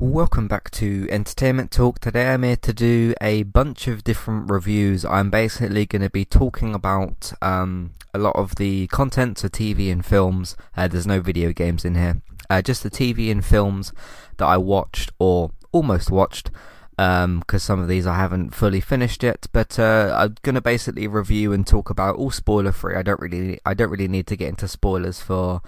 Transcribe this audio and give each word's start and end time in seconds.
Welcome 0.00 0.46
back 0.46 0.70
to 0.72 1.08
Entertainment 1.10 1.72
Talk. 1.72 1.98
Today 1.98 2.28
I'm 2.28 2.44
here 2.44 2.54
to 2.54 2.72
do 2.72 3.14
a 3.20 3.42
bunch 3.42 3.88
of 3.88 4.04
different 4.04 4.48
reviews. 4.48 5.04
I'm 5.04 5.28
basically 5.28 5.86
going 5.86 6.02
to 6.02 6.08
be 6.08 6.24
talking 6.24 6.72
about 6.72 7.32
um, 7.42 7.94
a 8.14 8.18
lot 8.18 8.36
of 8.36 8.54
the 8.54 8.86
content, 8.86 9.38
so 9.38 9.48
TV 9.48 9.90
and 9.90 10.06
films. 10.06 10.56
Uh, 10.76 10.86
there's 10.86 11.04
no 11.04 11.20
video 11.20 11.52
games 11.52 11.84
in 11.84 11.96
here. 11.96 12.22
Uh, 12.48 12.62
just 12.62 12.84
the 12.84 12.90
TV 12.90 13.28
and 13.28 13.44
films 13.44 13.92
that 14.36 14.46
I 14.46 14.56
watched 14.56 15.10
or 15.18 15.50
almost 15.72 16.12
watched 16.12 16.52
because 16.92 17.24
um, 17.24 17.42
some 17.58 17.80
of 17.80 17.88
these 17.88 18.06
I 18.06 18.14
haven't 18.14 18.54
fully 18.54 18.80
finished 18.80 19.24
yet. 19.24 19.48
But 19.52 19.80
uh, 19.80 20.14
I'm 20.16 20.36
gonna 20.42 20.60
basically 20.60 21.08
review 21.08 21.52
and 21.52 21.66
talk 21.66 21.90
about 21.90 22.14
all 22.14 22.30
spoiler 22.30 22.70
free. 22.70 22.94
I 22.94 23.02
don't 23.02 23.20
really, 23.20 23.58
I 23.66 23.74
don't 23.74 23.90
really 23.90 24.06
need 24.06 24.28
to 24.28 24.36
get 24.36 24.50
into 24.50 24.68
spoilers 24.68 25.20
for 25.20 25.60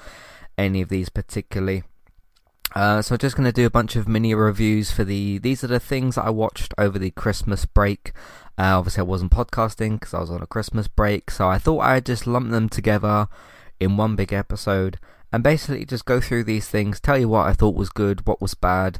any 0.57 0.83
of 0.83 0.89
these 0.89 1.09
particularly. 1.09 1.83
Uh, 2.75 3.03
so 3.03 3.15
I'm 3.15 3.19
just 3.19 3.37
going 3.37 3.47
to 3.47 3.53
do 3.53 3.67
a 3.67 3.71
bunch 3.71 3.97
of 3.97 4.09
mini 4.09 4.35
reviews 4.35 4.91
for 4.91 5.05
the. 5.05 5.39
These 5.39 5.65
are 5.65 5.69
the 5.69 5.81
things 5.81 6.17
I 6.17 6.31
watched 6.31 6.73
over 6.79 6.99
the 6.99 7.11
Christmas 7.11 7.65
break. 7.65 8.13
Uh, 8.59 8.79
obviously, 8.79 9.01
I 9.01 9.05
wasn't 9.05 9.33
podcasting 9.33 9.99
because 9.99 10.15
I 10.15 10.21
was 10.21 10.31
on 10.31 10.43
a 10.43 10.47
Christmas 10.47 10.87
break, 10.87 11.31
so 11.31 11.49
I 11.49 11.59
thought 11.59 11.81
I'd 11.81 12.07
just 12.07 12.27
lump 12.27 12.51
them 12.51 12.69
together 12.69 13.29
in 13.81 13.97
one 13.97 14.15
big 14.15 14.33
episode 14.33 14.99
and 15.33 15.43
basically 15.43 15.85
just 15.85 16.05
go 16.05 16.21
through 16.21 16.45
these 16.45 16.69
things, 16.69 17.01
tell 17.01 17.19
you 17.19 17.29
what 17.29 17.47
I 17.47 17.53
thought 17.53 17.75
was 17.75 17.89
good, 17.89 18.27
what 18.27 18.41
was 18.41 18.55
bad, 18.55 18.99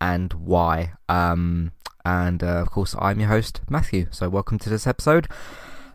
and 0.00 0.32
why. 0.34 0.92
Um, 1.08 1.72
and 2.04 2.42
uh, 2.42 2.58
of 2.58 2.70
course, 2.70 2.94
I'm 2.98 3.20
your 3.20 3.28
host, 3.28 3.60
Matthew. 3.68 4.08
So 4.10 4.28
welcome 4.28 4.58
to 4.60 4.70
this 4.70 4.86
episode. 4.86 5.28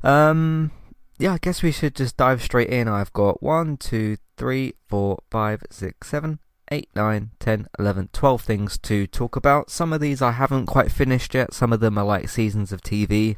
Um, 0.04 0.72
yeah, 1.20 1.34
I 1.34 1.38
guess 1.38 1.62
we 1.64 1.72
should 1.72 1.96
just 1.96 2.18
dive 2.18 2.42
straight 2.42 2.70
in. 2.70 2.88
I've 2.88 3.14
got 3.14 3.44
one, 3.44 3.78
two, 3.78 4.18
three, 4.38 4.74
four, 4.88 5.20
five, 5.30 5.64
six, 5.70 6.10
seven, 6.10 6.40
8, 6.74 6.90
9, 6.96 7.30
10, 7.38 7.68
11, 7.78 8.10
12 8.14 8.42
things 8.42 8.78
to 8.80 9.06
talk 9.06 9.36
about. 9.36 9.70
Some 9.70 9.94
of 9.94 10.02
these 10.02 10.24
I 10.24 10.32
haven't 10.32 10.66
quite 10.66 10.92
finished 10.92 11.36
yet. 11.36 11.54
Some 11.54 11.72
of 11.72 11.82
them 11.82 12.00
are 12.00 12.04
like 12.04 12.30
seasons 12.30 12.72
of 12.72 12.82
TV. 12.82 13.38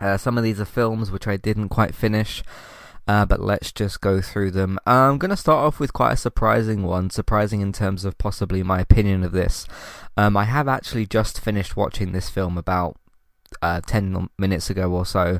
Uh, 0.00 0.16
some 0.16 0.36
of 0.36 0.42
these 0.42 0.60
are 0.60 0.64
films 0.64 1.12
which 1.12 1.28
I 1.28 1.36
didn't 1.36 1.68
quite 1.68 1.94
finish. 1.94 2.42
Uh, 3.06 3.24
but 3.24 3.40
let's 3.40 3.70
just 3.70 4.00
go 4.00 4.20
through 4.20 4.50
them. 4.50 4.80
I'm 4.84 5.16
going 5.18 5.30
to 5.30 5.36
start 5.36 5.64
off 5.64 5.78
with 5.78 5.92
quite 5.92 6.14
a 6.14 6.16
surprising 6.16 6.82
one, 6.82 7.10
surprising 7.10 7.60
in 7.60 7.72
terms 7.72 8.04
of 8.04 8.18
possibly 8.18 8.64
my 8.64 8.80
opinion 8.80 9.22
of 9.22 9.30
this. 9.30 9.68
Um, 10.16 10.36
I 10.36 10.44
have 10.44 10.66
actually 10.66 11.06
just 11.06 11.40
finished 11.40 11.76
watching 11.76 12.10
this 12.10 12.28
film 12.28 12.58
about 12.58 12.96
uh, 13.62 13.80
10 13.86 14.28
minutes 14.38 14.70
ago 14.70 14.90
or 14.90 15.06
so. 15.06 15.38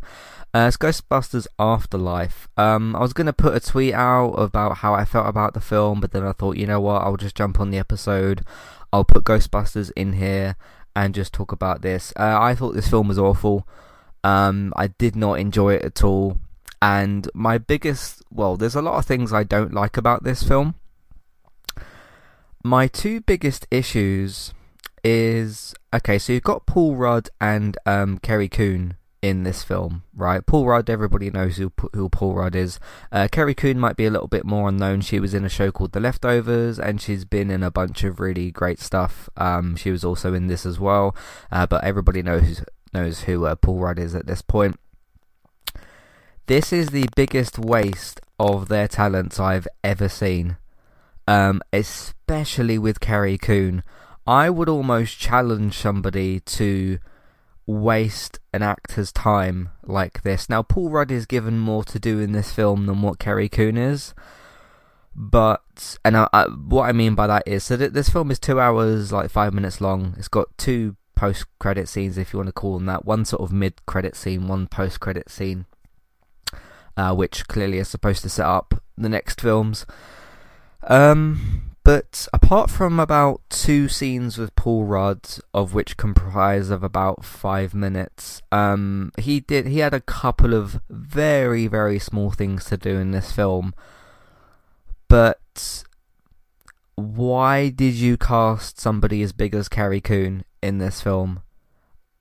Uh, 0.53 0.67
it's 0.67 0.77
Ghostbusters 0.77 1.47
Afterlife. 1.61 2.49
Um, 2.57 2.97
I 2.97 3.01
was 3.01 3.13
going 3.13 3.29
to 3.29 3.33
put 3.33 3.55
a 3.55 3.61
tweet 3.61 3.95
out 3.95 4.33
about 4.33 4.79
how 4.79 4.95
I 4.95 5.05
felt 5.05 5.29
about 5.29 5.55
the 5.55 5.61
film, 5.61 6.01
but 6.01 6.11
then 6.11 6.25
I 6.25 6.33
thought, 6.33 6.57
you 6.57 6.67
know 6.67 6.81
what, 6.81 7.03
I'll 7.03 7.17
just 7.17 7.37
jump 7.37 7.61
on 7.61 7.71
the 7.71 7.79
episode. 7.79 8.45
I'll 8.93 9.05
put 9.05 9.23
Ghostbusters 9.23 9.93
in 9.95 10.15
here 10.15 10.57
and 10.97 11.15
just 11.15 11.33
talk 11.33 11.53
about 11.53 11.83
this. 11.83 12.13
Uh, 12.19 12.37
I 12.41 12.57
thought 12.57 12.75
this 12.75 12.91
film 12.91 13.07
was 13.07 13.19
awful. 13.19 13.67
Um, 14.25 14.73
I 14.75 14.89
did 14.89 15.15
not 15.15 15.39
enjoy 15.39 15.75
it 15.75 15.85
at 15.85 16.03
all. 16.03 16.39
And 16.83 17.31
my 17.33 17.59
biggest, 17.59 18.23
well, 18.33 18.57
there's 18.57 18.75
a 18.75 18.83
lot 18.83 18.99
of 18.99 19.05
things 19.05 19.33
I 19.33 19.45
don't 19.45 19.73
like 19.73 19.97
about 19.97 20.25
this 20.25 20.43
film. 20.43 20.75
My 22.65 22.89
two 22.89 23.21
biggest 23.21 23.69
issues 23.71 24.53
is 25.05 25.75
okay. 25.95 26.19
So 26.19 26.33
you've 26.33 26.43
got 26.43 26.67
Paul 26.67 26.97
Rudd 26.97 27.31
and 27.41 27.79
um, 27.87 28.19
Carrie 28.19 28.49
Coon 28.49 28.97
in 29.23 29.43
this 29.43 29.63
film, 29.63 30.03
right? 30.15 30.45
Paul 30.47 30.67
Rudd, 30.67 30.89
everybody 30.89 31.31
knows 31.31 31.57
who, 31.59 31.73
who 31.93 32.09
Paul 32.09 32.35
Rudd 32.35 32.55
is. 32.55 32.81
Uh, 33.13 33.29
Carrie 33.31 33.55
Coon 33.55 33.79
might 33.79 33.97
be 33.97 34.07
a 34.07 34.11
little 34.11 34.29
bit 34.29 34.47
more 34.47 34.69
unknown. 34.69 35.03
She 35.03 35.21
was 35.21 35.35
in 35.35 35.45
a 35.45 35.51
show 35.51 35.71
called 35.71 35.93
The 35.93 36.01
Leftovers, 36.01 36.79
and 36.79 37.01
she's 37.01 37.25
been 37.25 37.51
in 37.51 37.63
a 37.63 37.71
bunch 37.71 38.03
of 38.03 38.19
really 38.19 38.51
great 38.51 38.81
stuff. 38.81 39.29
Um, 39.37 39.77
she 39.77 39.91
was 39.91 40.05
also 40.05 40.33
in 40.33 40.47
this 40.47 40.65
as 40.65 40.81
well, 40.81 41.15
uh, 41.53 41.67
but 41.67 41.85
everybody 41.85 42.23
knows 42.23 42.63
knows 42.93 43.21
who 43.21 43.47
uh, 43.47 43.55
Paul 43.55 43.79
Rudd 43.79 43.99
is 43.99 44.15
at 44.15 44.27
this 44.27 44.43
point. 44.43 44.79
This 46.47 46.73
is 46.73 46.89
the 46.89 47.09
biggest 47.15 47.59
waste 47.59 48.21
of 48.39 48.69
their 48.69 48.89
talents 48.89 49.39
I've 49.39 49.69
ever 49.85 50.09
seen, 50.09 50.57
um, 51.29 51.63
especially 51.73 52.79
with 52.79 52.99
Carrie 52.99 53.39
Coon. 53.39 53.85
I 54.27 54.51
would 54.51 54.69
almost 54.69 55.19
challenge 55.19 55.77
somebody 55.77 56.41
to 56.41 56.99
waste 57.67 58.39
an 58.53 58.63
actor's 58.63 59.13
time 59.13 59.71
like 59.85 60.23
this. 60.23 60.49
Now, 60.49 60.63
Paul 60.63 60.91
Rudd 60.91 61.11
is 61.11 61.27
given 61.27 61.59
more 61.59 61.85
to 61.85 61.99
do 61.99 62.19
in 62.19 62.33
this 62.33 62.53
film 62.53 62.87
than 62.87 63.03
what 63.03 63.19
Carrie 63.19 63.49
Coon 63.49 63.77
is. 63.77 64.15
But, 65.15 65.99
and 66.05 66.17
I, 66.17 66.29
I, 66.33 66.45
what 66.45 66.89
I 66.89 66.93
mean 66.93 67.15
by 67.15 67.27
that 67.27 67.43
is, 67.47 67.65
so 67.65 67.77
th- 67.77 67.93
this 67.93 68.09
film 68.09 68.31
is 68.31 68.39
two 68.39 68.61
hours, 68.61 69.13
like 69.13 69.31
five 69.31 69.53
minutes 69.53 69.81
long. 69.81 70.15
It's 70.17 70.29
got 70.29 70.57
two 70.57 70.97
post 71.15 71.47
credit 71.59 71.89
scenes, 71.89 72.17
if 72.17 72.33
you 72.33 72.39
want 72.39 72.49
to 72.49 72.53
call 72.53 72.75
them 72.75 72.87
that. 72.87 73.05
One 73.05 73.25
sort 73.25 73.43
of 73.43 73.53
mid 73.53 73.85
credit 73.87 74.17
scene, 74.17 74.49
one 74.49 74.67
post 74.67 75.01
credit 75.01 75.31
scene, 75.31 75.67
uh, 76.97 77.15
which 77.15 77.47
clearly 77.49 77.79
is 77.79 77.89
supposed 77.89 78.23
to 78.23 78.29
set 78.29 78.47
up 78.47 78.83
the 78.97 79.09
next 79.09 79.41
films. 79.41 79.85
Um, 80.85 81.70
but 81.83 82.29
apart 82.33 82.71
from 82.71 83.01
about 83.01 83.41
two 83.49 83.89
scenes 83.89 84.37
with 84.37 84.55
Paul 84.55 84.85
Rudd, 84.85 85.27
of 85.55 85.73
which 85.73 85.97
comprise 85.97 86.69
of 86.69 86.83
about 86.83 87.25
five 87.25 87.75
minutes, 87.75 88.43
um, 88.53 89.13
he 89.19 89.41
did 89.41 89.67
he 89.67 89.79
had 89.79 89.95
a 89.95 90.01
couple 90.01 90.53
of 90.53 90.81
very 90.91 91.67
very 91.67 91.99
small 91.99 92.31
things 92.31 92.67
to 92.67 92.77
do 92.77 92.99
in 92.99 93.13
this 93.13 93.33
film. 93.33 93.75
But 95.09 95.85
why 96.97 97.71
did 97.71 97.95
you 97.95 98.17
cast 98.17 98.79
somebody 98.79 99.23
as 99.23 99.33
big 99.33 99.55
as 99.55 99.69
Carrie 99.69 100.03
Coon 100.03 100.45
in 100.63 100.79
this 100.79 101.01
film? 101.01 101.43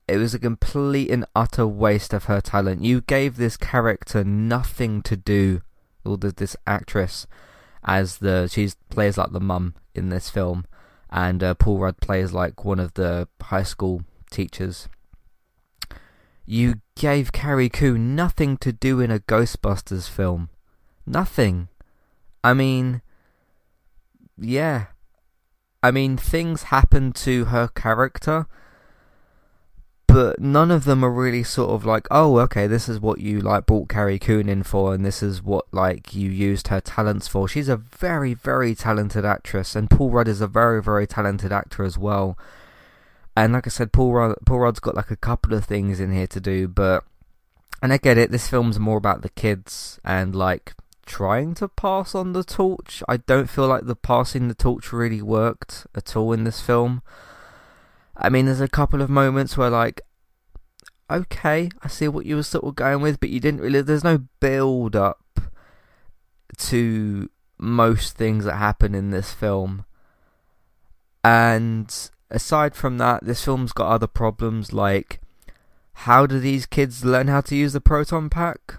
It 0.07 0.17
was 0.17 0.33
a 0.33 0.39
complete 0.39 1.11
and 1.11 1.25
utter 1.35 1.67
waste 1.67 2.13
of 2.13 2.25
her 2.25 2.41
talent. 2.41 2.83
You 2.83 3.01
gave 3.01 3.35
this 3.35 3.57
character 3.57 4.23
nothing 4.23 5.01
to 5.03 5.15
do, 5.15 5.61
or 6.03 6.17
this 6.17 6.55
actress 6.65 7.27
as 7.83 8.17
the 8.17 8.47
she 8.47 8.69
plays 8.89 9.17
like 9.17 9.31
the 9.31 9.39
mum 9.39 9.75
in 9.95 10.09
this 10.09 10.29
film, 10.29 10.65
and 11.09 11.43
uh, 11.43 11.53
Paul 11.55 11.79
Rudd 11.79 11.97
plays 11.97 12.33
like 12.33 12.63
one 12.65 12.79
of 12.79 12.93
the 12.93 13.27
high 13.41 13.63
school 13.63 14.03
teachers. 14.31 14.87
You 16.45 16.81
gave 16.95 17.31
Carrie 17.31 17.69
Coon 17.69 18.15
nothing 18.15 18.57
to 18.57 18.73
do 18.73 18.99
in 18.99 19.11
a 19.11 19.19
Ghostbusters 19.19 20.09
film. 20.09 20.49
Nothing. 21.05 21.67
I 22.43 22.53
mean, 22.53 23.01
yeah. 24.37 24.87
I 25.83 25.91
mean, 25.91 26.17
things 26.17 26.63
happen 26.63 27.13
to 27.13 27.45
her 27.45 27.67
character 27.67 28.47
but 30.09 30.39
none 30.39 30.71
of 30.71 30.85
them 30.85 31.05
are 31.05 31.11
really 31.11 31.43
sort 31.43 31.69
of 31.69 31.85
like, 31.85 32.07
oh, 32.09 32.39
okay, 32.39 32.65
this 32.65 32.89
is 32.89 32.99
what 32.99 33.19
you 33.19 33.39
like 33.39 33.67
brought 33.67 33.89
Carrie 33.89 34.17
Coon 34.17 34.49
in 34.49 34.63
for, 34.63 34.95
and 34.95 35.05
this 35.05 35.21
is 35.21 35.43
what 35.43 35.65
like 35.71 36.15
you 36.15 36.31
used 36.31 36.69
her 36.69 36.81
talents 36.81 37.27
for. 37.27 37.47
She's 37.47 37.69
a 37.69 37.77
very, 37.77 38.33
very 38.33 38.73
talented 38.73 39.23
actress, 39.23 39.75
and 39.75 39.89
Paul 39.89 40.09
Rudd 40.09 40.27
is 40.27 40.41
a 40.41 40.47
very, 40.47 40.81
very 40.81 41.05
talented 41.05 41.51
actor 41.51 41.83
as 41.83 41.95
well. 41.95 42.37
And 43.37 43.53
like 43.53 43.67
I 43.67 43.69
said, 43.69 43.93
Paul 43.93 44.13
Rudd, 44.13 44.35
Paul 44.47 44.59
Rudd's 44.59 44.79
got 44.79 44.95
like 44.95 45.11
a 45.11 45.15
couple 45.15 45.53
of 45.53 45.65
things 45.65 45.99
in 45.99 46.11
here 46.11 46.27
to 46.27 46.39
do, 46.39 46.67
but 46.67 47.03
and 47.83 47.93
I 47.93 47.97
get 47.97 48.17
it. 48.17 48.31
This 48.31 48.49
film's 48.49 48.79
more 48.79 48.97
about 48.97 49.21
the 49.21 49.29
kids 49.29 49.99
and 50.03 50.35
like 50.35 50.73
trying 51.05 51.53
to 51.55 51.67
pass 51.67 52.15
on 52.15 52.33
the 52.33 52.43
torch. 52.43 53.03
I 53.07 53.17
don't 53.17 53.49
feel 53.49 53.67
like 53.67 53.85
the 53.85 53.95
passing 53.95 54.47
the 54.47 54.55
torch 54.55 54.91
really 54.91 55.21
worked 55.21 55.85
at 55.93 56.15
all 56.15 56.33
in 56.33 56.45
this 56.45 56.61
film. 56.61 57.03
I 58.19 58.29
mean, 58.29 58.45
there's 58.45 58.61
a 58.61 58.67
couple 58.67 59.01
of 59.01 59.09
moments 59.09 59.57
where, 59.57 59.69
like, 59.69 60.01
okay, 61.09 61.69
I 61.81 61.87
see 61.87 62.07
what 62.07 62.25
you 62.25 62.35
were 62.35 62.43
sort 62.43 62.65
of 62.65 62.75
going 62.75 63.01
with, 63.01 63.19
but 63.19 63.29
you 63.29 63.39
didn't 63.39 63.61
really. 63.61 63.81
There's 63.81 64.03
no 64.03 64.25
build 64.39 64.95
up 64.95 65.39
to 66.57 67.29
most 67.57 68.15
things 68.15 68.45
that 68.45 68.55
happen 68.55 68.93
in 68.93 69.11
this 69.11 69.31
film. 69.31 69.85
And 71.23 71.93
aside 72.29 72.75
from 72.75 72.97
that, 72.97 73.25
this 73.25 73.43
film's 73.43 73.71
got 73.71 73.89
other 73.89 74.07
problems 74.07 74.73
like 74.73 75.19
how 76.03 76.25
do 76.25 76.39
these 76.39 76.65
kids 76.65 77.03
learn 77.03 77.27
how 77.27 77.41
to 77.41 77.55
use 77.55 77.73
the 77.73 77.81
proton 77.81 78.29
pack? 78.29 78.75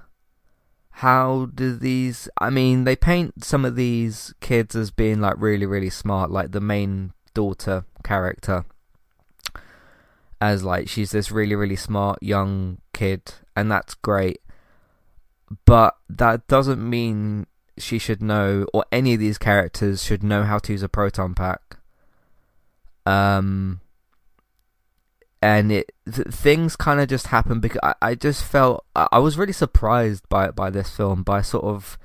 How 0.92 1.50
do 1.54 1.76
these 1.76 2.28
I 2.38 2.48
mean, 2.48 2.84
they 2.84 2.96
paint 2.96 3.44
some 3.44 3.64
of 3.64 3.76
these 3.76 4.32
kids 4.40 4.74
as 4.74 4.90
being 4.90 5.20
like 5.20 5.34
really, 5.36 5.66
really 5.66 5.90
smart, 5.90 6.30
like 6.30 6.52
the 6.52 6.60
main 6.60 7.12
daughter 7.34 7.84
character 8.02 8.64
as 10.40 10.64
like 10.64 10.88
she's 10.88 11.10
this 11.10 11.30
really 11.30 11.54
really 11.54 11.76
smart 11.76 12.22
young 12.22 12.78
kid 12.92 13.34
and 13.54 13.70
that's 13.70 13.94
great. 13.94 14.40
But 15.64 15.96
that 16.08 16.46
doesn't 16.46 16.88
mean 16.88 17.46
she 17.76 17.98
should 17.98 18.22
know 18.22 18.66
or 18.72 18.84
any 18.92 19.14
of 19.14 19.20
these 19.20 19.38
characters 19.38 20.02
should 20.02 20.22
know 20.22 20.44
how 20.44 20.58
to 20.58 20.72
use 20.72 20.82
a 20.82 20.88
proton 20.88 21.34
pack. 21.34 21.76
Um 23.06 23.80
and 25.42 25.72
it 25.72 25.92
th- 26.12 26.28
things 26.28 26.76
kind 26.76 27.00
of 27.00 27.08
just 27.08 27.28
happen 27.28 27.60
because 27.60 27.80
I, 27.82 27.94
I 28.02 28.14
just 28.14 28.44
felt 28.44 28.84
I, 28.94 29.08
I 29.12 29.18
was 29.18 29.38
really 29.38 29.52
surprised 29.52 30.28
by 30.28 30.50
by 30.50 30.70
this 30.70 30.90
film 30.90 31.22
by 31.22 31.42
sort 31.42 31.64
of 31.64 31.98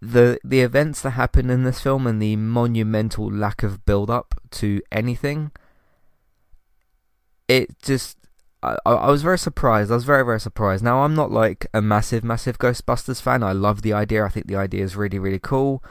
the 0.00 0.38
the 0.44 0.60
events 0.60 1.02
that 1.02 1.10
happen 1.10 1.50
in 1.50 1.64
this 1.64 1.80
film 1.80 2.06
and 2.06 2.20
the 2.22 2.36
monumental 2.36 3.30
lack 3.30 3.62
of 3.62 3.84
build 3.84 4.10
up 4.10 4.34
to 4.50 4.80
anything 4.92 5.50
it 7.48 7.80
just 7.82 8.18
I, 8.62 8.76
I 8.84 9.10
was 9.10 9.22
very 9.22 9.38
surprised. 9.38 9.90
I 9.90 9.94
was 9.94 10.04
very, 10.04 10.24
very 10.24 10.40
surprised. 10.40 10.82
Now, 10.82 11.02
I'm 11.02 11.14
not 11.14 11.30
like 11.30 11.66
a 11.72 11.80
massive, 11.80 12.24
massive 12.24 12.58
Ghostbusters 12.58 13.22
fan. 13.22 13.42
I 13.42 13.52
love 13.52 13.82
the 13.82 13.92
idea. 13.92 14.24
I 14.24 14.28
think 14.28 14.46
the 14.46 14.56
idea 14.56 14.84
is 14.84 14.96
really, 14.96 15.18
really 15.18 15.38
cool. 15.38 15.82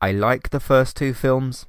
I 0.00 0.12
like 0.12 0.50
the 0.50 0.60
first 0.60 0.96
two 0.96 1.14
films. 1.14 1.66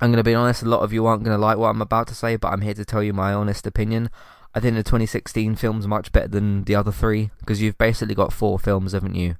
I'm 0.00 0.10
going 0.10 0.18
to 0.18 0.28
be 0.28 0.34
honest, 0.34 0.62
a 0.62 0.68
lot 0.68 0.80
of 0.80 0.92
you 0.92 1.06
aren't 1.06 1.24
going 1.24 1.36
to 1.36 1.40
like 1.40 1.56
what 1.56 1.68
I'm 1.68 1.80
about 1.80 2.08
to 2.08 2.14
say, 2.14 2.36
but 2.36 2.48
I'm 2.48 2.60
here 2.60 2.74
to 2.74 2.84
tell 2.84 3.02
you 3.02 3.12
my 3.12 3.32
honest 3.32 3.66
opinion. 3.66 4.10
I 4.54 4.60
think 4.60 4.76
the 4.76 4.82
2016 4.82 5.56
film's 5.56 5.86
much 5.86 6.12
better 6.12 6.28
than 6.28 6.64
the 6.64 6.74
other 6.74 6.92
three, 6.92 7.30
because 7.38 7.62
you've 7.62 7.78
basically 7.78 8.14
got 8.14 8.32
four 8.32 8.58
films, 8.58 8.92
haven't 8.92 9.14
you? 9.14 9.36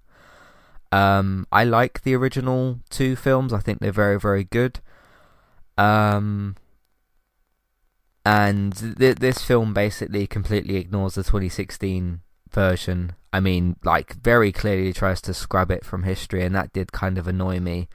Um, 0.91 1.47
I 1.53 1.65
like 1.65 2.03
the 2.03 2.15
original 2.15 2.81
two 2.89 3.15
films. 3.15 3.53
I 3.53 3.59
think 3.59 3.81
they're 3.81 3.93
very, 3.93 4.19
very 4.19 4.45
good. 4.45 4.81
Um, 5.77 6.57
and 8.25 8.97
th- 8.99 9.17
this 9.17 9.43
film 9.43 9.75
basically 9.75 10.27
completely 10.27 10.77
ignores 10.77 11.15
the 11.15 11.23
2016 11.23 12.21
version. 12.51 13.13
I 13.33 13.41
mean, 13.41 13.77
like, 13.85 14.15
very 14.15 14.53
clearly 14.53 14.93
tries 14.93 15.21
to 15.23 15.35
scrub 15.35 15.71
it 15.71 15.85
from 15.85 16.05
history, 16.05 16.43
and 16.43 16.55
that 16.55 16.73
did 16.73 16.93
kind 16.93 17.19
of 17.19 17.27
annoy 17.27 17.61
me. 17.61 17.89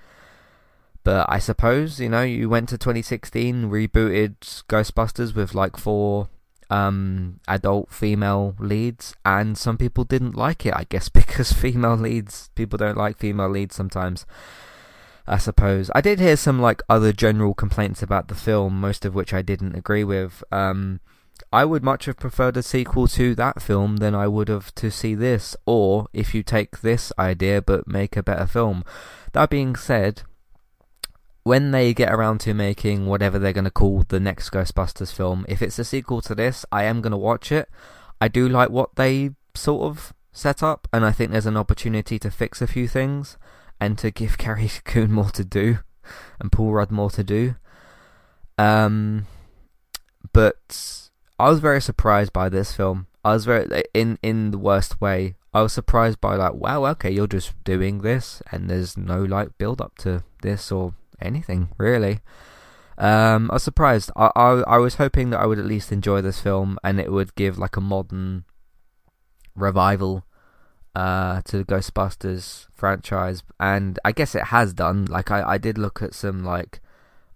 But 1.03 1.25
I 1.29 1.39
suppose, 1.39 1.99
you 1.99 2.09
know, 2.09 2.21
you 2.23 2.49
went 2.49 2.69
to 2.69 2.77
2016, 2.77 3.69
rebooted 3.69 4.35
Ghostbusters 4.67 5.33
with 5.33 5.55
like 5.55 5.77
four 5.77 6.27
um, 6.69 7.39
adult 7.47 7.89
female 7.89 8.55
leads, 8.59 9.15
and 9.25 9.57
some 9.57 9.77
people 9.77 10.03
didn't 10.03 10.35
like 10.35 10.65
it, 10.65 10.73
I 10.75 10.85
guess, 10.89 11.09
because 11.21 11.51
female 11.53 11.95
leads, 11.95 12.49
people 12.55 12.77
don't 12.77 12.97
like 12.97 13.17
female 13.17 13.49
leads 13.49 13.75
sometimes. 13.75 14.25
I 15.29 15.37
suppose. 15.37 15.91
I 15.93 16.01
did 16.01 16.19
hear 16.19 16.35
some 16.35 16.59
like 16.59 16.81
other 16.89 17.13
general 17.13 17.53
complaints 17.53 18.01
about 18.01 18.27
the 18.27 18.35
film, 18.35 18.79
most 18.79 19.05
of 19.05 19.13
which 19.13 19.33
I 19.33 19.41
didn't 19.41 19.75
agree 19.75 20.03
with. 20.03 20.43
Um, 20.51 20.99
I 21.53 21.65
would 21.65 21.83
much 21.83 22.05
have 22.05 22.17
preferred 22.17 22.57
a 22.57 22.63
sequel 22.63 23.07
to 23.09 23.35
that 23.35 23.61
film 23.61 23.97
than 23.97 24.15
I 24.15 24.27
would 24.27 24.49
have 24.49 24.73
to 24.75 24.91
see 24.91 25.15
this, 25.15 25.55
or 25.65 26.07
if 26.13 26.33
you 26.33 26.43
take 26.43 26.81
this 26.81 27.13
idea 27.17 27.61
but 27.61 27.87
make 27.87 28.17
a 28.17 28.23
better 28.23 28.47
film. 28.47 28.83
That 29.33 29.49
being 29.49 29.75
said, 29.75 30.23
when 31.43 31.71
they 31.71 31.93
get 31.93 32.11
around 32.11 32.39
to 32.41 32.53
making 32.53 33.05
whatever 33.05 33.39
they're 33.39 33.53
going 33.53 33.63
to 33.65 33.71
call 33.71 34.03
the 34.07 34.19
next 34.19 34.49
Ghostbusters 34.49 35.13
film, 35.13 35.45
if 35.47 35.61
it's 35.61 35.79
a 35.79 35.85
sequel 35.85 36.21
to 36.21 36.35
this, 36.35 36.65
I 36.71 36.83
am 36.83 37.01
going 37.01 37.11
to 37.11 37.17
watch 37.17 37.51
it. 37.51 37.69
I 38.19 38.27
do 38.27 38.49
like 38.49 38.69
what 38.69 38.95
they 38.95 39.31
sort 39.55 39.83
of 39.83 40.13
set 40.31 40.61
up, 40.61 40.87
and 40.91 41.05
I 41.05 41.11
think 41.11 41.31
there's 41.31 41.45
an 41.45 41.57
opportunity 41.57 42.19
to 42.19 42.31
fix 42.31 42.61
a 42.61 42.67
few 42.67 42.87
things 42.87 43.37
and 43.79 43.97
to 43.97 44.11
give 44.11 44.37
Carrie 44.37 44.71
Coon 44.85 45.11
more 45.11 45.29
to 45.31 45.43
do 45.43 45.79
and 46.39 46.51
Paul 46.51 46.73
Rudd 46.73 46.91
more 46.91 47.09
to 47.11 47.23
do. 47.23 47.55
Um, 48.57 49.27
but 50.33 51.09
I 51.39 51.49
was 51.49 51.59
very 51.59 51.81
surprised 51.81 52.33
by 52.33 52.49
this 52.49 52.73
film. 52.73 53.07
I 53.23 53.33
was 53.33 53.45
very 53.45 53.83
in 53.93 54.17
in 54.21 54.51
the 54.51 54.57
worst 54.57 55.01
way. 55.01 55.35
I 55.53 55.61
was 55.61 55.73
surprised 55.73 56.21
by 56.21 56.35
like, 56.35 56.53
wow, 56.53 56.85
okay, 56.87 57.09
you're 57.09 57.27
just 57.27 57.61
doing 57.63 57.99
this, 57.99 58.41
and 58.51 58.69
there's 58.69 58.97
no 58.97 59.23
like 59.23 59.57
build 59.57 59.81
up 59.81 59.97
to 59.99 60.23
this 60.41 60.71
or 60.71 60.93
anything 61.21 61.69
really. 61.77 62.19
Um, 62.97 63.49
I 63.49 63.55
was 63.55 63.63
surprised. 63.63 64.11
I, 64.15 64.31
I 64.35 64.49
I 64.67 64.77
was 64.77 64.95
hoping 64.95 65.29
that 65.29 65.39
I 65.39 65.45
would 65.45 65.59
at 65.59 65.65
least 65.65 65.91
enjoy 65.91 66.21
this 66.21 66.41
film, 66.41 66.77
and 66.83 66.99
it 66.99 67.11
would 67.11 67.35
give 67.35 67.57
like 67.57 67.77
a 67.77 67.81
modern 67.81 68.45
revival 69.55 70.25
uh, 70.95 71.41
to 71.45 71.57
the 71.57 71.65
Ghostbusters 71.65 72.67
franchise, 72.71 73.43
and 73.59 73.99
I 74.03 74.11
guess 74.11 74.35
it 74.35 74.45
has 74.45 74.73
done. 74.73 75.05
Like 75.05 75.31
I, 75.31 75.43
I 75.43 75.57
did 75.57 75.77
look 75.77 76.01
at 76.01 76.13
some 76.13 76.43
like 76.43 76.81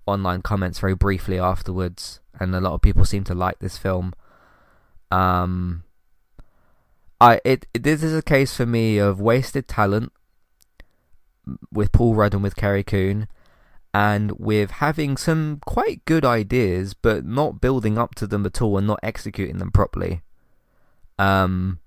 online 0.05 0.41
comments 0.41 0.79
very 0.79 0.95
briefly 0.95 1.39
afterwards, 1.39 2.19
and 2.39 2.55
a 2.55 2.61
lot 2.61 2.73
of 2.73 2.81
people 2.81 3.05
seem 3.05 3.23
to 3.25 3.35
like 3.35 3.59
this 3.59 3.77
film. 3.77 4.13
Um, 5.11 5.83
I 7.21 7.39
it, 7.45 7.65
it 7.73 7.83
this 7.83 8.03
is 8.03 8.15
a 8.15 8.23
case 8.23 8.55
for 8.55 8.65
me 8.65 8.97
of 8.97 9.21
wasted 9.21 9.67
talent 9.67 10.11
with 11.71 11.91
Paul 11.91 12.15
Rudd 12.15 12.33
and 12.33 12.43
with 12.43 12.55
Carrie 12.55 12.83
Coon, 12.83 13.27
and 13.93 14.31
with 14.39 14.71
having 14.71 15.17
some 15.17 15.61
quite 15.65 16.03
good 16.05 16.25
ideas, 16.25 16.93
but 16.93 17.25
not 17.25 17.61
building 17.61 17.97
up 17.97 18.15
to 18.15 18.27
them 18.27 18.45
at 18.45 18.61
all 18.61 18.77
and 18.77 18.87
not 18.87 18.99
executing 19.03 19.59
them 19.59 19.71
properly. 19.71 20.21
Um, 21.19 21.79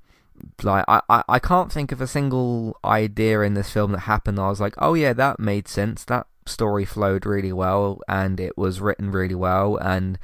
like 0.62 0.84
I, 0.88 1.00
I, 1.08 1.22
I 1.28 1.38
can't 1.38 1.72
think 1.72 1.92
of 1.92 2.00
a 2.00 2.06
single 2.06 2.78
idea 2.84 3.40
in 3.42 3.54
this 3.54 3.70
film 3.70 3.92
that 3.92 4.00
happened. 4.00 4.38
I 4.38 4.48
was 4.48 4.60
like, 4.60 4.74
oh 4.78 4.94
yeah, 4.94 5.12
that 5.12 5.38
made 5.38 5.68
sense. 5.68 6.04
That 6.04 6.26
story 6.46 6.84
flowed 6.84 7.26
really 7.26 7.52
well, 7.52 8.00
and 8.08 8.40
it 8.40 8.56
was 8.56 8.80
written 8.80 9.10
really 9.10 9.34
well, 9.34 9.76
and 9.76 10.18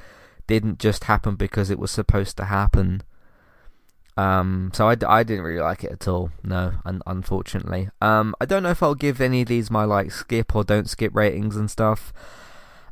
didn't 0.46 0.78
just 0.78 1.04
happen 1.04 1.36
because 1.36 1.70
it 1.70 1.78
was 1.78 1.90
supposed 1.90 2.36
to 2.36 2.44
happen. 2.46 3.02
Um, 4.16 4.70
so 4.74 4.88
I, 4.88 4.96
I 5.06 5.22
didn't 5.22 5.44
really 5.44 5.62
like 5.62 5.84
it 5.84 5.92
at 5.92 6.08
all. 6.08 6.30
No, 6.42 6.72
un- 6.84 7.02
unfortunately. 7.06 7.88
Um, 8.00 8.34
I 8.40 8.44
don't 8.44 8.62
know 8.62 8.70
if 8.70 8.82
I'll 8.82 8.94
give 8.94 9.20
any 9.20 9.42
of 9.42 9.48
these 9.48 9.70
my 9.70 9.84
like 9.84 10.10
skip 10.10 10.54
or 10.54 10.64
don't 10.64 10.88
skip 10.88 11.14
ratings 11.14 11.56
and 11.56 11.70
stuff. 11.70 12.12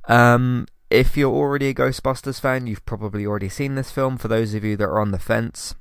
Um, 0.08 0.66
if 0.88 1.16
you're 1.16 1.32
already 1.32 1.68
a 1.68 1.74
Ghostbusters 1.74 2.40
fan, 2.40 2.66
you've 2.66 2.86
probably 2.86 3.26
already 3.26 3.48
seen 3.48 3.74
this 3.74 3.90
film. 3.90 4.16
For 4.16 4.28
those 4.28 4.54
of 4.54 4.64
you 4.64 4.76
that 4.76 4.84
are 4.84 5.00
on 5.00 5.12
the 5.12 5.18
fence, 5.18 5.74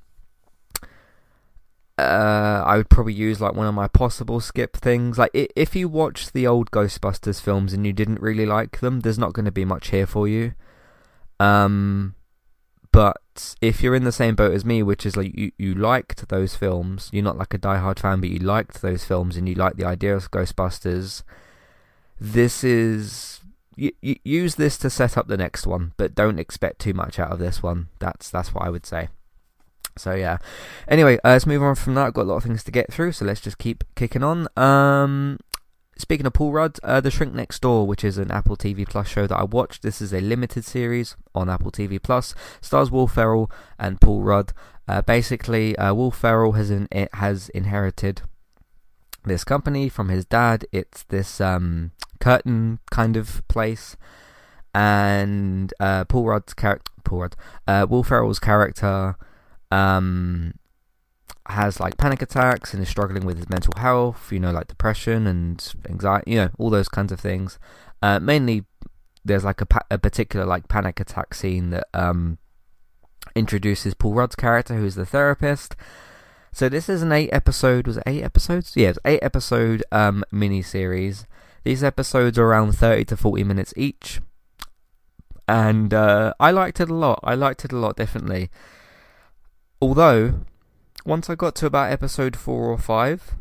uh, 2.00 2.63
I 2.66 2.78
would 2.78 2.90
probably 2.90 3.13
use 3.13 3.42
like 3.42 3.54
one 3.54 3.68
of 3.68 3.74
my 3.74 3.88
possible 3.88 4.40
skip 4.40 4.78
things. 4.78 5.18
Like 5.18 5.31
if 5.34 5.75
you 5.75 5.88
watch 5.88 6.31
the 6.31 6.48
old 6.48 6.72
Ghostbusters 6.72 7.42
films 7.42 7.74
and 7.74 7.86
you 7.86 7.94
didn't 7.94 8.22
really 8.22 8.46
like 8.46 8.80
them, 8.80 9.01
there's 9.01 9.19
not 9.19 9.34
going 9.34 9.46
to 9.46 9.51
be 9.51 9.66
much 9.66 9.90
here 9.90 10.06
for 10.06 10.28
you. 10.28 10.54
Um, 11.40 12.16
but 12.92 13.56
if 13.62 13.81
you're 13.81 13.96
in 13.96 14.04
the 14.04 14.12
same 14.12 14.36
boat 14.36 14.54
as 14.54 14.66
me, 14.66 14.84
which 14.84 15.06
is 15.06 15.16
like 15.16 15.38
you, 15.38 15.51
you 15.57 15.74
liked 15.75 16.30
those 16.30 16.56
films, 16.56 17.10
you're 17.12 17.24
not 17.24 17.38
like 17.38 17.54
a 17.54 17.60
die-hard 17.60 18.00
fan, 18.00 18.19
but 18.19 18.30
you 18.30 18.40
liked 18.40 18.81
those 18.81 19.04
films 19.04 19.38
and 19.38 19.48
you 19.48 19.56
like 19.56 19.75
the 19.75 19.86
idea 19.86 20.16
of 20.16 20.31
Ghostbusters, 20.31 21.24
this 22.19 22.63
is 22.63 23.42
use 24.01 24.56
this 24.56 24.78
to 24.78 24.90
set 24.90 25.18
up 25.18 25.28
the 25.28 25.38
next 25.38 25.66
one, 25.66 25.94
but 25.96 26.13
don't 26.16 26.40
expect 26.40 26.80
too 26.80 26.94
much 26.94 27.18
out 27.18 27.31
of 27.31 27.40
this 27.40 27.63
one. 27.63 27.88
That's 28.00 28.30
that's 28.30 28.54
what 28.54 28.66
I 28.66 28.69
would 28.69 28.86
say. 28.86 29.10
So 30.00 30.13
yeah. 30.16 30.38
Anyway, 30.88 31.18
uh, 31.18 31.30
let's 31.30 31.46
move 31.46 31.62
on 31.62 31.75
from 31.75 31.96
that. 31.96 32.07
I've 32.07 32.13
got 32.13 32.24
a 32.24 32.30
lot 32.30 32.38
of 32.38 32.44
things 32.44 32.63
to 32.63 32.72
get 32.72 32.92
through, 32.92 33.12
so 33.12 33.25
let's 33.25 33.42
just 33.42 33.57
keep 33.57 33.84
kicking 33.96 34.24
on. 34.24 34.48
Um, 34.57 35.40
speaking 35.98 36.25
of 36.25 36.34
Paul 36.34 36.51
Rudd, 36.51 36.80
uh, 36.84 37.01
The 37.01 37.12
Shrink 37.12 37.34
Next 37.34 37.62
Door, 37.62 37.88
which 37.88 38.04
is 38.04 38.18
an 38.18 38.31
Apple 38.31 38.57
TV 38.57 38.88
Plus 38.88 39.07
show 39.07 39.28
that 39.28 39.38
I 39.38 39.44
watched. 39.44 39.84
This 39.84 40.01
is 40.01 40.13
a 40.13 40.22
limited 40.22 40.66
series 40.66 41.16
on 41.36 41.50
Apple 41.50 41.72
TV 41.72 42.01
Plus. 42.01 42.34
Stars 42.62 42.89
Will 42.89 43.08
Ferrell 43.08 43.51
and 43.77 44.00
Paul 44.01 44.22
Rudd. 44.22 44.53
Uh, 44.88 45.01
basically, 45.03 45.75
uh, 45.77 45.94
Will 45.94 46.12
Ferrell 46.12 46.53
has 46.53 46.72
in, 46.72 46.88
has 47.13 47.50
inherited 47.50 48.22
this 49.25 49.44
company 49.44 49.89
from 49.89 50.10
his 50.10 50.25
dad. 50.25 50.65
It's 50.72 51.03
this 51.03 51.39
um, 51.39 51.91
curtain 52.20 52.79
kind 52.89 53.15
of 53.15 53.48
place, 53.48 53.96
and 54.74 55.74
uh, 55.79 56.06
Paul 56.06 56.25
Rudd's 56.25 56.53
character, 56.53 56.91
Paul 57.03 57.20
Rudd, 57.20 57.36
uh, 57.68 57.86
Will 57.89 58.03
Ferrell's 58.03 58.39
character 58.39 59.15
um, 59.72 60.54
has 61.48 61.80
like 61.80 61.98
panic 61.98 62.22
attacks 62.22 62.74
and 62.74 62.82
is 62.82 62.90
struggling 62.90 63.26
with 63.26 63.38
his 63.38 63.50
mental 63.50 63.74
health, 63.78 64.32
you 64.32 64.40
know, 64.40 64.52
like 64.52 64.68
depression 64.68 65.28
and 65.28 65.74
anxiety, 65.90 66.32
you 66.32 66.38
know, 66.38 66.50
all 66.58 66.70
those 66.70 66.90
kinds 66.90 67.12
of 67.12 67.20
things. 67.20 67.60
Uh, 68.02 68.20
mainly, 68.20 68.66
there's 69.26 69.44
like 69.44 69.62
a, 69.62 69.66
pa- 69.66 69.86
a 69.90 69.98
particular 69.98 70.46
like 70.46 70.68
panic 70.68 71.00
attack 71.00 71.34
scene 71.34 71.72
that 71.72 71.88
um, 71.94 72.38
introduces 73.36 73.94
Paul 73.94 74.14
Rudd's 74.14 74.36
character, 74.36 74.76
who's 74.76 74.96
the 74.96 75.06
therapist. 75.06 75.76
So 76.52 76.70
this 76.70 76.90
is 76.90 77.02
an 77.02 77.12
eight 77.12 77.30
episode, 77.32 77.88
was 77.88 77.98
it 77.98 78.04
eight 78.06 78.24
episodes? 78.24 78.74
Yeah, 78.76 78.94
eight 79.06 79.22
episode 79.22 79.84
um, 79.92 80.24
mini 80.32 80.62
series. 80.62 81.26
These 81.64 81.84
episodes 81.84 82.40
are 82.40 82.46
around 82.46 82.74
30 82.74 83.06
to 83.06 83.18
40 83.18 83.44
minutes 83.44 83.74
each. 83.76 84.22
And 85.48 85.94
uh, 85.94 86.34
I 86.40 86.52
liked 86.52 86.80
it 86.80 86.90
a 86.90 86.94
lot. 86.94 87.20
I 87.24 87.36
liked 87.36 87.66
it 87.66 87.72
a 87.72 87.78
lot, 87.78 87.98
definitely. 87.98 88.50
Although, 89.81 90.41
once 91.05 91.29
I 91.29 91.36
got 91.36 91.55
to 91.55 91.65
about 91.65 91.91
episode 91.91 92.36
4 92.36 92.65
or 92.65 92.77
5, 92.77 93.36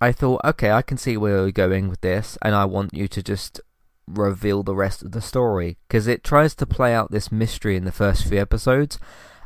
I 0.00 0.12
thought, 0.12 0.42
okay, 0.44 0.70
I 0.70 0.82
can 0.82 0.98
see 0.98 1.16
where 1.16 1.38
you're 1.38 1.50
going 1.50 1.88
with 1.88 2.02
this, 2.02 2.36
and 2.42 2.54
I 2.54 2.66
want 2.66 2.92
you 2.92 3.08
to 3.08 3.22
just 3.22 3.60
reveal 4.06 4.62
the 4.62 4.74
rest 4.74 5.02
of 5.02 5.12
the 5.12 5.22
story. 5.22 5.78
Because 5.88 6.06
it 6.06 6.22
tries 6.22 6.54
to 6.56 6.66
play 6.66 6.94
out 6.94 7.10
this 7.10 7.32
mystery 7.32 7.74
in 7.74 7.84
the 7.84 7.92
first 7.92 8.24
few 8.26 8.38
episodes, 8.38 8.98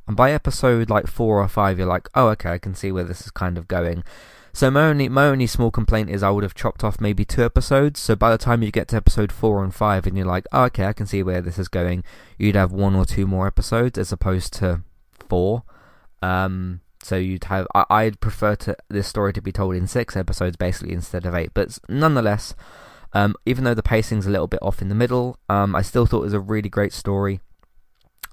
and 0.08 0.16
by 0.16 0.32
episode 0.32 0.90
like 0.90 1.06
4 1.06 1.40
or 1.40 1.48
5, 1.48 1.78
you're 1.78 1.86
like, 1.86 2.08
oh, 2.14 2.28
okay, 2.30 2.50
I 2.50 2.58
can 2.58 2.74
see 2.74 2.90
where 2.90 3.04
this 3.04 3.20
is 3.20 3.30
kind 3.30 3.56
of 3.56 3.68
going. 3.68 4.02
So 4.52 4.70
my 4.70 4.88
only 4.88 5.08
my 5.08 5.28
only 5.28 5.46
small 5.46 5.70
complaint 5.70 6.10
is 6.10 6.22
I 6.22 6.28
would 6.28 6.42
have 6.42 6.54
chopped 6.54 6.84
off 6.84 7.00
maybe 7.00 7.24
two 7.24 7.42
episodes. 7.42 8.00
So 8.00 8.14
by 8.14 8.30
the 8.30 8.36
time 8.36 8.62
you 8.62 8.70
get 8.70 8.88
to 8.88 8.96
episode 8.96 9.32
four 9.32 9.64
and 9.64 9.74
five, 9.74 10.06
and 10.06 10.16
you're 10.16 10.26
like, 10.26 10.46
oh, 10.52 10.64
okay, 10.64 10.84
I 10.84 10.92
can 10.92 11.06
see 11.06 11.22
where 11.22 11.40
this 11.40 11.58
is 11.58 11.68
going, 11.68 12.04
you'd 12.36 12.56
have 12.56 12.72
one 12.72 12.94
or 12.94 13.06
two 13.06 13.26
more 13.26 13.46
episodes 13.46 13.96
as 13.96 14.12
opposed 14.12 14.52
to 14.54 14.82
four. 15.32 15.62
Um, 16.20 16.82
so 17.02 17.16
you'd 17.16 17.44
have. 17.44 17.66
I, 17.74 17.84
I'd 17.88 18.20
prefer 18.20 18.54
to 18.56 18.76
this 18.90 19.08
story 19.08 19.32
to 19.32 19.40
be 19.40 19.50
told 19.50 19.74
in 19.74 19.86
six 19.86 20.14
episodes, 20.14 20.56
basically 20.58 20.92
instead 20.92 21.24
of 21.24 21.34
eight. 21.34 21.52
But 21.54 21.78
nonetheless, 21.88 22.54
um, 23.14 23.34
even 23.46 23.64
though 23.64 23.74
the 23.74 23.82
pacing's 23.82 24.26
a 24.26 24.30
little 24.30 24.46
bit 24.46 24.62
off 24.62 24.82
in 24.82 24.90
the 24.90 24.94
middle, 24.94 25.38
um, 25.48 25.74
I 25.74 25.80
still 25.80 26.04
thought 26.04 26.20
it 26.20 26.30
was 26.32 26.34
a 26.34 26.48
really 26.54 26.68
great 26.68 26.92
story. 26.92 27.40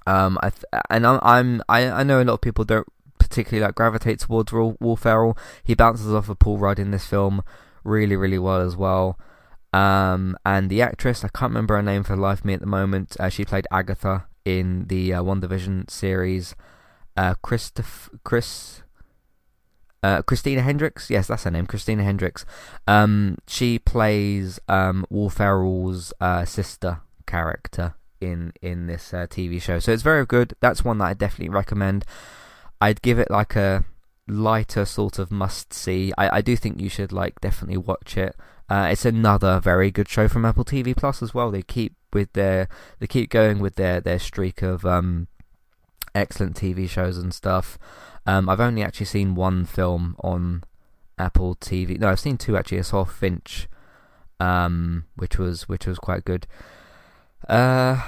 Um, 0.06 0.38
I 0.42 0.50
th- 0.50 0.64
and 0.90 1.06
I'm, 1.06 1.20
I'm 1.22 1.62
I, 1.70 1.90
I 2.00 2.02
know 2.02 2.20
a 2.20 2.24
lot 2.24 2.34
of 2.34 2.40
people 2.42 2.66
don't 2.66 2.86
particularly 3.18 3.64
like 3.64 3.74
gravitate 3.74 4.20
towards 4.20 4.52
Will, 4.52 4.76
Will 4.78 4.96
Ferrell. 4.96 5.38
He 5.64 5.74
bounces 5.74 6.12
off 6.12 6.28
of 6.28 6.38
Paul 6.38 6.58
Rudd 6.58 6.78
in 6.78 6.90
this 6.90 7.06
film 7.06 7.42
really, 7.82 8.16
really 8.16 8.38
well 8.38 8.60
as 8.60 8.76
well. 8.76 9.18
Um, 9.72 10.36
and 10.44 10.68
the 10.68 10.82
actress, 10.82 11.24
I 11.24 11.28
can't 11.28 11.50
remember 11.50 11.76
her 11.76 11.82
name 11.82 12.02
for 12.02 12.16
the 12.16 12.22
life 12.22 12.40
of 12.40 12.44
me 12.44 12.54
at 12.54 12.60
the 12.60 12.66
moment. 12.66 13.16
Uh, 13.18 13.30
she 13.30 13.44
played 13.44 13.66
Agatha 13.70 14.26
in 14.44 14.86
the 14.88 15.14
uh, 15.14 15.22
WandaVision 15.22 15.90
series. 15.90 16.54
Uh, 17.16 17.34
Christoph, 17.42 18.08
Chris, 18.24 18.82
uh, 20.02 20.22
Christina 20.22 20.62
Hendricks. 20.62 21.10
Yes, 21.10 21.26
that's 21.26 21.44
her 21.44 21.50
name, 21.50 21.66
Christina 21.66 22.02
Hendricks. 22.02 22.44
Um, 22.86 23.38
she 23.46 23.78
plays 23.78 24.58
um, 24.68 25.06
Will 25.10 25.30
Ferrell's 25.30 26.12
uh, 26.20 26.44
sister 26.44 27.00
character 27.26 27.94
in 28.20 28.52
in 28.62 28.86
this 28.86 29.12
uh, 29.12 29.26
TV 29.26 29.60
show. 29.60 29.78
So 29.78 29.92
it's 29.92 30.02
very 30.02 30.26
good. 30.26 30.54
That's 30.60 30.84
one 30.84 30.98
that 30.98 31.04
I 31.04 31.14
definitely 31.14 31.50
recommend. 31.50 32.04
I'd 32.80 33.02
give 33.02 33.18
it 33.18 33.30
like 33.30 33.56
a 33.56 33.84
lighter 34.26 34.84
sort 34.84 35.18
of 35.18 35.30
must 35.30 35.72
see. 35.72 36.12
I, 36.16 36.38
I 36.38 36.40
do 36.40 36.56
think 36.56 36.80
you 36.80 36.88
should 36.88 37.12
like 37.12 37.40
definitely 37.40 37.76
watch 37.76 38.16
it. 38.16 38.36
Uh, 38.68 38.88
it's 38.90 39.04
another 39.04 39.58
very 39.58 39.90
good 39.90 40.08
show 40.08 40.28
from 40.28 40.44
Apple 40.44 40.64
TV 40.64 40.96
Plus 40.96 41.22
as 41.22 41.34
well. 41.34 41.50
They 41.50 41.62
keep 41.62 41.96
with 42.12 42.32
their 42.32 42.68
they 42.98 43.06
keep 43.06 43.30
going 43.30 43.58
with 43.58 43.74
their 43.76 44.00
their 44.00 44.18
streak 44.18 44.62
of 44.62 44.84
um, 44.86 45.28
excellent 46.14 46.56
TV 46.56 46.88
shows 46.88 47.18
and 47.18 47.32
stuff. 47.34 47.78
Um, 48.26 48.48
I've 48.48 48.60
only 48.60 48.82
actually 48.82 49.06
seen 49.06 49.34
one 49.34 49.64
film 49.64 50.16
on 50.20 50.64
Apple 51.18 51.56
TV. 51.56 51.98
No, 51.98 52.08
I've 52.08 52.20
seen 52.20 52.36
two 52.36 52.56
actually. 52.56 52.78
I 52.78 52.82
saw 52.82 53.04
Finch, 53.04 53.68
um, 54.38 55.04
which 55.16 55.38
was 55.38 55.68
which 55.68 55.86
was 55.86 55.98
quite 55.98 56.24
good. 56.24 56.46
Uh, 57.48 58.00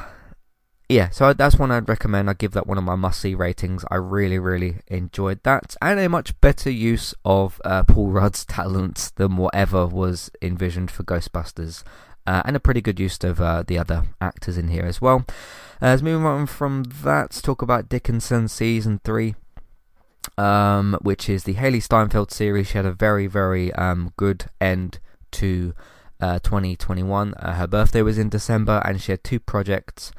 yeah, 0.89 1.09
so 1.09 1.33
that's 1.33 1.57
one 1.57 1.71
I'd 1.71 1.89
recommend. 1.89 2.29
I 2.29 2.35
give 2.35 2.53
that 2.53 2.67
one 2.67 2.77
of 2.77 2.85
my 2.85 2.97
must 2.97 3.21
see 3.21 3.35
ratings. 3.35 3.85
I 3.91 3.97
really, 3.97 4.39
really 4.39 4.77
enjoyed 4.89 5.43
that, 5.45 5.75
and 5.81 5.99
a 5.99 6.09
much 6.09 6.39
better 6.41 6.71
use 6.71 7.15
of 7.25 7.61
uh, 7.65 7.85
Paul 7.85 8.09
Rudd's 8.09 8.45
talents 8.47 9.11
than 9.11 9.37
whatever 9.37 9.87
was 9.87 10.31
envisioned 10.43 10.91
for 10.91 11.03
Ghostbusters, 11.03 11.83
uh, 12.27 12.43
and 12.45 12.57
a 12.57 12.61
pretty 12.61 12.81
good 12.81 13.01
use 13.01 13.19
of 13.25 13.41
uh, 13.41 13.63
the 13.67 13.79
other 13.79 14.05
actors 14.21 14.59
in 14.59 14.69
here 14.69 14.85
as 14.85 15.01
well. 15.01 15.25
As 15.81 16.03
moving 16.03 16.27
on 16.27 16.47
from 16.47 16.85
that, 17.03 17.23
let's 17.23 17.43
talk 17.43 17.63
about 17.63 17.89
Dickinson 17.89 18.49
season 18.49 19.01
three. 19.05 19.35
Um, 20.39 20.97
which 21.03 21.29
is 21.29 21.43
the 21.45 21.55
Hailee 21.55 21.83
Steinfeld 21.83 22.31
series. 22.31 22.69
She 22.69 22.79
had 22.79 22.87
a 22.87 22.93
very, 22.93 23.27
very 23.27 23.73
um, 23.73 24.13
good 24.17 24.45
end 24.61 25.01
to 25.33 25.75
uh, 26.21 26.39
2021. 26.39 27.35
Uh, 27.35 27.55
her 27.55 27.67
birthday 27.67 28.03
was 28.03 28.19
in 28.19 28.29
December, 28.29 28.81
and 28.85 29.01
she 29.01 29.11
had 29.11 29.25
two 29.25 29.41
projects 29.41 30.13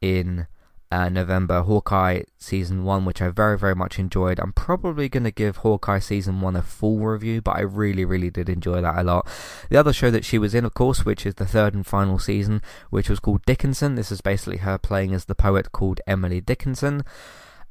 in 0.00 0.46
uh, 0.90 1.08
November. 1.08 1.62
Hawkeye 1.62 2.22
season 2.38 2.84
one, 2.84 3.04
which 3.04 3.22
I 3.22 3.28
very 3.28 3.58
very 3.58 3.74
much 3.74 3.98
enjoyed. 3.98 4.38
I'm 4.38 4.52
probably 4.52 5.08
going 5.08 5.24
to 5.24 5.30
give 5.30 5.58
Hawkeye 5.58 5.98
season 5.98 6.40
one 6.40 6.56
a 6.56 6.62
full 6.62 6.98
review, 6.98 7.40
but 7.40 7.56
I 7.56 7.60
really 7.60 8.04
really 8.04 8.30
did 8.30 8.48
enjoy 8.48 8.80
that 8.80 8.98
a 8.98 9.02
lot. 9.02 9.28
The 9.68 9.76
other 9.76 9.92
show 9.92 10.10
that 10.10 10.24
she 10.24 10.38
was 10.38 10.54
in, 10.54 10.64
of 10.64 10.74
course, 10.74 11.04
which 11.04 11.26
is 11.26 11.34
the 11.34 11.46
third 11.46 11.74
and 11.74 11.86
final 11.86 12.18
season, 12.18 12.62
which 12.90 13.08
was 13.08 13.20
called 13.20 13.44
Dickinson. 13.46 13.94
This 13.94 14.12
is 14.12 14.20
basically 14.20 14.58
her 14.58 14.78
playing 14.78 15.14
as 15.14 15.26
the 15.26 15.34
poet 15.34 15.72
called 15.72 16.00
Emily 16.06 16.40
Dickinson. 16.40 17.04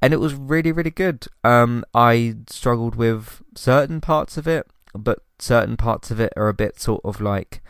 And 0.01 0.13
it 0.13 0.17
was 0.21 0.33
really, 0.33 0.71
really 0.71 0.91
good. 0.91 1.27
Um, 1.43 1.83
I 1.93 2.35
struggled 2.47 2.95
with 2.95 3.41
certain 3.53 3.99
parts 3.99 4.37
of 4.37 4.47
it, 4.47 4.65
but 4.93 5.19
certain 5.39 5.77
parts 5.77 6.09
of 6.09 6.19
it 6.19 6.31
are 6.37 6.47
a 6.47 6.53
bit 6.53 6.79
sort 6.79 7.01
of 7.03 7.19
like 7.19 7.61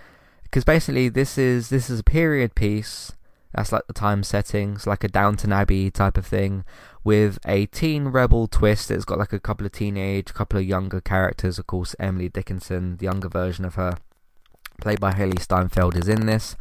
because 0.43 0.63
basically 0.63 1.09
this 1.09 1.37
is 1.37 1.69
this 1.69 1.89
is 1.89 1.99
a 1.99 2.03
period 2.03 2.55
piece 2.55 3.11
that's 3.53 3.71
like 3.71 3.87
the 3.87 3.93
time 3.93 4.23
settings, 4.23 4.85
like 4.85 5.03
a 5.03 5.07
Downton 5.07 5.51
Abbey 5.51 5.89
type 5.89 6.17
of 6.17 6.25
thing, 6.25 6.63
with 7.03 7.39
a 7.45 7.65
teen 7.67 8.09
rebel 8.09 8.47
twist. 8.47 8.91
It's 8.91 9.05
got 9.05 9.17
like 9.17 9.33
a 9.33 9.39
couple 9.39 9.65
of 9.65 9.71
teenage, 9.71 10.33
couple 10.33 10.59
of 10.59 10.65
younger 10.65 11.01
characters. 11.01 11.57
Of 11.57 11.67
course, 11.67 11.95
Emily 11.99 12.29
Dickinson, 12.29 12.97
the 12.97 13.05
younger 13.05 13.29
version 13.29 13.65
of 13.65 13.75
her, 13.75 13.97
played 14.79 14.99
by 14.99 15.13
Hailee 15.13 15.39
Steinfeld, 15.39 15.97
is 15.97 16.07
in 16.07 16.27
this. 16.27 16.55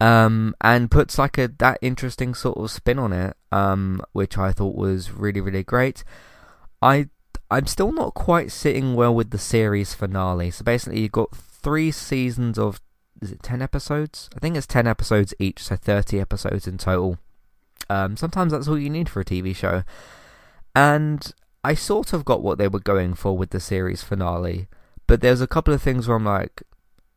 Um, 0.00 0.54
and 0.62 0.90
puts 0.90 1.18
like 1.18 1.36
a 1.36 1.48
that 1.58 1.78
interesting 1.82 2.34
sort 2.34 2.56
of 2.56 2.70
spin 2.70 2.98
on 2.98 3.12
it, 3.12 3.36
um, 3.52 4.02
which 4.12 4.38
I 4.38 4.50
thought 4.50 4.74
was 4.74 5.12
really 5.12 5.42
really 5.42 5.62
great. 5.62 6.02
I 6.80 7.10
I'm 7.50 7.66
still 7.66 7.92
not 7.92 8.14
quite 8.14 8.50
sitting 8.50 8.94
well 8.94 9.14
with 9.14 9.30
the 9.30 9.38
series 9.38 9.92
finale. 9.92 10.50
So 10.50 10.64
basically, 10.64 11.00
you've 11.00 11.12
got 11.12 11.36
three 11.36 11.90
seasons 11.90 12.58
of 12.58 12.80
is 13.20 13.30
it 13.30 13.42
10 13.42 13.62
episodes? 13.62 14.30
I 14.34 14.40
think 14.40 14.56
it's 14.56 14.66
10 14.66 14.86
episodes 14.86 15.34
each, 15.38 15.62
so 15.62 15.76
30 15.76 16.20
episodes 16.20 16.66
in 16.66 16.78
total. 16.78 17.18
Um, 17.88 18.16
sometimes 18.16 18.52
that's 18.52 18.68
all 18.68 18.78
you 18.78 18.90
need 18.90 19.08
for 19.08 19.20
a 19.20 19.24
TV 19.24 19.54
show. 19.54 19.84
And 20.74 21.32
I 21.62 21.74
sort 21.74 22.12
of 22.12 22.24
got 22.24 22.42
what 22.42 22.58
they 22.58 22.68
were 22.68 22.80
going 22.80 23.14
for 23.14 23.36
with 23.36 23.50
the 23.50 23.60
series 23.60 24.02
finale, 24.02 24.68
but 25.06 25.20
there's 25.20 25.40
a 25.40 25.46
couple 25.46 25.74
of 25.74 25.82
things 25.82 26.08
where 26.08 26.16
I'm 26.16 26.24
like, 26.24 26.62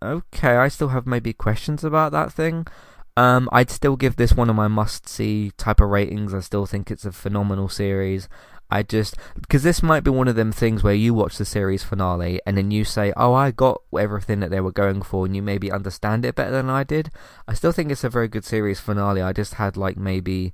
okay, 0.01 0.57
I 0.57 0.67
still 0.67 0.89
have 0.89 1.07
maybe 1.07 1.31
questions 1.31 1.83
about 1.83 2.11
that 2.11 2.33
thing. 2.33 2.67
Um, 3.15 3.47
I'd 3.51 3.69
still 3.69 3.95
give 3.95 4.15
this 4.15 4.33
one 4.33 4.49
of 4.49 4.55
my 4.55 4.67
must 4.67 5.07
see 5.07 5.51
type 5.57 5.79
of 5.79 5.89
ratings. 5.89 6.33
I 6.33 6.39
still 6.39 6.65
think 6.65 6.89
it's 6.89 7.05
a 7.05 7.11
phenomenal 7.11 7.69
series. 7.69 8.27
I 8.73 8.81
just 8.81 9.15
because 9.39 9.61
this 9.61 9.83
might 9.83 10.03
be 10.03 10.09
one 10.09 10.27
of 10.27 10.35
them 10.35 10.51
things 10.51 10.81
where 10.81 10.95
you 10.95 11.13
watch 11.13 11.37
the 11.37 11.45
series 11.45 11.83
finale 11.83 12.41
and 12.43 12.57
then 12.57 12.71
you 12.71 12.83
say, 12.83 13.13
"Oh, 13.15 13.33
I 13.35 13.51
got 13.51 13.81
everything 13.97 14.39
that 14.39 14.49
they 14.49 14.59
were 14.59 14.71
going 14.71 15.03
for," 15.03 15.27
and 15.27 15.35
you 15.35 15.43
maybe 15.43 15.71
understand 15.71 16.25
it 16.25 16.33
better 16.33 16.49
than 16.49 16.71
I 16.71 16.83
did. 16.83 17.11
I 17.47 17.53
still 17.53 17.71
think 17.71 17.91
it's 17.91 18.03
a 18.03 18.09
very 18.09 18.27
good 18.27 18.43
series 18.43 18.79
finale. 18.79 19.21
I 19.21 19.31
just 19.31 19.55
had 19.55 19.77
like 19.77 19.95
maybe 19.95 20.53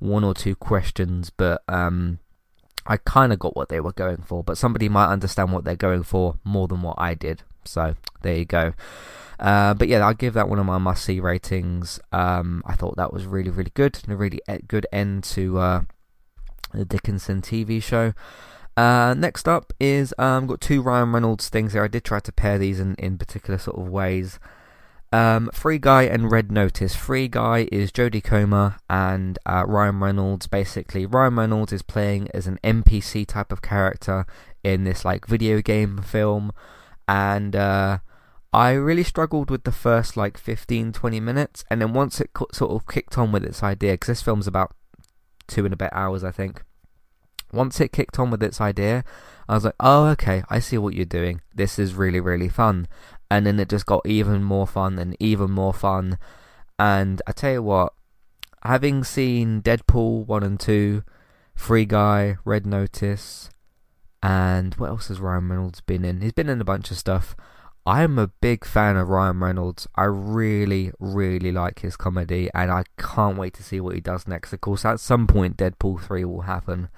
one 0.00 0.24
or 0.24 0.34
two 0.34 0.56
questions, 0.56 1.30
but 1.30 1.62
um, 1.68 2.18
I 2.84 2.96
kind 2.96 3.32
of 3.32 3.38
got 3.38 3.54
what 3.54 3.68
they 3.68 3.78
were 3.78 3.92
going 3.92 4.24
for. 4.26 4.42
But 4.42 4.58
somebody 4.58 4.88
might 4.88 5.12
understand 5.12 5.52
what 5.52 5.62
they're 5.62 5.76
going 5.76 6.02
for 6.02 6.38
more 6.42 6.66
than 6.66 6.82
what 6.82 6.96
I 6.98 7.14
did. 7.14 7.44
So 7.64 7.94
there 8.22 8.38
you 8.38 8.44
go. 8.44 8.74
Uh, 9.38 9.74
but 9.74 9.86
yeah, 9.86 10.04
I'll 10.04 10.14
give 10.14 10.34
that 10.34 10.48
one 10.48 10.58
of 10.58 10.66
my 10.66 10.78
must 10.78 11.04
see 11.04 11.20
ratings. 11.20 12.00
Um, 12.10 12.64
I 12.66 12.74
thought 12.74 12.96
that 12.96 13.12
was 13.12 13.24
really, 13.26 13.50
really 13.50 13.72
good 13.74 14.00
and 14.02 14.12
a 14.12 14.16
really 14.16 14.40
good 14.66 14.88
end 14.92 15.22
to 15.24 15.58
uh, 15.58 15.82
the 16.74 16.84
Dickinson 16.84 17.42
TV 17.42 17.82
show. 17.82 18.14
Uh, 18.76 19.14
next 19.16 19.46
up 19.46 19.72
is 19.78 20.14
um, 20.18 20.46
got 20.46 20.60
two 20.60 20.80
Ryan 20.80 21.12
Reynolds 21.12 21.48
things 21.48 21.72
here. 21.72 21.84
I 21.84 21.88
did 21.88 22.04
try 22.04 22.20
to 22.20 22.32
pair 22.32 22.58
these 22.58 22.80
in, 22.80 22.94
in 22.94 23.18
particular 23.18 23.58
sort 23.58 23.78
of 23.78 23.88
ways. 23.88 24.38
Um, 25.12 25.50
Free 25.52 25.78
Guy 25.78 26.04
and 26.04 26.32
Red 26.32 26.50
Notice. 26.50 26.94
Free 26.94 27.28
Guy 27.28 27.68
is 27.70 27.92
Jodie 27.92 28.24
Comer 28.24 28.76
and 28.88 29.38
uh, 29.44 29.64
Ryan 29.66 30.00
Reynolds. 30.00 30.46
Basically, 30.46 31.04
Ryan 31.04 31.36
Reynolds 31.36 31.72
is 31.72 31.82
playing 31.82 32.28
as 32.32 32.46
an 32.46 32.58
NPC 32.64 33.26
type 33.26 33.52
of 33.52 33.60
character 33.60 34.24
in 34.64 34.84
this 34.84 35.04
like 35.04 35.26
video 35.26 35.60
game 35.60 35.98
film, 35.98 36.50
and 37.06 37.54
uh, 37.54 37.98
I 38.54 38.72
really 38.72 39.02
struggled 39.02 39.50
with 39.50 39.64
the 39.64 39.72
first 39.72 40.16
like 40.16 40.38
15, 40.38 40.92
20 40.92 41.20
minutes, 41.20 41.62
and 41.68 41.82
then 41.82 41.92
once 41.92 42.18
it 42.18 42.30
sort 42.52 42.70
of 42.70 42.86
kicked 42.86 43.18
on 43.18 43.32
with 43.32 43.44
its 43.44 43.62
idea, 43.62 43.92
because 43.92 44.08
this 44.08 44.22
film's 44.22 44.46
about 44.46 44.74
two 45.46 45.64
and 45.64 45.74
a 45.74 45.76
bit 45.76 45.90
hours, 45.92 46.24
I 46.24 46.30
think. 46.30 46.62
Once 47.52 47.80
it 47.80 47.92
kicked 47.92 48.18
on 48.18 48.30
with 48.30 48.42
its 48.42 48.60
idea, 48.60 49.04
I 49.48 49.54
was 49.54 49.64
like, 49.64 49.74
oh, 49.80 50.06
okay, 50.06 50.42
I 50.48 50.58
see 50.58 50.78
what 50.78 50.94
you're 50.94 51.04
doing. 51.04 51.42
This 51.54 51.78
is 51.78 51.94
really, 51.94 52.20
really 52.20 52.48
fun. 52.48 52.88
And 53.30 53.46
then 53.46 53.60
it 53.60 53.68
just 53.68 53.86
got 53.86 54.06
even 54.06 54.42
more 54.42 54.66
fun 54.66 54.98
and 54.98 55.16
even 55.20 55.50
more 55.50 55.74
fun. 55.74 56.18
And 56.78 57.20
I 57.26 57.32
tell 57.32 57.52
you 57.52 57.62
what, 57.62 57.92
having 58.64 59.04
seen 59.04 59.62
Deadpool 59.62 60.26
1 60.26 60.42
and 60.42 60.58
2, 60.58 61.02
Free 61.54 61.84
Guy, 61.84 62.36
Red 62.44 62.64
Notice, 62.64 63.50
and 64.22 64.74
what 64.76 64.88
else 64.88 65.08
has 65.08 65.20
Ryan 65.20 65.48
Reynolds 65.48 65.80
been 65.80 66.04
in? 66.04 66.20
He's 66.20 66.32
been 66.32 66.48
in 66.48 66.60
a 66.60 66.64
bunch 66.64 66.90
of 66.90 66.96
stuff. 66.96 67.36
I'm 67.84 68.18
a 68.18 68.28
big 68.28 68.64
fan 68.64 68.96
of 68.96 69.08
Ryan 69.08 69.40
Reynolds. 69.40 69.88
I 69.96 70.04
really, 70.04 70.92
really 71.00 71.50
like 71.50 71.80
his 71.80 71.96
comedy, 71.96 72.48
and 72.54 72.70
I 72.70 72.84
can't 72.96 73.36
wait 73.36 73.54
to 73.54 73.62
see 73.62 73.80
what 73.80 73.94
he 73.94 74.00
does 74.00 74.28
next. 74.28 74.52
Of 74.52 74.60
course, 74.60 74.84
at 74.84 75.00
some 75.00 75.26
point, 75.26 75.56
Deadpool 75.56 76.00
3 76.00 76.24
will 76.24 76.42
happen. 76.42 76.88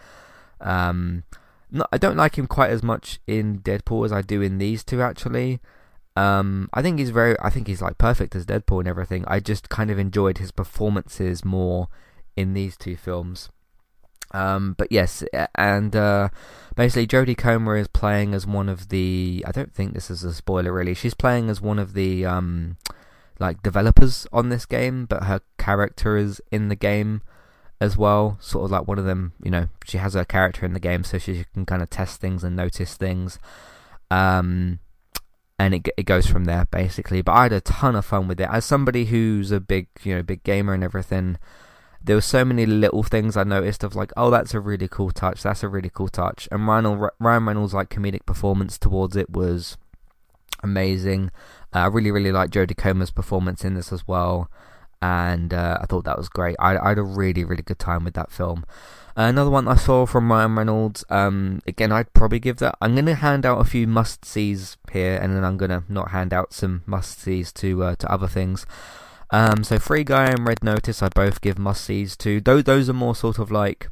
Um, 0.61 1.25
I 1.91 1.97
don't 1.97 2.17
like 2.17 2.37
him 2.37 2.47
quite 2.47 2.71
as 2.71 2.83
much 2.83 3.19
in 3.27 3.61
Deadpool 3.61 4.05
as 4.05 4.13
I 4.13 4.21
do 4.21 4.43
in 4.43 4.59
these 4.59 4.85
two, 4.85 5.01
actually. 5.01 5.61
Um, 6.17 6.69
I 6.75 6.83
think 6.83 6.99
he's 6.99 7.11
very, 7.11 7.35
I 7.41 7.51
think 7.51 7.67
he's 7.67 7.83
like 7.83 7.97
perfect 7.97 8.37
as 8.37 8.45
Deadpool 8.47 8.81
and 8.81 8.89
everything. 8.89 9.25
I 9.27 9.41
just 9.41 9.71
kind 9.71 9.91
of 9.91 9.99
enjoyed 9.99 10.39
his 10.39 10.53
performances 10.53 11.45
more 11.45 11.89
in 12.37 12.53
these 12.53 12.77
two 12.77 12.97
films. 12.97 13.49
Um, 14.35 14.75
but 14.77 14.91
yes, 14.91 15.23
and 15.55 15.95
uh, 15.95 16.29
basically 16.75 17.07
Jodie 17.07 17.39
Comer 17.39 17.77
is 17.77 17.87
playing 17.89 18.35
as 18.35 18.47
one 18.47 18.69
of 18.69 18.89
the. 18.89 19.45
I 19.47 19.53
don't 19.53 19.73
think 19.73 19.95
this 19.95 20.11
is 20.11 20.25
a 20.25 20.35
spoiler 20.35 20.73
really. 20.73 20.93
She's 20.93 21.15
playing 21.15 21.49
as 21.49 21.61
one 21.61 21.79
of 21.79 21.95
the 21.95 22.27
um, 22.27 22.77
like 23.39 23.63
developers 23.63 24.27
on 24.33 24.49
this 24.49 24.67
game, 24.67 25.07
but 25.07 25.25
her 25.25 25.41
character 25.57 26.17
is 26.17 26.43
in 26.51 26.69
the 26.69 26.75
game 26.75 27.23
as 27.81 27.97
well. 27.97 28.37
Sort 28.41 28.65
of 28.65 28.71
like 28.73 28.89
one 28.89 28.99
of 28.99 29.05
them, 29.05 29.35
you 29.43 29.53
know, 29.53 29.69
she 29.87 29.99
has 29.99 30.15
her 30.15 30.25
character 30.25 30.67
in 30.67 30.73
the 30.73 30.81
game, 30.81 31.05
so 31.05 31.17
she 31.17 31.45
can 31.55 31.65
kind 31.65 31.81
of 31.81 31.89
test 31.89 32.21
things 32.21 32.43
and 32.43 32.57
notice 32.57 32.97
things. 32.97 33.39
Um, 34.11 34.81
and 35.61 35.75
it 35.75 35.89
it 35.97 36.07
goes 36.07 36.27
from 36.27 36.45
there 36.45 36.67
basically. 36.73 37.23
But 37.23 37.33
I 37.33 37.43
had 37.45 37.53
a 37.53 37.61
ton 37.61 37.95
of 37.95 38.05
fun 38.05 38.27
with 38.27 38.41
it. 38.41 38.49
As 38.51 38.65
somebody 38.65 39.05
who's 39.05 39.53
a 39.53 39.61
big, 39.61 39.87
you 40.03 40.17
know, 40.17 40.25
big 40.25 40.43
gamer 40.43 40.75
and 40.75 40.83
everything, 40.83 41.39
there 42.05 42.17
were 42.17 42.23
so 42.23 42.45
many 42.45 42.67
little 42.67 43.03
things 43.03 43.37
I 43.37 43.45
noticed 43.45 43.83
of 43.83 43.97
like, 43.97 44.13
oh, 44.17 44.31
that's 44.31 44.55
a 44.55 44.61
really 44.61 44.89
cool 44.89 45.11
touch. 45.11 45.43
That's 45.43 45.63
a 45.63 45.69
really 45.69 45.91
cool 45.91 46.09
touch. 46.09 46.49
And 46.53 46.67
Ryan, 46.67 47.09
Ryan 47.19 47.47
Reynolds' 47.47 47.75
like 47.75 47.89
comedic 47.89 48.27
performance 48.27 48.79
towards 48.79 49.17
it 49.17 49.31
was 49.31 49.77
amazing. 50.63 51.31
Uh, 51.75 51.81
I 51.81 51.87
really, 51.87 52.11
really 52.11 52.33
like 52.33 52.51
Jodie 52.51 52.77
Comer's 52.77 53.11
performance 53.11 53.65
in 53.65 53.75
this 53.75 53.93
as 53.93 54.07
well 54.07 54.51
and 55.05 55.53
uh, 55.53 55.77
I 55.83 55.85
thought 55.85 56.05
that 56.05 56.17
was 56.17 56.31
great. 56.31 56.57
I, 56.59 56.79
I, 56.79 56.89
had 56.89 56.99
a 56.99 57.03
really, 57.03 57.45
really 57.45 57.63
good 57.63 57.79
time 57.79 58.05
with 58.05 58.15
that 58.15 58.33
film. 58.33 58.65
Uh, 59.15 59.25
another 59.25 59.51
one 59.51 59.69
I 59.69 59.77
saw 59.77 60.07
from 60.07 60.33
Ryan 60.33 60.57
Reynolds. 60.57 61.05
Um, 61.11 61.61
again, 61.67 61.93
I'd 61.93 62.15
probably 62.15 62.39
give 62.39 62.57
that. 62.57 62.77
I'm 62.81 62.97
to 62.97 63.15
hand 63.15 63.45
out 63.45 63.61
a 63.61 63.65
few 63.65 63.87
must 63.87 64.25
sees 64.25 64.79
here, 64.91 65.19
and 65.21 65.37
then 65.37 65.45
I'm 65.45 65.59
to 65.59 65.85
not 65.91 66.13
hand 66.13 66.33
out 66.33 66.55
some 66.55 66.85
must 66.87 67.21
sees 67.21 67.53
to 67.53 67.85
uh, 67.85 67.97
to 67.97 68.11
other 68.11 68.27
things. 68.27 68.65
Um, 69.31 69.65
so 69.65 69.79
Free 69.79 70.05
Guy 70.05 70.27
and 70.27 70.47
Red 70.47 70.63
Notice, 70.63 71.03
I 71.03 71.09
both 71.09 71.41
give 71.41 71.59
must 71.59 71.85
sees 71.85 72.17
to. 72.19 72.41
Those 72.41 72.65
those 72.65 72.89
are 72.89 72.95
more 72.95 73.15
sort 73.15 73.39
of 73.39 73.51
like 73.51 73.89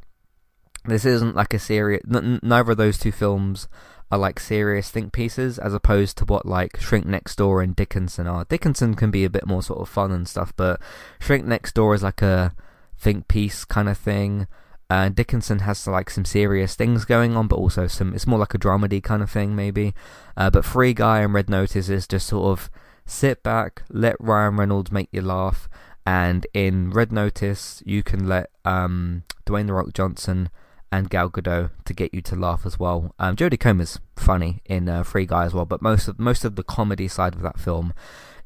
this 0.85 1.05
isn't 1.05 1.35
like 1.35 1.53
a 1.53 1.59
serious. 1.59 2.01
N- 2.13 2.39
neither 2.43 2.71
of 2.71 2.77
those 2.77 2.97
two 2.97 3.11
films 3.11 3.67
are 4.11 4.17
like 4.19 4.39
serious 4.39 4.91
think 4.91 5.11
pieces 5.11 5.57
as 5.57 5.73
opposed 5.73 6.17
to 6.17 6.25
what 6.25 6.45
like 6.45 6.79
Shrink 6.79 7.05
Next 7.05 7.35
Door 7.37 7.61
and 7.61 7.75
Dickinson 7.75 8.27
are. 8.27 8.45
Dickinson 8.45 8.93
can 8.93 9.09
be 9.09 9.25
a 9.25 9.29
bit 9.29 9.47
more 9.47 9.63
sort 9.63 9.79
of 9.79 9.89
fun 9.89 10.11
and 10.11 10.27
stuff, 10.27 10.53
but 10.55 10.79
Shrink 11.19 11.45
Next 11.45 11.73
Door 11.73 11.95
is 11.95 12.03
like 12.03 12.21
a 12.21 12.53
think 12.97 13.27
piece 13.27 13.65
kind 13.65 13.89
of 13.89 13.97
thing. 13.97 14.47
Uh, 14.89 15.09
Dickinson 15.09 15.59
has 15.59 15.87
like 15.87 16.09
some 16.09 16.25
serious 16.25 16.75
things 16.75 17.05
going 17.05 17.35
on, 17.35 17.47
but 17.47 17.55
also 17.55 17.87
some. 17.87 18.13
It's 18.13 18.27
more 18.27 18.37
like 18.37 18.53
a 18.53 18.59
dramedy 18.59 19.01
kind 19.01 19.23
of 19.23 19.31
thing, 19.31 19.55
maybe. 19.55 19.95
Uh, 20.37 20.49
but 20.49 20.65
Free 20.65 20.93
Guy 20.93 21.21
and 21.21 21.33
Red 21.33 21.49
Notice 21.49 21.89
is 21.89 22.07
just 22.07 22.27
sort 22.27 22.45
of 22.45 22.69
sit 23.05 23.43
back, 23.43 23.83
let 23.89 24.15
Ryan 24.19 24.57
Reynolds 24.57 24.91
make 24.91 25.09
you 25.11 25.21
laugh, 25.21 25.67
and 26.05 26.45
in 26.53 26.89
Red 26.89 27.11
Notice 27.11 27.81
you 27.85 28.03
can 28.03 28.27
let 28.27 28.49
um, 28.65 29.23
Dwayne 29.45 29.67
the 29.67 29.73
Rock 29.73 29.93
Johnson 29.93 30.49
and 30.91 31.09
Gal 31.09 31.29
Gadot 31.29 31.71
to 31.85 31.93
get 31.93 32.13
you 32.13 32.21
to 32.21 32.35
laugh 32.35 32.65
as 32.65 32.77
well. 32.77 33.15
Um, 33.17 33.35
Jodie 33.35 33.59
Comer's 33.59 33.99
funny 34.15 34.61
in 34.65 34.87
uh, 34.87 35.03
Free 35.03 35.25
Guy 35.25 35.45
as 35.45 35.53
well, 35.53 35.65
but 35.65 35.81
most 35.81 36.07
of 36.07 36.19
most 36.19 36.45
of 36.45 36.55
the 36.55 36.63
comedy 36.63 37.07
side 37.07 37.33
of 37.33 37.41
that 37.41 37.59
film 37.59 37.93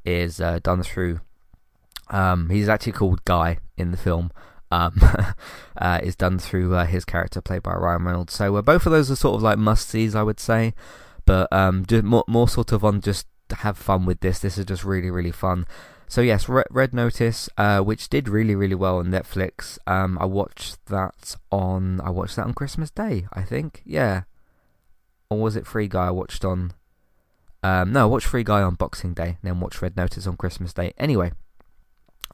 is 0.06 0.40
uh, 0.40 0.60
done 0.64 0.82
through. 0.82 1.20
Um, 2.10 2.50
he's 2.50 2.70
actually 2.70 2.94
called 2.94 3.26
Guy 3.26 3.58
in 3.76 3.92
the 3.92 3.98
film. 3.98 4.32
Um, 4.72 5.00
uh, 5.78 6.00
is 6.04 6.16
done 6.16 6.40
through 6.40 6.76
uh, 6.76 6.86
his 6.86 7.06
character 7.06 7.42
played 7.42 7.64
by 7.64 7.74
Ryan 7.74 8.04
Reynolds. 8.06 8.34
So 8.34 8.56
uh, 8.56 8.62
both 8.62 8.86
of 8.86 8.92
those 8.92 9.12
are 9.12 9.16
sort 9.16 9.36
of 9.36 9.42
like 9.42 9.58
must 9.58 9.90
sees, 9.90 10.16
I 10.16 10.24
would 10.24 10.40
say. 10.40 10.74
But 11.26 11.52
um, 11.52 11.86
more, 12.04 12.24
more 12.28 12.48
sort 12.48 12.72
of 12.72 12.86
on 12.86 13.02
just 13.02 13.28
have 13.52 13.78
fun 13.78 14.06
with 14.06 14.20
this. 14.20 14.40
This 14.40 14.58
is 14.58 14.66
just 14.66 14.84
really 14.84 15.10
really 15.10 15.32
fun. 15.32 15.66
So 16.10 16.22
yes, 16.22 16.48
Red 16.48 16.94
Notice, 16.94 17.50
uh, 17.58 17.80
which 17.82 18.08
did 18.08 18.30
really 18.30 18.56
really 18.56 18.76
well 18.76 19.00
on 19.00 19.08
Netflix. 19.08 19.78
Um, 19.86 20.18
I 20.20 20.26
watched 20.26 20.86
that 20.86 21.36
on 21.52 22.00
I 22.02 22.10
watched 22.10 22.38
that 22.38 22.46
on 22.46 22.54
Christmas 22.54 22.90
Day, 22.90 23.28
I 23.34 23.44
think. 23.44 23.82
Yeah, 23.86 24.24
or 25.30 25.40
was 25.40 25.56
it 25.56 25.68
Free 25.68 25.88
Guy? 25.88 26.08
I 26.08 26.12
watched 26.12 26.46
on. 26.46 26.74
Um, 27.64 27.92
no, 27.92 28.04
I 28.04 28.06
watched 28.06 28.28
Free 28.28 28.44
Guy 28.44 28.62
on 28.62 28.76
Boxing 28.76 29.14
Day, 29.14 29.38
then 29.44 29.60
watched 29.60 29.82
Red 29.82 29.98
Notice 29.98 30.28
on 30.28 30.38
Christmas 30.38 30.72
Day. 30.72 30.94
Anyway, 30.98 31.32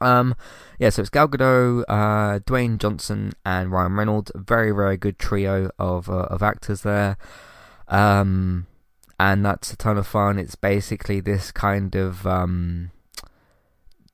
um, 0.00 0.34
yeah, 0.78 0.90
so 0.90 1.02
it's 1.02 1.10
Gal 1.10 1.28
Gadot, 1.28 1.84
uh, 1.88 2.38
Dwayne 2.40 2.78
Johnson, 2.78 3.32
and 3.44 3.70
Ryan 3.72 3.94
Reynolds. 3.94 4.32
Very 4.34 4.70
very 4.70 4.96
good 4.96 5.18
trio 5.18 5.70
of 5.78 6.08
uh, 6.08 6.26
of 6.30 6.42
actors 6.42 6.82
there. 6.82 7.16
Um, 7.88 8.66
and 9.24 9.44
that's 9.44 9.72
a 9.72 9.76
ton 9.76 9.96
of 9.96 10.06
fun. 10.06 10.38
It's 10.38 10.54
basically 10.54 11.18
this 11.20 11.50
kind 11.50 11.94
of 11.94 12.26
um 12.26 12.90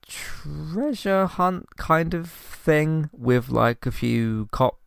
treasure 0.06 1.26
hunt 1.26 1.76
kind 1.76 2.14
of 2.14 2.30
thing 2.30 3.10
with 3.12 3.48
like 3.48 3.86
a 3.86 3.90
few 3.90 4.48
cop 4.52 4.78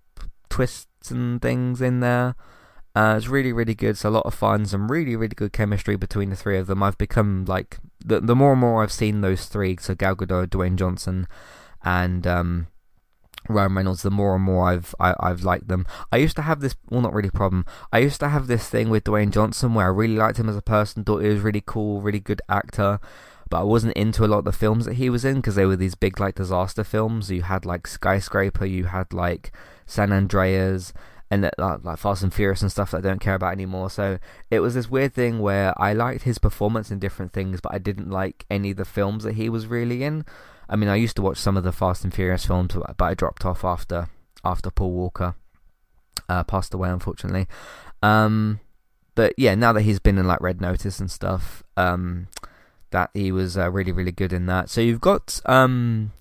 twists 0.50 1.12
and 1.12 1.42
things 1.42 1.82
in 1.82 2.00
there. 2.00 2.36
Uh, 2.96 3.16
it's 3.18 3.28
really, 3.28 3.52
really 3.52 3.76
good. 3.76 3.90
It's 3.90 4.06
a 4.06 4.10
lot 4.10 4.26
of 4.26 4.34
fun. 4.34 4.66
Some 4.66 4.90
really, 4.90 5.16
really 5.16 5.36
good 5.36 5.52
chemistry 5.52 5.96
between 5.98 6.30
the 6.30 6.36
three 6.36 6.58
of 6.58 6.68
them. 6.68 6.84
I've 6.84 6.98
become 6.98 7.44
like 7.46 7.80
the 8.06 8.22
the 8.22 8.36
more 8.36 8.54
and 8.54 8.62
more 8.62 8.82
I've 8.82 8.94
seen 8.94 9.20
those 9.20 9.48
three, 9.48 9.76
so 9.78 9.94
Gal 9.94 10.16
Gadot, 10.16 10.48
Dwayne 10.48 10.78
Johnson, 10.78 11.28
and 11.84 12.26
um, 12.26 12.68
Ryan 13.50 13.76
Reynolds, 13.76 14.04
the 14.04 14.12
more 14.12 14.36
and 14.36 14.44
more 14.44 14.70
I've 14.70 14.96
I, 15.00 15.08
have 15.08 15.18
i 15.20 15.28
have 15.30 15.44
liked 15.44 15.68
them. 15.68 15.86
I 16.12 16.18
used 16.18 16.36
to 16.38 16.42
have 16.44 16.62
this, 16.62 16.76
well, 16.90 17.02
not 17.02 17.14
really 17.14 17.30
problem. 17.30 17.66
I 17.92 18.00
used 18.00 18.20
to 18.22 18.30
have 18.30 18.48
this 18.48 18.70
thing 18.70 18.90
with 18.90 19.04
Dwayne 19.04 19.32
Johnson 19.32 19.74
where 19.74 19.86
I 19.86 19.90
really 19.90 20.16
liked 20.16 20.40
him 20.40 20.50
as 20.50 20.58
a 20.58 20.62
person, 20.62 21.04
thought 21.04 21.24
he 21.24 21.30
was 21.30 21.42
really 21.42 21.64
cool, 21.66 22.02
really 22.02 22.20
good 22.20 22.42
actor, 22.50 23.00
but 23.50 23.60
I 23.60 23.64
wasn't 23.64 23.94
into 23.94 24.26
a 24.26 24.28
lot 24.28 24.40
of 24.40 24.46
the 24.46 24.52
films 24.52 24.86
that 24.86 24.96
he 24.96 25.10
was 25.10 25.26
in 25.26 25.36
because 25.36 25.56
they 25.56 25.66
were 25.66 25.76
these 25.76 25.96
big 25.96 26.20
like 26.20 26.36
disaster 26.36 26.84
films. 26.84 27.30
You 27.30 27.44
had 27.44 27.66
like 27.66 27.88
Skyscraper, 27.88 28.66
you 28.66 28.86
had 28.86 29.14
like 29.14 29.52
San 29.86 30.12
Andreas, 30.12 30.94
and 31.34 31.46
uh, 31.46 31.52
like, 31.58 31.84
like 31.84 31.98
Fast 31.98 32.22
and 32.22 32.34
Furious 32.34 32.62
and 32.62 32.72
stuff 32.72 32.92
that 32.92 32.98
I 32.98 33.02
don't 33.02 33.20
care 33.22 33.34
about 33.34 33.54
anymore. 33.54 33.90
So 33.90 34.20
it 34.52 34.60
was 34.60 34.76
this 34.76 34.90
weird 34.90 35.14
thing 35.14 35.40
where 35.40 35.74
I 35.82 35.94
liked 35.94 36.24
his 36.24 36.38
performance 36.38 36.92
in 36.92 37.00
different 37.00 37.34
things, 37.34 37.60
but 37.60 37.74
I 37.74 37.80
didn't 37.80 38.10
like 38.10 38.46
any 38.52 38.72
of 38.72 38.78
the 38.78 38.86
films 38.86 39.24
that 39.24 39.34
he 39.34 39.50
was 39.50 39.66
really 39.66 40.04
in. 40.04 40.26
I 40.74 40.76
mean, 40.76 40.90
I 40.90 40.96
used 40.96 41.16
to 41.18 41.22
watch 41.22 41.38
some 41.38 41.56
of 41.56 41.64
the 41.64 41.72
Fast 41.72 42.04
and 42.04 42.12
Furious 42.12 42.48
films, 42.48 42.76
but 42.98 43.06
I 43.06 43.14
dropped 43.14 43.46
off 43.46 43.64
after 43.64 44.10
after 44.44 44.72
Paul 44.72 44.92
Walker 44.92 45.36
uh, 46.28 46.44
passed 46.44 46.74
away, 46.74 46.90
unfortunately. 46.90 47.48
Um, 48.02 48.60
but 49.14 49.36
yeah, 49.38 49.54
now 49.54 49.72
that 49.74 49.84
he's 49.84 50.00
been 50.00 50.18
in 50.18 50.26
like 50.26 50.42
Red 50.42 50.60
Notice 50.60 51.00
and 51.00 51.12
stuff, 51.12 51.62
um, 51.78 52.28
that 52.90 53.12
he 53.14 53.32
was 53.32 53.56
uh, 53.56 53.70
really 53.70 53.92
really 53.92 54.12
good 54.12 54.34
in 54.34 54.48
that. 54.48 54.72
So 54.72 54.82
you've 54.82 55.00
got 55.00 55.40
um, 55.46 56.12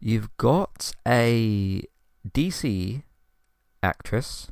you've 0.00 0.34
got 0.38 0.92
a 1.06 1.82
DC 2.26 3.02
actress, 3.82 4.50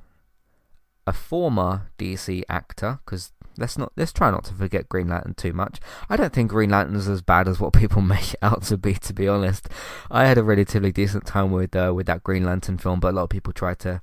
a 1.07 1.12
former 1.14 1.90
DC 1.99 2.42
actor, 2.51 2.99
because 3.07 3.33
let's 3.57 3.79
not 3.79 3.93
let's 3.97 4.12
try 4.12 4.31
not 4.31 4.45
to 4.45 4.55
forget 4.55 4.88
Green 4.88 5.09
Lantern 5.09 5.35
too 5.35 5.53
much. 5.53 5.81
I 6.09 6.17
don't 6.17 6.33
think 6.33 6.51
Green 6.51 6.71
Lantern 6.71 6.97
is 6.97 7.09
as 7.09 7.23
bad 7.23 7.49
as 7.49 7.61
what 7.61 7.73
people 7.75 8.03
make 8.03 8.35
it 8.35 8.38
out 8.43 8.62
to 8.65 8.77
be. 8.77 8.95
To 8.95 9.12
be 9.12 9.29
honest, 9.29 9.69
I 10.11 10.27
had 10.27 10.38
a 10.38 10.43
relatively 10.43 10.93
decent 10.93 11.27
time 11.27 11.51
with 11.51 11.75
uh, 11.75 11.93
with 11.95 12.07
that 12.07 12.23
Green 12.23 12.45
Lantern 12.45 12.79
film, 12.79 13.01
but 13.01 13.12
a 13.12 13.17
lot 13.17 13.25
of 13.25 13.31
people 13.31 13.53
try 13.53 13.75
to 13.75 14.01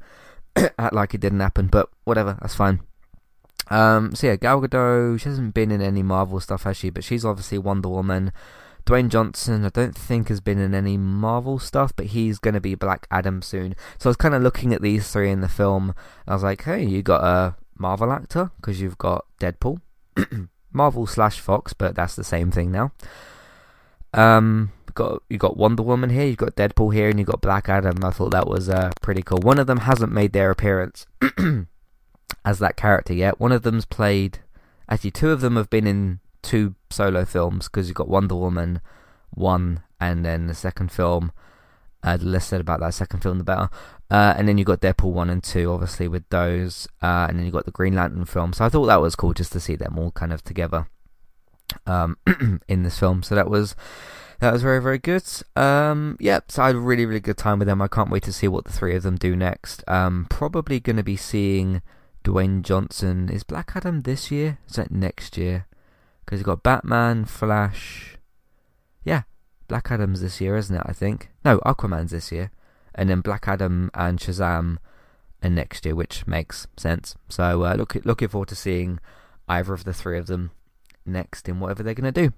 act 0.56 0.94
like 0.94 1.14
it 1.14 1.22
didn't 1.22 1.40
happen. 1.40 1.68
But 1.68 1.90
whatever, 2.04 2.38
that's 2.42 2.56
fine. 2.56 2.82
Um, 3.70 4.16
so 4.16 4.28
yeah, 4.28 4.36
Gal 4.36 4.62
Gadot, 4.62 5.20
she 5.20 5.30
hasn't 5.30 5.54
been 5.54 5.72
in 5.72 5.82
any 5.82 6.02
Marvel 6.02 6.40
stuff, 6.40 6.64
has 6.64 6.78
she? 6.78 6.90
But 6.90 7.04
she's 7.04 7.26
obviously 7.26 7.58
Wonder 7.58 7.90
Woman. 7.90 8.32
Dwayne 8.86 9.10
Johnson, 9.10 9.66
I 9.66 9.70
don't 9.70 9.96
think 9.96 10.30
has 10.30 10.42
been 10.42 10.58
in 10.58 10.74
any 10.74 10.98
Marvel 10.98 11.60
stuff, 11.60 11.96
but 11.96 12.08
he's 12.08 12.40
going 12.40 12.56
to 12.56 12.62
be 12.62 12.74
Black 12.74 13.06
Adam 13.12 13.42
soon. 13.44 13.76
So 14.00 14.10
I 14.10 14.12
was 14.12 14.18
kind 14.18 14.34
of 14.34 14.42
looking 14.42 14.74
at 14.74 14.82
these 14.82 15.12
three 15.12 15.30
in 15.30 15.42
the 15.42 15.50
film. 15.50 15.94
I 16.28 16.34
was 16.34 16.42
like, 16.42 16.64
hey, 16.64 16.84
you 16.86 17.04
got 17.04 17.24
a 17.24 17.56
Marvel 17.80 18.12
actor 18.12 18.52
because 18.58 18.82
you've 18.82 18.98
got 18.98 19.26
Deadpool, 19.40 19.82
Marvel 20.72 21.08
slash 21.08 21.40
Fox, 21.40 21.74
but 21.74 21.96
that's 21.96 22.16
the 22.16 22.24
same 22.24 22.52
thing 22.52 22.72
now. 22.72 22.92
Um, 24.14 24.72
got 24.94 25.24
you 25.30 25.38
got 25.38 25.58
Wonder 25.58 25.84
Woman 25.84 26.10
here, 26.10 26.26
you've 26.26 26.38
got 26.38 26.56
Deadpool 26.56 26.94
here, 26.94 27.10
and 27.10 27.20
you've 27.20 27.28
got 27.28 27.42
Black 27.42 27.70
Adam. 27.70 28.04
I 28.04 28.12
thought 28.12 28.32
that 28.32 28.48
was 28.48 28.70
uh, 28.70 28.92
pretty 29.02 29.22
cool. 29.22 29.40
One 29.40 29.60
of 29.60 29.68
them 29.68 29.80
hasn't 29.80 30.12
made 30.12 30.34
their 30.34 30.52
appearance. 30.52 31.06
as 32.46 32.60
that 32.60 32.76
character 32.76 33.14
yet. 33.14 33.40
One 33.40 33.52
of 33.52 33.64
them's 33.64 33.86
played. 33.86 34.40
Actually, 34.90 35.12
two 35.12 35.30
of 35.30 35.42
them 35.42 35.56
have 35.56 35.70
been 35.70 35.88
in 35.88 36.20
two 36.42 36.76
solo 36.90 37.26
films 37.26 37.68
because 37.68 37.88
you've 37.88 37.96
got 37.96 38.10
Wonder 38.10 38.36
Woman 38.36 38.82
one, 39.32 39.84
and 40.00 40.26
then 40.26 40.48
the 40.48 40.56
second 40.56 40.92
film. 40.92 41.32
Uh, 42.02 42.16
the 42.16 42.26
less 42.26 42.46
said 42.46 42.62
about 42.62 42.80
that 42.80 42.94
second 42.94 43.20
film, 43.20 43.38
the 43.38 43.44
better. 43.44 43.70
Uh, 44.12 44.34
and 44.38 44.48
then 44.48 44.58
you 44.58 44.66
got 44.66 44.82
Deadpool 44.82 45.12
one 45.12 45.30
and 45.30 45.44
two, 45.44 45.72
obviously 45.72 46.08
with 46.08 46.28
those, 46.30 46.88
uh, 47.02 47.28
and 47.30 47.38
then 47.38 47.46
you 47.46 47.52
got 47.52 47.66
the 47.66 47.72
Green 47.72 47.94
Lantern 47.94 48.26
film. 48.26 48.54
So 48.54 48.66
I 48.66 48.70
thought 48.70 48.88
that 48.88 49.02
was 49.02 49.16
cool 49.16 49.34
just 49.34 49.52
to 49.52 49.60
see 49.60 49.76
them 49.76 50.00
all 50.00 50.12
kind 50.12 50.34
of 50.34 50.44
together 50.44 50.88
um, 51.86 52.18
in 52.68 52.84
this 52.84 53.00
film. 53.00 53.22
So 53.22 53.36
that 53.36 53.50
was 53.50 53.76
that 54.40 54.52
was 54.52 54.64
very 54.64 54.82
very 54.82 54.98
good. 54.98 55.24
Um, 55.56 56.18
yeah, 56.20 56.40
so 56.48 56.64
I 56.64 56.68
had 56.68 56.76
a 56.76 56.80
really 56.80 57.06
really 57.06 57.20
good 57.20 57.38
time 57.38 57.60
with 57.60 57.68
them. 57.68 57.82
I 57.82 57.88
can't 57.88 58.10
wait 58.10 58.24
to 58.24 58.34
see 58.34 58.48
what 58.48 58.66
the 58.66 58.72
three 58.72 58.96
of 58.96 59.04
them 59.04 59.16
do 59.16 59.36
next. 59.36 59.84
Um, 59.88 60.26
probably 60.30 60.80
going 60.80 60.98
to 60.98 61.04
be 61.04 61.18
seeing 61.18 61.82
Dwayne 62.24 62.64
Johnson. 62.64 63.30
Is 63.30 63.44
Black 63.44 63.74
Adam 63.76 64.02
this 64.02 64.32
year? 64.32 64.58
Is 64.68 64.76
that 64.78 64.92
next 64.92 65.38
year? 65.38 65.68
Because 66.26 66.40
you've 66.40 66.48
got 66.48 66.64
Batman, 66.64 67.26
Flash. 67.26 68.18
Yeah, 69.04 69.24
Black 69.68 69.92
Adam's 69.92 70.22
this 70.22 70.42
year, 70.42 70.56
isn't 70.56 70.76
it? 70.76 70.84
I 70.86 70.94
think. 70.94 71.30
No, 71.46 71.60
Aquaman's 71.60 72.12
this 72.12 72.32
year. 72.32 72.52
And 73.00 73.10
then 73.10 73.22
Black 73.22 73.48
Adam 73.48 73.90
and 73.94 74.20
Shazam 74.20 74.76
are 75.42 75.50
next 75.50 75.86
year, 75.86 75.96
which 75.96 76.28
makes 76.28 76.68
sense. 76.76 77.16
So 77.30 77.64
uh, 77.64 77.76
look, 77.76 77.96
looking 78.04 78.28
forward 78.28 78.50
to 78.50 78.56
seeing 78.56 79.00
either 79.48 79.74
of 79.74 79.86
the 79.86 79.94
three 79.94 80.18
of 80.18 80.28
them 80.28 80.52
next 81.06 81.48
in 81.48 81.62
whatever 81.62 81.82
they're 81.82 81.94
going 81.94 82.14
to 82.14 82.28
do. 82.28 82.34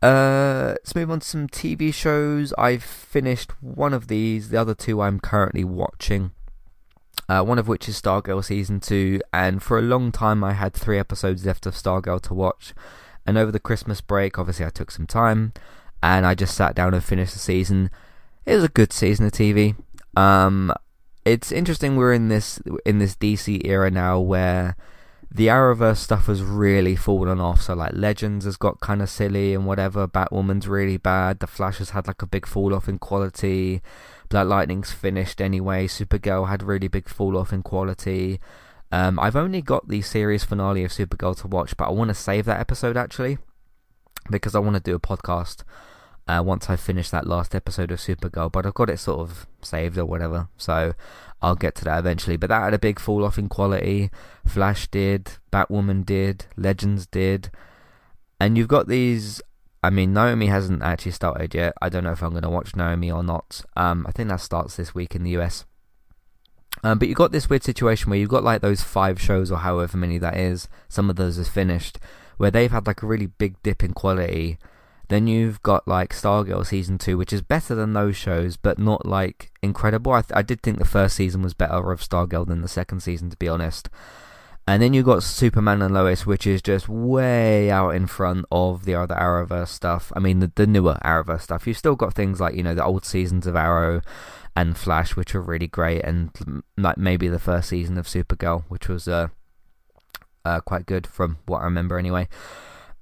Uh, 0.00 0.68
let's 0.68 0.94
move 0.94 1.10
on 1.10 1.18
to 1.18 1.26
some 1.26 1.48
TV 1.48 1.92
shows. 1.92 2.54
I've 2.56 2.84
finished 2.84 3.60
one 3.60 3.92
of 3.92 4.06
these. 4.06 4.50
The 4.50 4.60
other 4.60 4.72
two 4.76 5.02
I'm 5.02 5.18
currently 5.18 5.64
watching. 5.64 6.30
Uh, 7.28 7.42
one 7.42 7.58
of 7.58 7.66
which 7.66 7.88
is 7.88 8.00
Stargirl 8.00 8.44
season 8.44 8.78
two, 8.78 9.20
and 9.32 9.60
for 9.60 9.80
a 9.80 9.82
long 9.82 10.12
time 10.12 10.44
I 10.44 10.52
had 10.52 10.74
three 10.74 10.96
episodes 10.96 11.44
left 11.44 11.66
of 11.66 11.74
Stargirl 11.74 12.20
to 12.22 12.34
watch. 12.34 12.72
And 13.26 13.36
over 13.36 13.50
the 13.50 13.58
Christmas 13.58 14.00
break, 14.00 14.38
obviously 14.38 14.64
I 14.64 14.70
took 14.70 14.92
some 14.92 15.08
time, 15.08 15.52
and 16.00 16.24
I 16.24 16.36
just 16.36 16.54
sat 16.54 16.76
down 16.76 16.94
and 16.94 17.02
finished 17.02 17.32
the 17.32 17.40
season. 17.40 17.90
It 18.46 18.54
was 18.54 18.64
a 18.64 18.68
good 18.68 18.92
season 18.92 19.26
of 19.26 19.32
TV. 19.32 19.74
Um, 20.16 20.72
it's 21.24 21.50
interesting 21.50 21.96
we're 21.96 22.12
in 22.12 22.28
this 22.28 22.60
in 22.86 23.00
this 23.00 23.16
DC 23.16 23.66
era 23.66 23.90
now 23.90 24.20
where 24.20 24.76
the 25.28 25.48
Arrowverse 25.48 25.96
stuff 25.96 26.26
has 26.26 26.42
really 26.42 26.94
fallen 26.94 27.40
off. 27.40 27.62
So 27.62 27.74
like 27.74 27.92
Legends 27.92 28.44
has 28.44 28.56
got 28.56 28.78
kind 28.78 29.02
of 29.02 29.10
silly 29.10 29.52
and 29.52 29.66
whatever. 29.66 30.06
Batwoman's 30.06 30.68
really 30.68 30.96
bad. 30.96 31.40
The 31.40 31.48
Flash 31.48 31.78
has 31.78 31.90
had 31.90 32.06
like 32.06 32.22
a 32.22 32.26
big 32.26 32.46
fall 32.46 32.72
off 32.72 32.88
in 32.88 32.98
quality. 32.98 33.82
Black 34.28 34.46
Lightning's 34.46 34.92
finished 34.92 35.40
anyway. 35.40 35.88
Supergirl 35.88 36.48
had 36.48 36.62
really 36.62 36.88
big 36.88 37.08
fall 37.08 37.36
off 37.36 37.52
in 37.52 37.64
quality. 37.64 38.38
Um, 38.92 39.18
I've 39.18 39.34
only 39.34 39.60
got 39.60 39.88
the 39.88 40.02
series 40.02 40.44
finale 40.44 40.84
of 40.84 40.92
Supergirl 40.92 41.36
to 41.40 41.48
watch, 41.48 41.76
but 41.76 41.88
I 41.88 41.90
want 41.90 42.08
to 42.08 42.14
save 42.14 42.44
that 42.44 42.60
episode 42.60 42.96
actually 42.96 43.38
because 44.30 44.54
I 44.54 44.60
want 44.60 44.76
to 44.76 44.80
do 44.80 44.94
a 44.94 45.00
podcast 45.00 45.64
uh, 46.28 46.42
once 46.44 46.68
I 46.68 46.76
finish 46.76 47.10
that 47.10 47.26
last 47.26 47.54
episode 47.54 47.90
of 47.90 47.98
Supergirl. 47.98 48.50
But 48.50 48.66
I've 48.66 48.74
got 48.74 48.90
it 48.90 48.98
sort 48.98 49.20
of 49.20 49.46
saved 49.62 49.98
or 49.98 50.04
whatever, 50.04 50.48
so 50.56 50.94
I'll 51.40 51.54
get 51.54 51.74
to 51.76 51.84
that 51.84 51.98
eventually. 51.98 52.36
But 52.36 52.48
that 52.48 52.62
had 52.62 52.74
a 52.74 52.78
big 52.78 52.98
fall 52.98 53.24
off 53.24 53.38
in 53.38 53.48
quality. 53.48 54.10
Flash 54.46 54.88
did, 54.88 55.32
Batwoman 55.52 56.04
did, 56.04 56.46
Legends 56.56 57.06
did, 57.06 57.50
and 58.40 58.58
you've 58.58 58.68
got 58.68 58.88
these. 58.88 59.40
I 59.82 59.90
mean, 59.90 60.12
Naomi 60.12 60.46
hasn't 60.46 60.82
actually 60.82 61.12
started 61.12 61.54
yet. 61.54 61.74
I 61.80 61.88
don't 61.88 62.02
know 62.02 62.12
if 62.12 62.22
I'm 62.22 62.30
going 62.30 62.42
to 62.42 62.50
watch 62.50 62.74
Naomi 62.74 63.10
or 63.10 63.22
not. 63.22 63.62
Um, 63.76 64.04
I 64.08 64.10
think 64.10 64.28
that 64.30 64.40
starts 64.40 64.76
this 64.76 64.94
week 64.94 65.14
in 65.14 65.22
the 65.22 65.36
US. 65.36 65.64
Um, 66.82 66.98
but 66.98 67.08
you've 67.08 67.16
got 67.16 67.30
this 67.30 67.48
weird 67.48 67.62
situation 67.62 68.10
where 68.10 68.18
you've 68.18 68.28
got 68.28 68.42
like 68.42 68.62
those 68.62 68.82
five 68.82 69.20
shows 69.20 69.52
or 69.52 69.58
however 69.58 69.96
many 69.96 70.18
that 70.18 70.36
is. 70.36 70.68
Some 70.88 71.08
of 71.08 71.16
those 71.16 71.38
are 71.38 71.44
finished, 71.44 72.00
where 72.36 72.50
they've 72.50 72.70
had 72.70 72.86
like 72.88 73.02
a 73.02 73.06
really 73.06 73.26
big 73.26 73.62
dip 73.62 73.84
in 73.84 73.94
quality 73.94 74.58
then 75.08 75.26
you've 75.26 75.62
got 75.62 75.86
like 75.86 76.12
Stargirl 76.12 76.66
season 76.66 76.98
two, 76.98 77.16
which 77.16 77.32
is 77.32 77.42
better 77.42 77.74
than 77.74 77.92
those 77.92 78.16
shows, 78.16 78.56
but 78.56 78.78
not 78.78 79.06
like 79.06 79.52
incredible. 79.62 80.12
I, 80.12 80.22
th- 80.22 80.36
I 80.36 80.42
did 80.42 80.62
think 80.62 80.78
the 80.78 80.84
first 80.84 81.16
season 81.16 81.42
was 81.42 81.54
better 81.54 81.92
of 81.92 82.00
Stargirl 82.00 82.46
than 82.46 82.62
the 82.62 82.68
second 82.68 83.00
season, 83.00 83.30
to 83.30 83.36
be 83.36 83.48
honest. 83.48 83.88
And 84.68 84.82
then 84.82 84.92
you've 84.92 85.06
got 85.06 85.22
Superman 85.22 85.80
and 85.80 85.94
Lois, 85.94 86.26
which 86.26 86.44
is 86.44 86.60
just 86.60 86.88
way 86.88 87.70
out 87.70 87.90
in 87.90 88.08
front 88.08 88.46
of 88.50 88.84
the 88.84 88.96
other 88.96 89.14
Arrowverse 89.14 89.68
stuff. 89.68 90.12
I 90.16 90.18
mean, 90.18 90.40
the, 90.40 90.50
the 90.56 90.66
newer 90.66 90.98
Arrowverse 91.04 91.42
stuff. 91.42 91.68
You've 91.68 91.78
still 91.78 91.94
got 91.94 92.14
things 92.14 92.40
like, 92.40 92.56
you 92.56 92.64
know, 92.64 92.74
the 92.74 92.84
old 92.84 93.04
seasons 93.04 93.46
of 93.46 93.54
Arrow 93.54 94.02
and 94.56 94.76
Flash, 94.76 95.14
which 95.14 95.36
are 95.36 95.40
really 95.40 95.68
great, 95.68 96.02
and 96.02 96.62
like 96.76 96.96
maybe 96.96 97.28
the 97.28 97.38
first 97.38 97.68
season 97.68 97.98
of 97.98 98.06
Supergirl, 98.06 98.64
which 98.68 98.88
was 98.88 99.06
uh, 99.06 99.28
uh 100.44 100.60
quite 100.62 100.86
good 100.86 101.06
from 101.06 101.38
what 101.46 101.58
I 101.58 101.64
remember 101.64 101.98
anyway. 101.98 102.26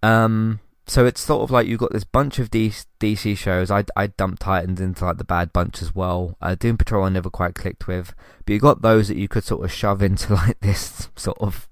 Um, 0.02 0.60
so 0.86 1.06
it's 1.06 1.20
sort 1.20 1.42
of 1.42 1.50
like 1.50 1.66
you've 1.66 1.80
got 1.80 1.92
this 1.92 2.04
bunch 2.04 2.38
of 2.38 2.50
DC 2.50 2.86
DC 3.00 3.36
shows. 3.36 3.70
I 3.70 3.84
I 3.96 4.08
dumped 4.08 4.42
Titans 4.42 4.80
into 4.80 5.04
like 5.04 5.18
the 5.18 5.24
bad 5.24 5.52
bunch 5.52 5.80
as 5.80 5.94
well. 5.94 6.36
Uh, 6.42 6.54
Doom 6.54 6.76
Patrol 6.76 7.04
I 7.04 7.08
never 7.08 7.30
quite 7.30 7.54
clicked 7.54 7.86
with, 7.86 8.14
but 8.44 8.52
you 8.52 8.58
got 8.58 8.82
those 8.82 9.08
that 9.08 9.16
you 9.16 9.28
could 9.28 9.44
sort 9.44 9.64
of 9.64 9.72
shove 9.72 10.02
into 10.02 10.34
like 10.34 10.60
this 10.60 11.08
sort 11.16 11.38
of 11.40 11.68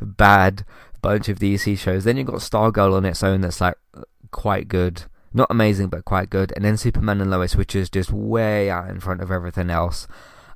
bad 0.00 0.64
bunch 1.00 1.28
of 1.28 1.38
DC 1.38 1.78
shows. 1.78 2.04
Then 2.04 2.16
you've 2.16 2.26
got 2.26 2.36
Stargirl 2.36 2.94
on 2.94 3.04
its 3.04 3.22
own 3.22 3.42
that's 3.42 3.60
like 3.60 3.76
quite 4.32 4.66
good, 4.66 5.04
not 5.32 5.48
amazing 5.50 5.88
but 5.88 6.04
quite 6.04 6.28
good, 6.28 6.52
and 6.56 6.64
then 6.64 6.76
Superman 6.76 7.20
and 7.20 7.30
Lois, 7.30 7.54
which 7.54 7.76
is 7.76 7.88
just 7.88 8.10
way 8.10 8.70
out 8.70 8.90
in 8.90 8.98
front 8.98 9.20
of 9.20 9.30
everything 9.30 9.70
else. 9.70 10.08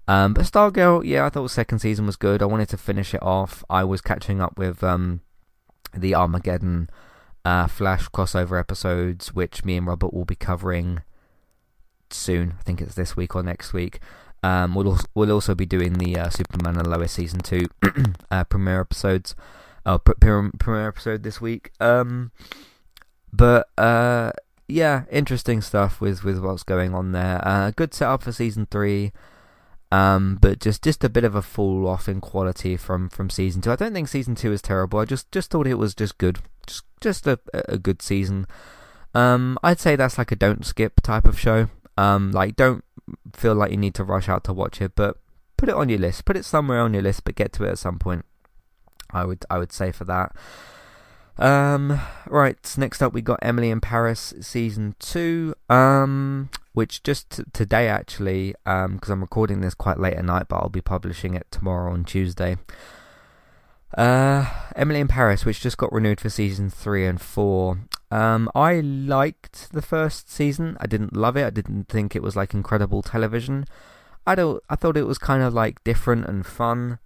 Um, 0.08 0.34
but 0.34 0.44
Stargirl, 0.44 1.04
yeah, 1.04 1.24
I 1.24 1.28
thought 1.30 1.52
second 1.52 1.78
season 1.78 2.06
was 2.06 2.16
good. 2.16 2.42
I 2.42 2.46
wanted 2.46 2.68
to 2.70 2.76
finish 2.76 3.14
it 3.14 3.22
off. 3.22 3.62
I 3.70 3.84
was 3.84 4.00
catching 4.00 4.40
up 4.40 4.58
with 4.58 4.82
um, 4.82 5.20
the 5.94 6.16
Armageddon 6.16 6.90
uh, 7.44 7.66
Flash 7.66 8.08
crossover 8.08 8.58
episodes, 8.58 9.34
which 9.34 9.64
me 9.64 9.76
and 9.76 9.86
Robert 9.86 10.12
will 10.12 10.24
be 10.24 10.34
covering 10.34 11.02
soon. 12.10 12.54
I 12.58 12.62
think 12.62 12.80
it's 12.80 12.94
this 12.94 13.16
week 13.16 13.34
or 13.34 13.42
next 13.42 13.72
week. 13.72 14.00
Um, 14.42 14.74
we'll 14.74 14.88
also, 14.88 15.06
we'll 15.14 15.32
also 15.32 15.54
be 15.54 15.66
doing 15.66 15.94
the 15.94 16.18
uh, 16.18 16.28
Superman 16.28 16.76
and 16.76 16.86
Lois 16.86 17.12
season 17.12 17.40
two 17.40 17.66
uh, 18.30 18.44
premiere 18.44 18.80
episodes. 18.80 19.34
Premiere, 19.84 20.50
premiere 20.58 20.88
episode 20.88 21.22
this 21.22 21.40
week. 21.40 21.70
Um, 21.80 22.32
but 23.32 23.68
uh, 23.78 24.32
yeah, 24.68 25.04
interesting 25.10 25.60
stuff 25.60 26.00
with 26.00 26.24
with 26.24 26.38
what's 26.38 26.62
going 26.62 26.94
on 26.94 27.12
there. 27.12 27.40
Uh, 27.46 27.70
good 27.70 27.94
setup 27.94 28.22
for 28.22 28.32
season 28.32 28.66
three. 28.70 29.12
Um, 29.92 30.38
but 30.40 30.58
just, 30.58 30.82
just 30.82 31.04
a 31.04 31.10
bit 31.10 31.22
of 31.22 31.34
a 31.34 31.42
fall 31.42 31.86
off 31.86 32.08
in 32.08 32.22
quality 32.22 32.78
from, 32.78 33.10
from 33.10 33.28
season 33.28 33.60
two. 33.60 33.70
I 33.70 33.76
don't 33.76 33.92
think 33.92 34.08
season 34.08 34.34
two 34.34 34.50
is 34.50 34.62
terrible. 34.62 34.98
I 34.98 35.04
just, 35.04 35.30
just 35.30 35.50
thought 35.50 35.66
it 35.66 35.74
was 35.74 35.94
just 35.94 36.16
good, 36.16 36.38
just 36.66 36.84
just 37.00 37.26
a 37.26 37.38
a 37.54 37.78
good 37.78 38.02
season. 38.02 38.46
Um, 39.14 39.58
I'd 39.62 39.80
say 39.80 39.96
that's 39.96 40.18
like 40.18 40.32
a 40.32 40.36
don't 40.36 40.64
skip 40.64 41.00
type 41.02 41.26
of 41.26 41.38
show. 41.38 41.68
Um, 41.96 42.32
like 42.32 42.56
don't 42.56 42.84
feel 43.34 43.54
like 43.54 43.70
you 43.70 43.76
need 43.76 43.94
to 43.94 44.04
rush 44.04 44.28
out 44.28 44.44
to 44.44 44.52
watch 44.52 44.80
it, 44.80 44.92
but 44.94 45.18
put 45.56 45.68
it 45.68 45.74
on 45.74 45.88
your 45.88 45.98
list. 45.98 46.24
Put 46.24 46.36
it 46.36 46.44
somewhere 46.44 46.80
on 46.80 46.94
your 46.94 47.02
list, 47.02 47.24
but 47.24 47.34
get 47.34 47.52
to 47.54 47.64
it 47.64 47.70
at 47.70 47.78
some 47.78 47.98
point. 47.98 48.24
I 49.10 49.24
would 49.24 49.44
I 49.50 49.58
would 49.58 49.72
say 49.72 49.92
for 49.92 50.04
that. 50.04 50.34
Um, 51.38 52.00
right. 52.26 52.74
Next 52.76 53.02
up, 53.02 53.12
we 53.12 53.22
got 53.22 53.38
Emily 53.42 53.70
in 53.70 53.80
Paris 53.80 54.34
season 54.40 54.94
two. 54.98 55.54
Um, 55.68 56.50
which 56.72 57.02
just 57.02 57.30
t- 57.30 57.42
today 57.52 57.88
actually, 57.88 58.54
um, 58.66 58.94
because 58.94 59.10
I'm 59.10 59.20
recording 59.20 59.60
this 59.60 59.74
quite 59.74 59.98
late 59.98 60.14
at 60.14 60.24
night, 60.24 60.46
but 60.48 60.56
I'll 60.56 60.68
be 60.68 60.80
publishing 60.80 61.34
it 61.34 61.46
tomorrow 61.50 61.92
on 61.92 62.04
Tuesday. 62.04 62.56
Uh, 63.96 64.46
Emily 64.74 65.00
in 65.00 65.08
Paris, 65.08 65.44
which 65.44 65.60
just 65.60 65.76
got 65.76 65.92
renewed 65.92 66.20
for 66.20 66.30
season 66.30 66.70
three 66.70 67.06
and 67.06 67.20
four. 67.20 67.80
Um, 68.10 68.50
I 68.54 68.80
liked 68.80 69.72
the 69.72 69.82
first 69.82 70.30
season. 70.30 70.76
I 70.80 70.86
didn't 70.86 71.16
love 71.16 71.36
it. 71.36 71.44
I 71.44 71.50
didn't 71.50 71.88
think 71.88 72.14
it 72.14 72.22
was 72.22 72.36
like 72.36 72.54
incredible 72.54 73.02
television. 73.02 73.66
I 74.26 74.34
don't. 74.34 74.62
I 74.68 74.76
thought 74.76 74.96
it 74.96 75.06
was 75.06 75.18
kind 75.18 75.42
of 75.42 75.52
like 75.52 75.82
different 75.84 76.26
and 76.26 76.46
fun. 76.46 76.98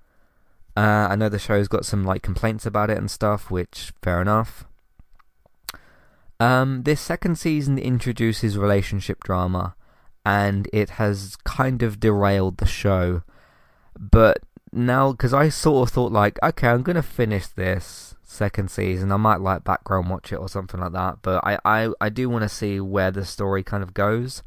Uh, 0.77 1.09
I 1.11 1.17
know 1.17 1.29
the 1.29 1.39
show's 1.39 1.69
got 1.69 1.87
some 1.87 2.05
like 2.05 2.23
complaints 2.23 2.67
about 2.67 2.91
it 2.91 2.99
and 2.99 3.11
stuff, 3.11 3.51
which 3.51 3.93
fair 4.03 4.21
enough. 4.21 4.65
Um, 6.39 6.83
this 6.83 7.01
second 7.01 7.39
season 7.39 7.79
introduces 7.79 8.59
relationship 8.59 9.25
drama, 9.25 9.75
and 10.25 10.69
it 10.73 10.91
has 10.91 11.37
kind 11.45 11.83
of 11.83 11.99
derailed 11.99 12.59
the 12.59 12.67
show. 12.67 13.23
But 13.99 14.39
now 14.77 15.13
because 15.13 15.33
I 15.35 15.49
sort 15.49 15.89
of 15.89 15.95
thought 15.95 16.13
like, 16.13 16.39
okay, 16.43 16.69
I'm 16.69 16.83
gonna 16.83 17.03
finish 17.03 17.47
this 17.47 18.15
second 18.23 18.71
season. 18.71 19.13
I 19.13 19.17
might 19.17 19.41
like 19.41 19.65
background 19.65 20.11
watch 20.11 20.33
it 20.33 20.37
or 20.37 20.49
something 20.49 20.81
like 20.81 20.93
that, 20.93 21.19
but 21.23 21.45
I 21.45 21.59
I, 21.65 21.93
I 22.01 22.09
do 22.09 22.29
want 22.29 22.43
to 22.43 22.49
see 22.49 22.81
where 22.81 23.11
the 23.11 23.25
story 23.25 23.63
kind 23.63 23.83
of 23.83 23.95
goes. 23.95 24.43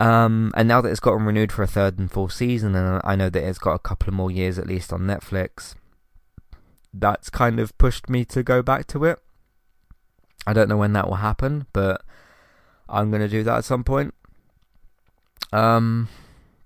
Um, 0.00 0.52
and 0.54 0.68
now 0.68 0.80
that 0.80 0.90
it's 0.90 1.00
gotten 1.00 1.24
renewed 1.24 1.50
for 1.50 1.62
a 1.62 1.66
third 1.66 1.98
and 1.98 2.10
fourth 2.10 2.32
season, 2.32 2.76
and 2.76 3.00
I 3.02 3.16
know 3.16 3.30
that 3.30 3.42
it's 3.42 3.58
got 3.58 3.72
a 3.72 3.80
couple 3.80 4.08
of 4.08 4.14
more 4.14 4.30
years 4.30 4.58
at 4.58 4.66
least 4.66 4.92
on 4.92 5.00
Netflix, 5.00 5.74
that's 6.94 7.30
kind 7.30 7.58
of 7.58 7.76
pushed 7.78 8.08
me 8.08 8.24
to 8.26 8.42
go 8.42 8.62
back 8.62 8.86
to 8.88 9.04
it. 9.04 9.18
I 10.46 10.52
don't 10.52 10.68
know 10.68 10.76
when 10.76 10.92
that 10.92 11.08
will 11.08 11.16
happen, 11.16 11.66
but 11.72 12.02
I'm 12.88 13.10
gonna 13.10 13.28
do 13.28 13.42
that 13.42 13.58
at 13.58 13.64
some 13.64 13.82
point. 13.84 14.14
Um, 15.52 16.08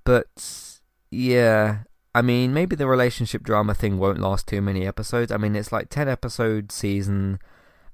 but 0.04 0.80
yeah, 1.10 1.80
I 2.14 2.20
mean, 2.22 2.52
maybe 2.52 2.76
the 2.76 2.86
relationship 2.86 3.42
drama 3.42 3.74
thing 3.74 3.98
won't 3.98 4.20
last 4.20 4.46
too 4.46 4.60
many 4.60 4.86
episodes. 4.86 5.32
I 5.32 5.38
mean, 5.38 5.56
it's 5.56 5.72
like 5.72 5.88
10 5.88 6.08
episode 6.08 6.70
season 6.70 7.38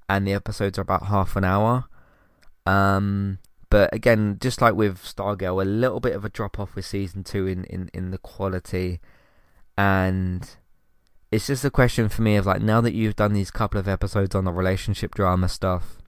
and 0.09 0.26
the 0.26 0.33
episodes 0.33 0.78
are 0.78 0.83
about 0.83 1.07
half 1.07 1.37
an 1.37 1.44
hour. 1.44 1.85
Um, 2.66 3.38
but 3.70 3.94
again, 3.94 4.38
just 4.40 4.61
like 4.61 4.74
with 4.74 4.98
Stargirl, 4.98 5.62
a 5.62 5.64
little 5.64 6.00
bit 6.00 6.16
of 6.16 6.24
a 6.24 6.28
drop 6.28 6.59
off 6.59 6.74
with 6.74 6.85
season 6.85 7.22
2 7.22 7.46
in, 7.46 7.64
in, 7.64 7.90
in 7.94 8.11
the 8.11 8.18
quality. 8.18 9.00
And 9.76 10.48
it's 11.31 11.46
just 11.46 11.64
a 11.64 11.70
question 11.70 12.09
for 12.09 12.22
me 12.22 12.35
of 12.37 12.46
like, 12.46 12.61
now 12.61 12.81
that 12.81 12.94
you've 12.94 13.16
done 13.16 13.35
these 13.35 13.52
couple 13.52 13.78
of 13.78 13.87
episodes 13.87 14.35
on 14.35 14.44
the 14.44 14.52
relationship 14.52 15.14
drama 15.14 15.48
stuff, 15.48 15.98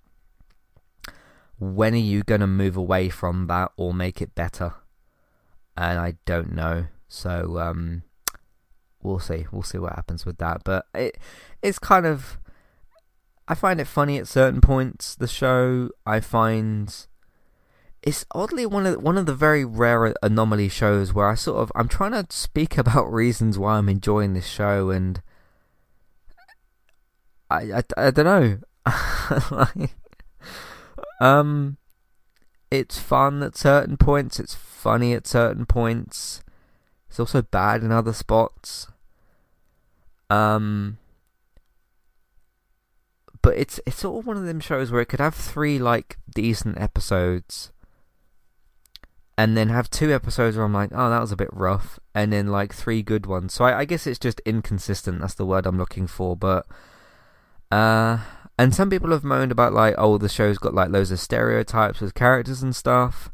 when 1.60 1.94
are 1.94 1.98
you 1.98 2.24
going 2.24 2.40
to 2.40 2.46
move 2.46 2.76
away 2.76 3.08
from 3.08 3.46
that 3.46 3.70
or 3.76 3.94
make 3.94 4.20
it 4.20 4.34
better? 4.34 4.74
And 5.76 6.00
I 6.00 6.14
don't 6.24 6.52
know. 6.52 6.86
So 7.10 7.58
um, 7.58 8.04
we'll 9.02 9.18
see. 9.18 9.46
We'll 9.52 9.62
see 9.62 9.78
what 9.78 9.94
happens 9.94 10.24
with 10.24 10.38
that. 10.38 10.62
But 10.64 10.86
it 10.94 11.18
it's 11.62 11.78
kind 11.78 12.06
of 12.06 12.38
I 13.48 13.54
find 13.54 13.80
it 13.80 13.86
funny 13.86 14.18
at 14.18 14.28
certain 14.28 14.60
points. 14.60 15.14
The 15.16 15.26
show 15.28 15.90
I 16.06 16.20
find 16.20 17.06
it's 18.02 18.24
oddly 18.32 18.64
one 18.64 18.86
of 18.86 19.02
one 19.02 19.18
of 19.18 19.26
the 19.26 19.34
very 19.34 19.64
rare 19.64 20.14
anomaly 20.22 20.68
shows 20.68 21.12
where 21.12 21.28
I 21.28 21.34
sort 21.34 21.58
of 21.58 21.72
I'm 21.74 21.88
trying 21.88 22.12
to 22.12 22.24
speak 22.30 22.78
about 22.78 23.12
reasons 23.12 23.58
why 23.58 23.76
I'm 23.76 23.88
enjoying 23.88 24.32
this 24.34 24.46
show 24.46 24.90
and 24.90 25.20
I 27.50 27.72
I, 27.72 27.82
I 27.96 28.10
don't 28.10 28.24
know. 28.24 28.58
like, 29.50 29.94
Um, 31.20 31.76
it's 32.70 32.98
fun 32.98 33.42
at 33.42 33.56
certain 33.56 33.96
points. 33.96 34.40
It's 34.40 34.54
funny 34.54 35.12
at 35.12 35.26
certain 35.26 35.66
points. 35.66 36.42
It's 37.10 37.18
also 37.18 37.42
bad 37.42 37.82
in 37.82 37.90
other 37.90 38.12
spots. 38.12 38.86
Um, 40.30 40.98
but 43.42 43.56
it's 43.56 43.80
it's 43.84 43.98
sort 43.98 44.20
of 44.20 44.26
one 44.28 44.36
of 44.36 44.44
them 44.44 44.60
shows 44.60 44.92
where 44.92 45.00
it 45.00 45.06
could 45.06 45.18
have 45.18 45.34
three 45.34 45.80
like 45.80 46.18
decent 46.32 46.80
episodes, 46.80 47.72
and 49.36 49.56
then 49.56 49.70
have 49.70 49.90
two 49.90 50.12
episodes 50.14 50.56
where 50.56 50.64
I'm 50.64 50.72
like, 50.72 50.90
oh, 50.94 51.10
that 51.10 51.20
was 51.20 51.32
a 51.32 51.36
bit 51.36 51.50
rough, 51.52 51.98
and 52.14 52.32
then 52.32 52.46
like 52.46 52.72
three 52.72 53.02
good 53.02 53.26
ones. 53.26 53.54
So 53.54 53.64
I, 53.64 53.80
I 53.80 53.84
guess 53.86 54.06
it's 54.06 54.20
just 54.20 54.40
inconsistent. 54.46 55.20
That's 55.20 55.34
the 55.34 55.46
word 55.46 55.66
I'm 55.66 55.78
looking 55.78 56.06
for. 56.06 56.36
But 56.36 56.64
uh, 57.72 58.18
and 58.56 58.72
some 58.72 58.88
people 58.88 59.10
have 59.10 59.24
moaned 59.24 59.50
about 59.50 59.72
like, 59.72 59.96
oh, 59.98 60.16
the 60.16 60.28
show's 60.28 60.58
got 60.58 60.74
like 60.74 60.90
loads 60.90 61.10
of 61.10 61.18
stereotypes 61.18 62.00
with 62.00 62.14
characters 62.14 62.62
and 62.62 62.76
stuff. 62.76 63.32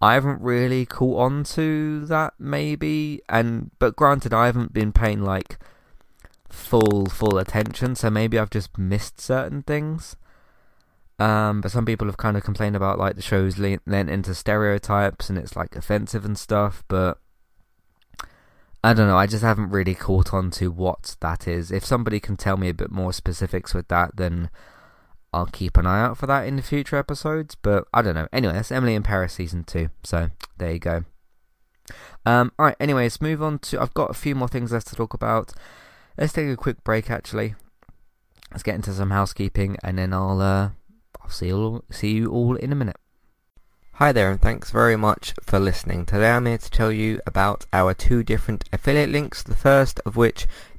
I 0.00 0.14
haven't 0.14 0.40
really 0.40 0.86
caught 0.86 1.18
on 1.18 1.44
to 1.44 2.06
that 2.06 2.34
maybe, 2.38 3.20
and 3.28 3.70
but 3.78 3.96
granted, 3.96 4.32
I 4.32 4.46
haven't 4.46 4.72
been 4.72 4.92
paying 4.92 5.22
like 5.22 5.58
full 6.48 7.06
full 7.06 7.38
attention, 7.38 7.94
so 7.96 8.10
maybe 8.10 8.38
I've 8.38 8.50
just 8.50 8.78
missed 8.78 9.20
certain 9.20 9.62
things. 9.62 10.16
Um, 11.18 11.60
but 11.60 11.72
some 11.72 11.84
people 11.84 12.06
have 12.06 12.16
kind 12.16 12.36
of 12.36 12.44
complained 12.44 12.76
about 12.76 12.98
like 12.98 13.16
the 13.16 13.22
show's 13.22 13.58
lent 13.58 13.82
into 13.86 14.34
stereotypes 14.34 15.28
and 15.28 15.36
it's 15.36 15.56
like 15.56 15.74
offensive 15.74 16.24
and 16.24 16.38
stuff. 16.38 16.84
But 16.86 17.18
I 18.84 18.94
don't 18.94 19.08
know. 19.08 19.18
I 19.18 19.26
just 19.26 19.42
haven't 19.42 19.70
really 19.70 19.96
caught 19.96 20.32
on 20.32 20.52
to 20.52 20.70
what 20.70 21.16
that 21.20 21.48
is. 21.48 21.72
If 21.72 21.84
somebody 21.84 22.20
can 22.20 22.36
tell 22.36 22.56
me 22.56 22.68
a 22.68 22.74
bit 22.74 22.92
more 22.92 23.12
specifics 23.12 23.74
with 23.74 23.88
that, 23.88 24.16
then 24.16 24.48
I'll 25.32 25.46
keep 25.46 25.76
an 25.76 25.86
eye 25.86 26.00
out 26.00 26.16
for 26.16 26.26
that 26.26 26.46
in 26.46 26.56
the 26.56 26.62
future 26.62 26.96
episodes. 26.96 27.54
But 27.54 27.86
I 27.92 28.02
don't 28.02 28.14
know. 28.14 28.28
Anyway, 28.32 28.54
that's 28.54 28.72
Emily 28.72 28.94
in 28.94 29.02
Paris 29.02 29.34
season 29.34 29.64
two. 29.64 29.90
So 30.02 30.30
there 30.56 30.72
you 30.72 30.78
go. 30.78 31.04
Um, 32.26 32.52
alright, 32.58 32.76
anyway, 32.78 33.04
let's 33.04 33.20
move 33.20 33.42
on 33.42 33.58
to. 33.60 33.80
I've 33.80 33.94
got 33.94 34.10
a 34.10 34.14
few 34.14 34.34
more 34.34 34.48
things 34.48 34.72
left 34.72 34.88
to 34.88 34.96
talk 34.96 35.14
about. 35.14 35.52
Let's 36.18 36.32
take 36.32 36.48
a 36.48 36.56
quick 36.56 36.82
break 36.84 37.10
actually. 37.10 37.54
Let's 38.50 38.62
get 38.62 38.74
into 38.74 38.92
some 38.92 39.10
housekeeping 39.10 39.76
and 39.82 39.98
then 39.98 40.12
I'll 40.12 40.40
uh, 40.40 40.70
I'll 41.22 41.30
see 41.30 41.48
you 41.48 41.56
all, 41.56 41.84
see 41.90 42.12
you 42.12 42.30
all 42.30 42.56
in 42.56 42.72
a 42.72 42.74
minute. 42.74 42.96
Hi 43.92 44.12
there 44.12 44.30
and 44.30 44.40
thanks 44.40 44.70
very 44.70 44.96
much 44.96 45.34
for 45.42 45.58
listening. 45.58 46.06
Today 46.06 46.30
I'm 46.30 46.46
here 46.46 46.58
to 46.58 46.70
tell 46.70 46.92
you 46.92 47.20
about 47.26 47.66
our 47.72 47.94
two 47.94 48.22
different 48.22 48.64
affiliate 48.72 49.10
links. 49.10 49.42
The 49.42 49.56
first 49.56 50.00
of 50.06 50.16
which 50.16 50.46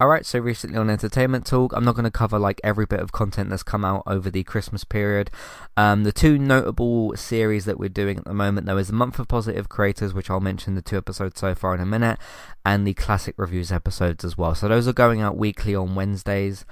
Alright, 0.00 0.24
so 0.26 0.38
recently 0.38 0.78
on 0.78 0.90
Entertainment 0.90 1.44
Talk, 1.44 1.72
I'm 1.72 1.82
not 1.82 1.96
going 1.96 2.04
to 2.04 2.10
cover 2.12 2.38
like 2.38 2.60
every 2.62 2.86
bit 2.86 3.00
of 3.00 3.10
content 3.10 3.50
that's 3.50 3.64
come 3.64 3.84
out 3.84 4.04
over 4.06 4.30
the 4.30 4.44
Christmas 4.44 4.84
period. 4.84 5.28
Um, 5.76 6.04
the 6.04 6.12
two 6.12 6.38
notable 6.38 7.16
series 7.16 7.64
that 7.64 7.80
we're 7.80 7.88
doing 7.88 8.18
at 8.18 8.24
the 8.24 8.32
moment, 8.32 8.68
though, 8.68 8.76
is 8.76 8.86
the 8.86 8.92
Month 8.92 9.18
of 9.18 9.26
Positive 9.26 9.68
Creators, 9.68 10.14
which 10.14 10.30
I'll 10.30 10.38
mention 10.38 10.76
the 10.76 10.82
two 10.82 10.96
episodes 10.96 11.40
so 11.40 11.52
far 11.52 11.74
in 11.74 11.80
a 11.80 11.86
minute, 11.86 12.20
and 12.64 12.86
the 12.86 12.94
Classic 12.94 13.34
Reviews 13.36 13.72
episodes 13.72 14.24
as 14.24 14.38
well. 14.38 14.54
So 14.54 14.68
those 14.68 14.86
are 14.86 14.92
going 14.92 15.20
out 15.20 15.36
weekly 15.36 15.74
on 15.74 15.96
Wednesdays. 15.96 16.64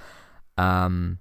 Um, 0.57 1.19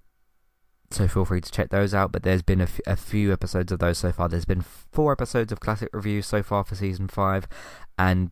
so 0.93 1.09
feel 1.09 1.25
free 1.25 1.41
to 1.41 1.51
check 1.51 1.71
those 1.71 1.93
out. 1.93 2.13
But 2.13 2.23
there's 2.23 2.43
been 2.43 2.61
a, 2.61 2.65
f- 2.65 2.81
a 2.87 2.95
few 2.95 3.33
episodes 3.33 3.73
of 3.73 3.81
those 3.81 3.99
so 3.99 4.13
far. 4.13 4.29
There's 4.29 4.45
been 4.45 4.63
four 4.93 5.11
episodes 5.11 5.51
of 5.51 5.59
Classic 5.59 5.89
Reviews 5.93 6.27
so 6.29 6.45
far 6.45 6.63
for 6.63 6.77
season 6.77 7.09
five, 7.09 7.49
and 7.99 8.31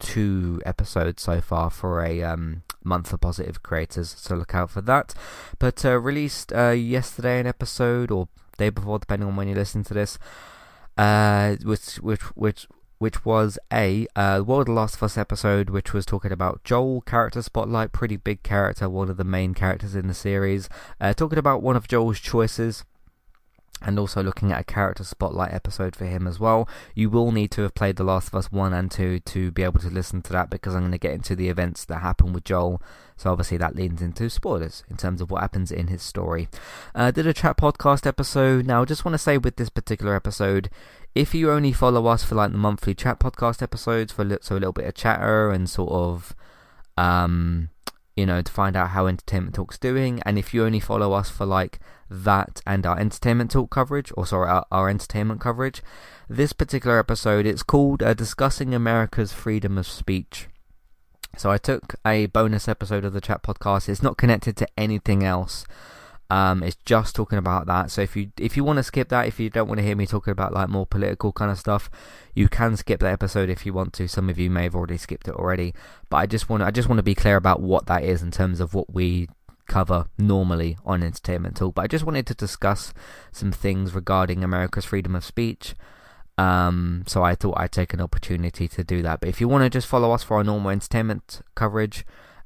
two 0.00 0.60
episodes 0.66 1.22
so 1.22 1.40
far 1.40 1.70
for 1.70 2.04
a 2.04 2.24
um, 2.24 2.62
month 2.84 3.10
for 3.10 3.18
positive 3.18 3.62
creators, 3.62 4.14
so 4.18 4.34
look 4.34 4.54
out 4.54 4.70
for 4.70 4.80
that. 4.82 5.14
But 5.58 5.84
uh, 5.84 5.98
released 5.98 6.52
uh, 6.52 6.70
yesterday 6.70 7.40
an 7.40 7.46
episode 7.46 8.10
or 8.10 8.28
day 8.56 8.70
before, 8.70 8.98
depending 8.98 9.28
on 9.28 9.36
when 9.36 9.48
you 9.48 9.54
listen 9.54 9.84
to 9.84 9.94
this, 9.94 10.18
uh, 10.96 11.56
which 11.62 11.96
which 11.96 12.22
which 12.36 12.66
which 12.98 13.24
was 13.24 13.58
a 13.72 14.06
uh, 14.16 14.42
World 14.44 14.68
of 14.68 14.74
Last 14.74 14.96
of 14.96 15.02
Us 15.04 15.16
episode, 15.16 15.70
which 15.70 15.92
was 15.92 16.04
talking 16.04 16.32
about 16.32 16.64
Joel 16.64 17.00
character 17.02 17.42
spotlight, 17.42 17.92
pretty 17.92 18.16
big 18.16 18.42
character, 18.42 18.88
one 18.88 19.08
of 19.08 19.16
the 19.16 19.24
main 19.24 19.54
characters 19.54 19.94
in 19.94 20.08
the 20.08 20.14
series, 20.14 20.68
uh, 21.00 21.14
talking 21.14 21.38
about 21.38 21.62
one 21.62 21.76
of 21.76 21.86
Joel's 21.88 22.20
choices 22.20 22.84
and 23.80 23.98
also 23.98 24.22
looking 24.22 24.50
at 24.50 24.60
a 24.60 24.64
character 24.64 25.04
spotlight 25.04 25.52
episode 25.52 25.94
for 25.94 26.04
him 26.04 26.26
as 26.26 26.40
well. 26.40 26.68
You 26.94 27.10
will 27.10 27.30
need 27.30 27.50
to 27.52 27.62
have 27.62 27.74
played 27.74 27.96
The 27.96 28.04
Last 28.04 28.28
of 28.28 28.34
Us 28.34 28.50
1 28.50 28.72
and 28.72 28.90
2 28.90 29.20
to 29.20 29.50
be 29.52 29.62
able 29.62 29.80
to 29.80 29.88
listen 29.88 30.20
to 30.22 30.32
that 30.32 30.50
because 30.50 30.74
I'm 30.74 30.82
going 30.82 30.92
to 30.92 30.98
get 30.98 31.12
into 31.12 31.36
the 31.36 31.48
events 31.48 31.84
that 31.84 31.98
happen 31.98 32.32
with 32.32 32.44
Joel. 32.44 32.82
So 33.16 33.30
obviously 33.30 33.56
that 33.58 33.76
leads 33.76 34.02
into 34.02 34.28
spoilers 34.30 34.82
in 34.90 34.96
terms 34.96 35.20
of 35.20 35.30
what 35.30 35.42
happens 35.42 35.70
in 35.70 35.86
his 35.86 36.02
story. 36.02 36.48
Uh, 36.94 37.10
did 37.12 37.26
a 37.26 37.32
chat 37.32 37.56
podcast 37.56 38.06
episode. 38.06 38.66
Now 38.66 38.82
I 38.82 38.84
just 38.84 39.04
want 39.04 39.14
to 39.14 39.18
say 39.18 39.38
with 39.38 39.56
this 39.56 39.70
particular 39.70 40.14
episode, 40.16 40.70
if 41.14 41.34
you 41.34 41.50
only 41.50 41.72
follow 41.72 42.06
us 42.06 42.24
for 42.24 42.34
like 42.34 42.52
the 42.52 42.58
monthly 42.58 42.94
chat 42.94 43.20
podcast 43.20 43.62
episodes 43.62 44.12
for 44.12 44.38
so 44.40 44.54
a 44.54 44.58
little 44.58 44.72
bit 44.72 44.86
of 44.86 44.94
chatter 44.94 45.50
and 45.50 45.70
sort 45.70 45.90
of 45.90 46.34
um 46.96 47.70
you 48.18 48.26
know 48.26 48.42
to 48.42 48.52
find 48.52 48.76
out 48.76 48.90
how 48.90 49.06
entertainment 49.06 49.54
talk's 49.54 49.78
doing 49.78 50.20
and 50.26 50.38
if 50.38 50.52
you 50.52 50.64
only 50.64 50.80
follow 50.80 51.12
us 51.12 51.30
for 51.30 51.46
like 51.46 51.78
that 52.10 52.62
and 52.66 52.86
our 52.86 52.98
entertainment 52.98 53.50
talk 53.50 53.70
coverage, 53.70 54.12
or 54.16 54.26
sorry, 54.26 54.48
our, 54.48 54.66
our 54.70 54.88
entertainment 54.88 55.40
coverage. 55.40 55.82
This 56.28 56.52
particular 56.52 56.98
episode, 56.98 57.46
it's 57.46 57.62
called 57.62 58.02
uh, 58.02 58.14
Discussing 58.14 58.74
America's 58.74 59.32
Freedom 59.32 59.78
of 59.78 59.86
Speech. 59.86 60.48
So 61.36 61.50
I 61.50 61.58
took 61.58 61.94
a 62.06 62.26
bonus 62.26 62.68
episode 62.68 63.04
of 63.04 63.12
the 63.12 63.20
chat 63.20 63.42
podcast. 63.42 63.88
It's 63.88 64.02
not 64.02 64.16
connected 64.16 64.56
to 64.56 64.68
anything 64.76 65.22
else. 65.22 65.64
Um, 66.30 66.62
it's 66.62 66.76
just 66.84 67.16
talking 67.16 67.38
about 67.38 67.66
that. 67.66 67.90
So 67.90 68.02
if 68.02 68.14
you 68.14 68.30
if 68.38 68.56
you 68.56 68.62
want 68.62 68.76
to 68.76 68.82
skip 68.82 69.08
that, 69.08 69.26
if 69.26 69.40
you 69.40 69.48
don't 69.48 69.66
want 69.66 69.78
to 69.78 69.84
hear 69.84 69.96
me 69.96 70.06
talking 70.06 70.32
about 70.32 70.52
like 70.52 70.68
more 70.68 70.86
political 70.86 71.32
kind 71.32 71.50
of 71.50 71.58
stuff, 71.58 71.90
you 72.34 72.48
can 72.48 72.76
skip 72.76 73.00
that 73.00 73.12
episode 73.12 73.48
if 73.48 73.64
you 73.64 73.72
want 73.72 73.94
to. 73.94 74.08
Some 74.08 74.28
of 74.28 74.38
you 74.38 74.50
may 74.50 74.64
have 74.64 74.74
already 74.74 74.98
skipped 74.98 75.26
it 75.26 75.34
already, 75.34 75.72
but 76.10 76.18
I 76.18 76.26
just 76.26 76.50
want 76.50 76.62
I 76.62 76.70
just 76.70 76.88
want 76.88 76.98
to 76.98 77.02
be 77.02 77.14
clear 77.14 77.36
about 77.36 77.62
what 77.62 77.86
that 77.86 78.04
is 78.04 78.22
in 78.22 78.30
terms 78.30 78.60
of 78.60 78.74
what 78.74 78.92
we 78.92 79.28
cover 79.68 80.06
normally 80.18 80.76
on 80.84 81.02
Entertainment 81.02 81.56
Talk. 81.56 81.74
But 81.74 81.82
I 81.82 81.86
just 81.86 82.04
wanted 82.04 82.26
to 82.26 82.34
discuss 82.34 82.92
some 83.32 83.52
things 83.52 83.94
regarding 83.94 84.44
America's 84.44 84.84
freedom 84.84 85.14
of 85.14 85.24
speech. 85.24 85.74
Um, 86.36 87.04
so 87.06 87.22
I 87.22 87.34
thought 87.34 87.58
I'd 87.58 87.72
take 87.72 87.94
an 87.94 88.00
opportunity 88.00 88.68
to 88.68 88.84
do 88.84 89.02
that. 89.02 89.20
But 89.20 89.28
if 89.28 89.40
you 89.40 89.48
want 89.48 89.64
to 89.64 89.70
just 89.70 89.88
follow 89.88 90.12
us 90.12 90.22
for 90.22 90.36
our 90.36 90.44
normal 90.44 90.70
entertainment 90.70 91.40
coverage 91.54 92.04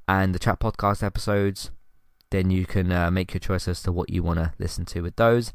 and 0.08 0.34
the 0.34 0.38
chat 0.38 0.60
podcast 0.60 1.02
episodes, 1.02 1.70
then 2.32 2.50
you 2.50 2.66
can 2.66 2.90
uh, 2.90 3.10
make 3.10 3.32
your 3.32 3.40
choice 3.40 3.68
as 3.68 3.82
to 3.84 3.92
what 3.92 4.10
you 4.10 4.22
want 4.22 4.40
to 4.40 4.52
listen 4.58 4.84
to 4.86 5.00
with 5.00 5.14
those. 5.16 5.52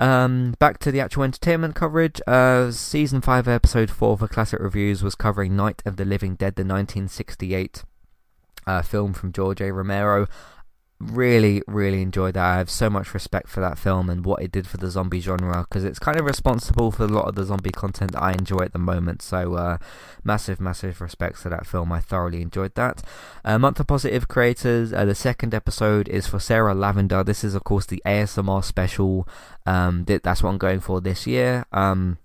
Um, 0.00 0.54
back 0.58 0.78
to 0.78 0.90
the 0.90 1.00
actual 1.00 1.24
entertainment 1.24 1.74
coverage. 1.74 2.22
Uh, 2.26 2.70
season 2.70 3.20
5, 3.20 3.46
episode 3.46 3.90
4 3.90 4.16
for 4.16 4.28
Classic 4.28 4.58
Reviews 4.58 5.02
was 5.02 5.14
covering 5.14 5.54
Night 5.54 5.82
of 5.84 5.96
the 5.96 6.06
Living 6.06 6.36
Dead, 6.36 6.56
the 6.56 6.62
1968 6.62 7.84
uh, 8.66 8.80
film 8.80 9.12
from 9.12 9.32
George 9.32 9.60
A. 9.60 9.70
Romero 9.70 10.26
really, 11.00 11.62
really 11.66 12.02
enjoyed 12.02 12.34
that. 12.34 12.44
I 12.44 12.58
have 12.58 12.70
so 12.70 12.90
much 12.90 13.14
respect 13.14 13.48
for 13.48 13.60
that 13.60 13.78
film 13.78 14.10
and 14.10 14.24
what 14.24 14.42
it 14.42 14.52
did 14.52 14.66
for 14.66 14.76
the 14.76 14.90
zombie 14.90 15.20
genre 15.20 15.66
because 15.68 15.82
it's 15.82 15.98
kind 15.98 16.20
of 16.20 16.26
responsible 16.26 16.90
for 16.92 17.04
a 17.04 17.08
lot 17.08 17.26
of 17.26 17.34
the 17.34 17.44
zombie 17.44 17.70
content 17.70 18.14
I 18.14 18.32
enjoy 18.32 18.58
at 18.58 18.72
the 18.72 18.78
moment. 18.78 19.22
So, 19.22 19.54
uh, 19.54 19.78
massive, 20.22 20.60
massive 20.60 21.00
respects 21.00 21.42
to 21.42 21.48
that 21.48 21.66
film. 21.66 21.90
I 21.90 22.00
thoroughly 22.00 22.42
enjoyed 22.42 22.74
that. 22.74 23.02
Uh, 23.44 23.58
Month 23.58 23.80
of 23.80 23.86
Positive 23.86 24.28
Creators. 24.28 24.92
Uh, 24.92 25.06
the 25.06 25.14
second 25.14 25.54
episode 25.54 26.06
is 26.08 26.26
for 26.26 26.38
Sarah 26.38 26.74
Lavender. 26.74 27.24
This 27.24 27.42
is, 27.42 27.54
of 27.54 27.64
course, 27.64 27.86
the 27.86 28.02
ASMR 28.04 28.62
special. 28.62 29.26
Um, 29.64 30.04
that's 30.06 30.42
what 30.42 30.50
I'm 30.50 30.58
going 30.58 30.80
for 30.80 31.00
this 31.00 31.26
year. 31.26 31.64
Um, 31.72 32.18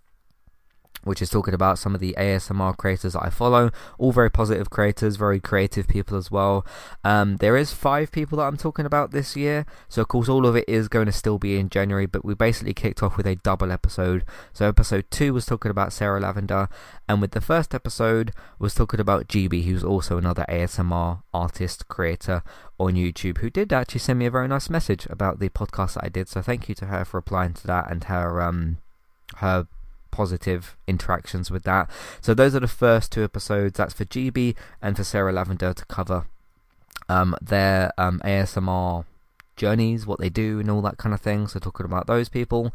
which 1.05 1.21
is 1.21 1.29
talking 1.29 1.53
about 1.53 1.79
some 1.79 1.95
of 1.95 2.01
the 2.01 2.13
ASMR 2.17 2.75
creators 2.75 3.13
that 3.13 3.23
I 3.23 3.29
follow. 3.29 3.71
All 3.97 4.11
very 4.11 4.29
positive 4.29 4.69
creators, 4.69 5.15
very 5.15 5.39
creative 5.39 5.87
people 5.87 6.17
as 6.17 6.29
well. 6.29 6.65
Um, 7.03 7.37
there 7.37 7.55
is 7.55 7.71
five 7.71 8.11
people 8.11 8.39
that 8.39 8.43
I'm 8.43 8.57
talking 8.57 8.85
about 8.85 9.11
this 9.11 9.37
year, 9.37 9.65
so 9.87 10.01
of 10.01 10.09
course 10.09 10.27
all 10.27 10.45
of 10.45 10.55
it 10.55 10.67
is 10.67 10.89
going 10.89 11.05
to 11.05 11.11
still 11.11 11.37
be 11.37 11.57
in 11.57 11.69
January. 11.69 12.05
But 12.05 12.25
we 12.25 12.33
basically 12.33 12.73
kicked 12.73 13.01
off 13.01 13.15
with 13.15 13.27
a 13.27 13.35
double 13.35 13.71
episode. 13.71 14.25
So 14.51 14.67
episode 14.67 15.05
two 15.09 15.33
was 15.33 15.45
talking 15.45 15.71
about 15.71 15.93
Sarah 15.93 16.19
Lavender, 16.19 16.67
and 17.07 17.21
with 17.21 17.31
the 17.31 17.41
first 17.41 17.73
episode 17.73 18.33
was 18.59 18.73
talking 18.73 18.99
about 18.99 19.27
Gibi, 19.27 19.63
who's 19.63 19.83
also 19.83 20.17
another 20.17 20.45
ASMR 20.49 21.21
artist 21.33 21.87
creator 21.87 22.43
on 22.79 22.93
YouTube, 22.95 23.37
who 23.37 23.49
did 23.49 23.71
actually 23.71 23.99
send 23.99 24.19
me 24.19 24.25
a 24.25 24.31
very 24.31 24.47
nice 24.47 24.69
message 24.69 25.05
about 25.09 25.39
the 25.39 25.49
podcast 25.49 25.93
that 25.93 26.05
I 26.05 26.09
did. 26.09 26.27
So 26.27 26.41
thank 26.41 26.67
you 26.67 26.75
to 26.75 26.85
her 26.87 27.05
for 27.05 27.17
replying 27.17 27.53
to 27.53 27.67
that 27.67 27.91
and 27.91 28.03
her 28.05 28.41
um 28.41 28.77
her 29.37 29.67
positive 30.15 30.77
interactions 30.87 31.51
with 31.51 31.63
that. 31.63 31.89
So 32.21 32.33
those 32.33 32.55
are 32.55 32.61
the 32.61 32.67
first 32.67 33.11
two 33.11 33.23
episodes. 33.23 33.77
That's 33.77 33.93
for 33.93 34.05
Gibi 34.05 34.55
and 34.81 34.95
for 34.95 35.03
Sarah 35.03 35.33
Lavender 35.33 35.73
to 35.73 35.85
cover 35.87 36.25
um, 37.09 37.35
their 37.41 37.91
um, 37.97 38.21
ASMR 38.23 39.03
journeys, 39.55 40.05
what 40.05 40.19
they 40.19 40.29
do, 40.29 40.59
and 40.59 40.69
all 40.69 40.81
that 40.81 40.97
kind 40.97 41.13
of 41.13 41.21
thing. 41.21 41.47
So 41.47 41.59
talking 41.59 41.85
about 41.85 42.07
those 42.07 42.29
people. 42.29 42.73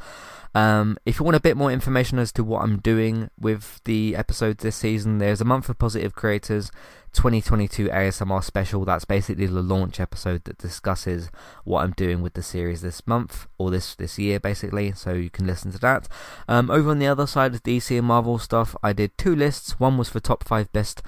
Um, 0.54 0.96
if 1.06 1.18
you 1.18 1.24
want 1.24 1.36
a 1.36 1.40
bit 1.40 1.56
more 1.56 1.70
information 1.70 2.18
as 2.18 2.32
to 2.32 2.42
what 2.42 2.62
I'm 2.62 2.78
doing 2.78 3.30
with 3.38 3.80
the 3.84 4.16
episodes 4.16 4.62
this 4.62 4.76
season, 4.76 5.18
there's 5.18 5.40
a 5.40 5.44
month 5.44 5.68
of 5.68 5.78
positive 5.78 6.14
creators 6.14 6.70
2022 7.12 7.88
ASMR 7.88 8.42
special. 8.42 8.84
That's 8.84 9.04
basically 9.04 9.46
the 9.46 9.62
launch 9.62 10.00
episode 10.00 10.44
that 10.44 10.58
discusses 10.58 11.30
what 11.64 11.82
I'm 11.82 11.92
doing 11.92 12.22
with 12.22 12.34
the 12.34 12.42
series 12.42 12.82
this 12.82 13.06
month 13.06 13.46
or 13.58 13.70
this 13.70 13.94
this 13.94 14.18
year, 14.18 14.40
basically. 14.40 14.92
So 14.92 15.12
you 15.12 15.30
can 15.30 15.46
listen 15.46 15.72
to 15.72 15.78
that. 15.78 16.08
Um, 16.48 16.70
over 16.70 16.90
on 16.90 16.98
the 16.98 17.06
other 17.06 17.26
side 17.26 17.54
of 17.54 17.62
DC 17.62 17.96
and 17.96 18.06
Marvel 18.06 18.38
stuff, 18.38 18.74
I 18.82 18.92
did 18.92 19.16
two 19.18 19.34
lists. 19.34 19.78
One 19.78 19.98
was 19.98 20.08
for 20.08 20.20
top 20.20 20.44
five 20.44 20.72
best 20.72 21.02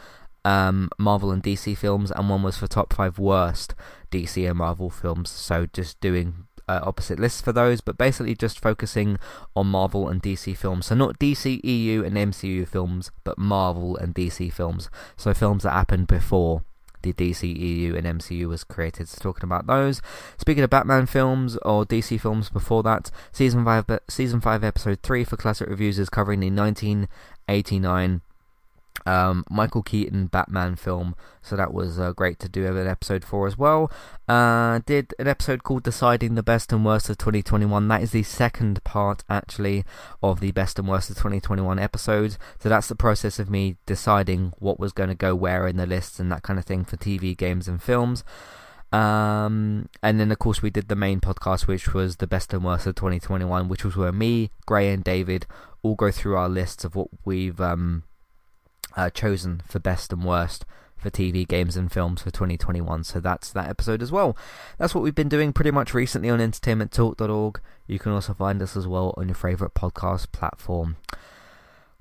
um, 0.44 0.90
Marvel 0.98 1.30
and 1.30 1.42
DC 1.42 1.76
films, 1.76 2.10
and 2.10 2.28
one 2.28 2.42
was 2.42 2.56
for 2.56 2.66
top 2.66 2.92
five 2.92 3.18
worst 3.18 3.74
DC 4.12 4.48
and 4.48 4.58
Marvel 4.58 4.90
films. 4.90 5.30
So 5.30 5.66
just 5.72 6.00
doing 6.00 6.46
uh, 6.68 6.80
opposite 6.82 7.18
lists 7.18 7.40
for 7.40 7.52
those, 7.52 7.80
but 7.80 7.98
basically 7.98 8.34
just 8.34 8.60
focusing 8.60 9.18
on 9.56 9.66
Marvel 9.66 10.08
and 10.08 10.22
DC 10.22 10.56
films. 10.56 10.86
So 10.86 10.94
not 10.94 11.18
DC, 11.18 11.60
EU, 11.64 12.04
and 12.04 12.16
MCU 12.16 12.66
films, 12.66 13.10
but 13.24 13.38
Marvel 13.38 13.96
and 13.96 14.14
DC 14.14 14.52
films. 14.52 14.88
So 15.16 15.34
films 15.34 15.64
that 15.64 15.72
happened 15.72 16.06
before 16.06 16.62
the 17.02 17.12
DC, 17.12 17.42
EU, 17.56 17.96
and 17.96 18.06
MCU 18.06 18.46
was 18.46 18.64
created. 18.64 19.08
So 19.08 19.18
talking 19.20 19.44
about 19.44 19.66
those. 19.66 20.00
Speaking 20.38 20.62
of 20.62 20.70
Batman 20.70 21.06
films 21.06 21.56
or 21.62 21.84
DC 21.84 22.20
films 22.20 22.48
before 22.48 22.82
that, 22.84 23.10
season 23.32 23.64
five, 23.64 23.86
season 24.08 24.40
five, 24.40 24.62
episode 24.62 25.00
three 25.02 25.24
for 25.24 25.36
classic 25.36 25.68
reviews 25.68 25.98
is 25.98 26.08
covering 26.08 26.40
the 26.40 26.50
1989 26.50 28.20
um, 29.06 29.44
Michael 29.50 29.82
Keaton 29.82 30.26
Batman 30.26 30.76
film, 30.76 31.16
so 31.40 31.56
that 31.56 31.72
was 31.72 31.98
uh, 31.98 32.12
great 32.12 32.38
to 32.40 32.48
do 32.48 32.66
an 32.66 32.86
episode 32.86 33.24
for 33.24 33.46
as 33.46 33.58
well. 33.58 33.90
Uh, 34.28 34.80
did 34.86 35.14
an 35.18 35.26
episode 35.26 35.64
called 35.64 35.82
Deciding 35.82 36.34
the 36.34 36.42
Best 36.42 36.72
and 36.72 36.84
Worst 36.84 37.10
of 37.10 37.18
2021. 37.18 37.88
That 37.88 38.02
is 38.02 38.12
the 38.12 38.22
second 38.22 38.82
part, 38.84 39.24
actually, 39.28 39.84
of 40.22 40.40
the 40.40 40.52
Best 40.52 40.78
and 40.78 40.88
Worst 40.88 41.10
of 41.10 41.16
2021 41.16 41.78
episodes. 41.78 42.38
So 42.58 42.68
that's 42.68 42.88
the 42.88 42.94
process 42.94 43.38
of 43.38 43.50
me 43.50 43.76
deciding 43.86 44.52
what 44.58 44.78
was 44.78 44.92
going 44.92 45.08
to 45.08 45.14
go 45.14 45.34
where 45.34 45.66
in 45.66 45.76
the 45.76 45.86
lists 45.86 46.20
and 46.20 46.30
that 46.30 46.42
kind 46.42 46.58
of 46.58 46.64
thing 46.64 46.84
for 46.84 46.96
TV, 46.96 47.36
games, 47.36 47.66
and 47.66 47.82
films. 47.82 48.22
Um, 48.92 49.88
and 50.02 50.20
then, 50.20 50.30
of 50.30 50.38
course, 50.38 50.60
we 50.60 50.70
did 50.70 50.88
the 50.88 50.96
main 50.96 51.20
podcast, 51.20 51.66
which 51.66 51.94
was 51.94 52.16
the 52.16 52.26
best 52.26 52.52
and 52.52 52.62
worst 52.62 52.86
of 52.86 52.94
2021, 52.94 53.68
which 53.68 53.84
was 53.84 53.96
where 53.96 54.12
me, 54.12 54.50
Gray, 54.66 54.92
and 54.92 55.02
David 55.02 55.46
all 55.82 55.94
go 55.94 56.10
through 56.10 56.36
our 56.36 56.48
lists 56.48 56.84
of 56.84 56.94
what 56.94 57.08
we've 57.24 57.60
um, 57.60 58.04
uh, 58.96 59.10
chosen 59.10 59.62
for 59.66 59.78
best 59.78 60.12
and 60.12 60.24
worst 60.24 60.64
for 61.02 61.10
TV, 61.10 61.46
games, 61.46 61.76
and 61.76 61.92
films 61.92 62.22
for 62.22 62.30
2021. 62.30 63.04
So 63.04 63.20
that's 63.20 63.50
that 63.52 63.68
episode 63.68 64.02
as 64.02 64.12
well. 64.12 64.36
That's 64.78 64.94
what 64.94 65.02
we've 65.02 65.14
been 65.14 65.28
doing 65.28 65.52
pretty 65.52 65.72
much 65.72 65.92
recently 65.92 66.30
on 66.30 66.38
entertainmenttalk.org. 66.38 67.60
You 67.86 67.98
can 67.98 68.12
also 68.12 68.32
find 68.34 68.62
us 68.62 68.76
as 68.76 68.86
well 68.86 69.12
on 69.16 69.28
your 69.28 69.34
favourite 69.34 69.74
podcast 69.74 70.32
platform. 70.32 70.96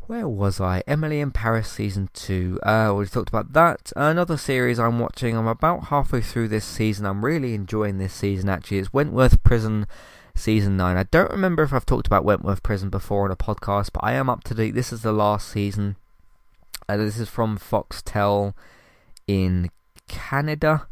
Where 0.08 0.28
was 0.28 0.60
I? 0.60 0.84
Emily 0.88 1.20
in 1.20 1.32
Paris 1.32 1.70
season 1.70 2.10
2. 2.14 2.60
Uh, 2.64 2.94
we 2.98 3.06
talked 3.06 3.30
about 3.30 3.54
that. 3.54 3.92
Another 3.96 4.38
series 4.38 4.80
I'm 4.80 5.00
watching. 5.00 5.38
I'm 5.38 5.48
about 5.48 5.86
halfway 5.86 6.22
through 6.22 6.50
this 6.50 6.66
season. 6.66 7.06
I'm 7.06 7.24
really 7.24 7.54
enjoying 7.54 7.98
this 7.98 8.14
season 8.14 8.50
actually. 8.50 8.80
It's 8.80 8.94
Wentworth 8.94 9.42
Prison 9.44 9.88
season 10.36 10.76
9. 10.76 10.98
I 10.98 11.04
don't 11.04 11.32
remember 11.32 11.64
if 11.64 11.72
I've 11.72 11.86
talked 11.86 12.08
about 12.08 12.26
Wentworth 12.26 12.64
Prison 12.64 12.90
before 12.90 13.26
on 13.26 13.32
a 13.32 13.36
podcast, 13.36 13.92
but 13.94 14.04
I 14.04 14.14
am 14.14 14.30
up 14.30 14.44
to 14.46 14.54
date. 14.54 14.76
This 14.76 14.92
is 14.92 15.02
the 15.02 15.14
last 15.14 15.48
season. 15.48 15.96
Uh, 16.92 16.98
this 16.98 17.18
is 17.18 17.30
from 17.30 17.58
Foxtel 17.58 18.54
in 19.26 19.70
Canada, 20.10 20.88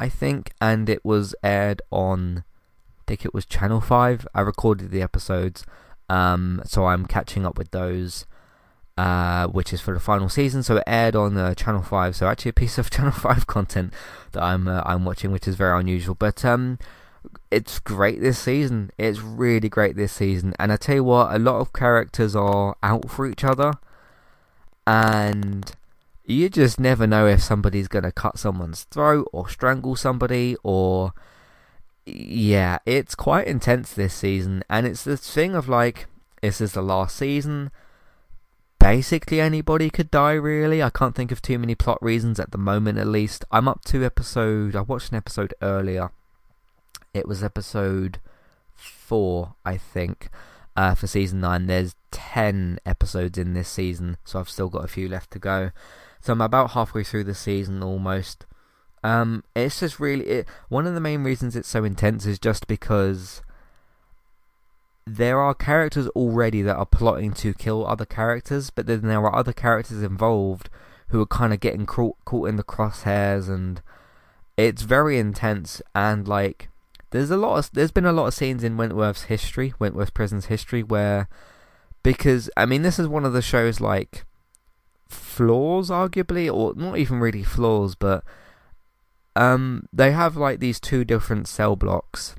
I 0.00 0.08
think, 0.08 0.50
and 0.60 0.88
it 0.88 1.04
was 1.04 1.32
aired 1.44 1.80
on, 1.92 2.42
I 2.98 3.02
think 3.06 3.24
it 3.24 3.32
was 3.32 3.46
Channel 3.46 3.80
5. 3.80 4.26
I 4.34 4.40
recorded 4.40 4.90
the 4.90 5.00
episodes, 5.00 5.64
um, 6.08 6.60
so 6.64 6.86
I'm 6.86 7.06
catching 7.06 7.46
up 7.46 7.56
with 7.56 7.70
those, 7.70 8.26
uh, 8.98 9.46
which 9.46 9.72
is 9.72 9.80
for 9.80 9.94
the 9.94 10.00
final 10.00 10.28
season. 10.28 10.64
So 10.64 10.78
it 10.78 10.84
aired 10.88 11.14
on 11.14 11.36
uh, 11.36 11.54
Channel 11.54 11.82
5, 11.82 12.16
so 12.16 12.26
actually 12.26 12.48
a 12.48 12.54
piece 12.54 12.76
of 12.76 12.90
Channel 12.90 13.12
5 13.12 13.46
content 13.46 13.94
that 14.32 14.42
I'm 14.42 14.66
uh, 14.66 14.82
I'm 14.84 15.04
watching, 15.04 15.30
which 15.30 15.46
is 15.46 15.54
very 15.54 15.78
unusual. 15.78 16.16
But 16.16 16.44
um, 16.44 16.80
it's 17.52 17.78
great 17.78 18.20
this 18.20 18.40
season. 18.40 18.90
It's 18.98 19.20
really 19.20 19.68
great 19.68 19.94
this 19.94 20.14
season, 20.14 20.52
and 20.58 20.72
I 20.72 20.76
tell 20.78 20.96
you 20.96 21.04
what, 21.04 21.32
a 21.32 21.38
lot 21.38 21.60
of 21.60 21.72
characters 21.72 22.34
are 22.34 22.74
out 22.82 23.08
for 23.08 23.24
each 23.24 23.44
other 23.44 23.74
and 24.86 25.72
you 26.24 26.48
just 26.48 26.80
never 26.80 27.06
know 27.06 27.26
if 27.26 27.42
somebody's 27.42 27.88
going 27.88 28.04
to 28.04 28.12
cut 28.12 28.38
someone's 28.38 28.84
throat 28.84 29.28
or 29.32 29.48
strangle 29.48 29.94
somebody 29.94 30.56
or 30.62 31.12
yeah 32.06 32.78
it's 32.86 33.14
quite 33.14 33.46
intense 33.46 33.92
this 33.92 34.14
season. 34.14 34.62
And 34.68 34.86
it's 34.86 35.04
this 35.04 35.28
thing 35.32 35.54
of 35.54 35.68
like 35.68 36.06
this 36.40 36.60
is 36.60 36.72
the 36.72 36.82
last 36.82 37.16
season. 37.16 37.70
Basically 38.78 39.40
anybody 39.40 39.90
could 39.90 40.10
die 40.10 40.32
really. 40.32 40.82
I 40.82 40.90
can't 40.90 41.14
think 41.14 41.32
of 41.32 41.42
too 41.42 41.58
many 41.58 41.74
plot 41.74 41.98
reasons 42.02 42.40
at 42.40 42.50
the 42.50 42.58
moment 42.58 42.98
at 42.98 43.06
least. 43.06 43.44
I'm 43.50 43.68
up 43.68 43.84
to 43.86 44.04
episode 44.04 44.76
i 44.76 44.80
watched 44.80 45.10
an 45.12 45.16
episode 45.16 45.54
earlier. 45.60 46.10
It 47.12 47.28
was 47.28 47.44
episode 47.44 48.18
4 48.74 49.54
i 49.64 49.76
think 49.76 50.28
uh, 50.76 50.94
for 50.94 51.06
season 51.06 51.40
9. 51.40 51.66
There's 51.66 51.94
10 52.10 52.78
episodes 52.84 53.38
in 53.38 53.54
this 53.54 53.68
season, 53.68 54.16
so 54.24 54.38
I've 54.38 54.48
still 54.48 54.68
got 54.68 54.84
a 54.84 54.88
few 54.88 55.08
left 55.08 55.30
to 55.32 55.38
go. 55.38 55.70
So 56.20 56.32
I'm 56.32 56.40
about 56.40 56.70
halfway 56.70 57.04
through 57.04 57.24
the 57.24 57.34
season 57.34 57.82
almost. 57.82 58.46
Um, 59.02 59.44
it's 59.54 59.80
just 59.80 60.00
really 60.00 60.24
it, 60.24 60.48
one 60.70 60.86
of 60.86 60.94
the 60.94 61.00
main 61.00 61.22
reasons 61.24 61.54
it's 61.54 61.68
so 61.68 61.84
intense 61.84 62.24
is 62.24 62.38
just 62.38 62.66
because 62.66 63.42
there 65.06 65.38
are 65.38 65.52
characters 65.52 66.08
already 66.08 66.62
that 66.62 66.76
are 66.76 66.86
plotting 66.86 67.34
to 67.34 67.52
kill 67.52 67.86
other 67.86 68.06
characters, 68.06 68.70
but 68.70 68.86
then 68.86 69.02
there 69.02 69.20
are 69.20 69.36
other 69.36 69.52
characters 69.52 70.02
involved 70.02 70.70
who 71.08 71.20
are 71.20 71.26
kind 71.26 71.52
of 71.52 71.60
getting 71.60 71.84
caught, 71.84 72.16
caught 72.24 72.48
in 72.48 72.56
the 72.56 72.64
crosshairs, 72.64 73.48
and 73.48 73.82
it's 74.56 74.82
very 74.82 75.18
intense. 75.18 75.82
And 75.94 76.26
like 76.26 76.70
there's 77.14 77.30
a 77.30 77.36
lot 77.36 77.58
of 77.58 77.70
there's 77.72 77.92
been 77.92 78.06
a 78.06 78.12
lot 78.12 78.26
of 78.26 78.34
scenes 78.34 78.64
in 78.64 78.76
Wentworth's 78.76 79.24
history, 79.24 79.72
Wentworth 79.78 80.12
Prison's 80.14 80.46
history, 80.46 80.82
where 80.82 81.28
because 82.02 82.50
I 82.56 82.66
mean 82.66 82.82
this 82.82 82.98
is 82.98 83.06
one 83.06 83.24
of 83.24 83.32
the 83.32 83.40
show's 83.40 83.80
like 83.80 84.24
flaws, 85.08 85.90
arguably, 85.90 86.52
or 86.52 86.74
not 86.74 86.98
even 86.98 87.20
really 87.20 87.44
flaws, 87.44 87.94
but 87.94 88.24
um, 89.36 89.88
they 89.92 90.10
have 90.10 90.36
like 90.36 90.58
these 90.58 90.80
two 90.80 91.04
different 91.04 91.46
cell 91.46 91.76
blocks, 91.76 92.34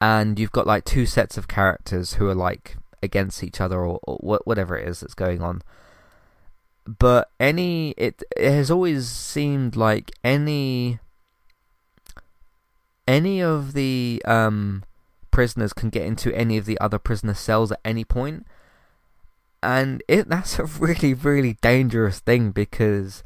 and 0.00 0.38
you've 0.38 0.52
got 0.52 0.66
like 0.66 0.86
two 0.86 1.04
sets 1.04 1.36
of 1.36 1.46
characters 1.46 2.14
who 2.14 2.28
are 2.28 2.34
like 2.34 2.78
against 3.02 3.44
each 3.44 3.60
other 3.60 3.84
or, 3.84 4.00
or 4.04 4.40
whatever 4.46 4.78
it 4.78 4.88
is 4.88 5.00
that's 5.00 5.12
going 5.12 5.42
on. 5.42 5.60
But 6.86 7.30
any 7.38 7.90
it 7.98 8.22
it 8.34 8.50
has 8.50 8.70
always 8.70 9.06
seemed 9.06 9.76
like 9.76 10.10
any 10.24 11.00
any 13.06 13.40
of 13.42 13.72
the 13.72 14.22
um, 14.24 14.84
prisoners 15.30 15.72
can 15.72 15.90
get 15.90 16.06
into 16.06 16.34
any 16.34 16.56
of 16.56 16.66
the 16.66 16.78
other 16.80 16.98
prisoner 16.98 17.34
cells 17.34 17.72
at 17.72 17.80
any 17.84 18.04
point, 18.04 18.46
and 19.62 20.02
it 20.08 20.28
that's 20.28 20.58
a 20.58 20.64
really 20.64 21.14
really 21.14 21.54
dangerous 21.60 22.20
thing 22.20 22.50
because 22.50 23.22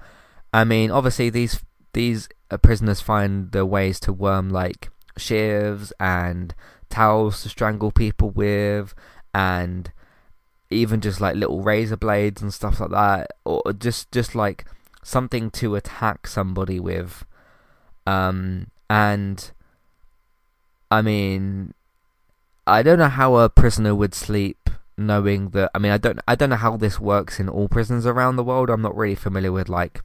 I 0.52 0.64
mean 0.64 0.90
obviously 0.90 1.30
these 1.30 1.60
these 1.92 2.28
uh, 2.50 2.56
prisoners 2.56 3.00
find 3.00 3.52
their 3.52 3.66
ways 3.66 4.00
to 4.00 4.12
worm 4.12 4.50
like 4.50 4.90
shears 5.16 5.92
and 6.00 6.54
towels 6.88 7.42
to 7.42 7.48
strangle 7.48 7.92
people 7.92 8.30
with 8.30 8.94
and 9.34 9.92
even 10.70 11.00
just 11.00 11.20
like 11.20 11.36
little 11.36 11.62
razor 11.62 11.96
blades 11.96 12.42
and 12.42 12.54
stuff 12.54 12.80
like 12.80 12.90
that 12.90 13.30
or 13.44 13.62
just 13.72 14.10
just 14.12 14.34
like 14.34 14.64
something 15.02 15.50
to 15.50 15.74
attack 15.74 16.26
somebody 16.26 16.78
with. 16.78 17.24
Um 18.06 18.68
and 18.88 19.50
I 20.90 21.02
mean, 21.02 21.74
I 22.66 22.82
don't 22.82 22.98
know 22.98 23.08
how 23.08 23.36
a 23.36 23.48
prisoner 23.48 23.94
would 23.94 24.14
sleep 24.14 24.70
knowing 24.96 25.50
that. 25.50 25.70
I 25.74 25.78
mean, 25.78 25.92
I 25.92 25.98
don't, 25.98 26.20
I 26.26 26.34
don't 26.34 26.50
know 26.50 26.56
how 26.56 26.76
this 26.76 27.00
works 27.00 27.38
in 27.40 27.48
all 27.48 27.68
prisons 27.68 28.06
around 28.06 28.36
the 28.36 28.44
world. 28.44 28.70
I'm 28.70 28.82
not 28.82 28.96
really 28.96 29.14
familiar 29.14 29.52
with 29.52 29.68
like 29.68 30.02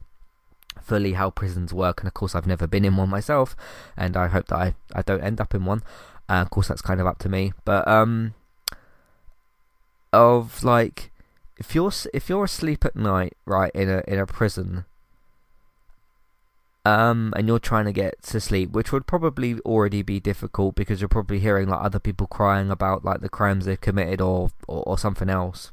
fully 0.80 1.14
how 1.14 1.30
prisons 1.30 1.72
work, 1.74 2.00
and 2.00 2.08
of 2.08 2.14
course, 2.14 2.34
I've 2.34 2.46
never 2.46 2.66
been 2.66 2.84
in 2.84 2.96
one 2.96 3.08
myself, 3.08 3.56
and 3.96 4.16
I 4.16 4.28
hope 4.28 4.46
that 4.48 4.56
I, 4.56 4.74
I 4.94 5.02
don't 5.02 5.22
end 5.22 5.40
up 5.40 5.54
in 5.54 5.64
one. 5.64 5.82
Uh, 6.28 6.34
of 6.34 6.50
course, 6.50 6.68
that's 6.68 6.82
kind 6.82 7.00
of 7.00 7.06
up 7.06 7.18
to 7.18 7.28
me, 7.28 7.52
but 7.64 7.86
um, 7.86 8.34
of 10.12 10.62
like 10.64 11.12
if 11.58 11.74
you're 11.74 11.92
if 12.14 12.28
you're 12.28 12.44
asleep 12.44 12.84
at 12.84 12.96
night, 12.96 13.36
right 13.44 13.70
in 13.74 13.88
a 13.88 14.02
in 14.06 14.18
a 14.18 14.26
prison, 14.26 14.84
um, 16.86 17.32
and 17.34 17.48
you're 17.48 17.58
trying 17.58 17.86
to 17.86 17.92
get 17.92 18.22
to 18.22 18.40
sleep, 18.40 18.70
which 18.70 18.92
would 18.92 19.08
probably 19.08 19.58
already 19.62 20.02
be 20.02 20.20
difficult 20.20 20.76
because 20.76 21.00
you're 21.00 21.08
probably 21.08 21.40
hearing 21.40 21.68
like 21.68 21.84
other 21.84 21.98
people 21.98 22.28
crying 22.28 22.70
about 22.70 23.04
like 23.04 23.22
the 23.22 23.28
crimes 23.28 23.64
they've 23.64 23.80
committed 23.80 24.20
or, 24.20 24.52
or, 24.68 24.84
or 24.84 24.96
something 24.96 25.28
else. 25.28 25.72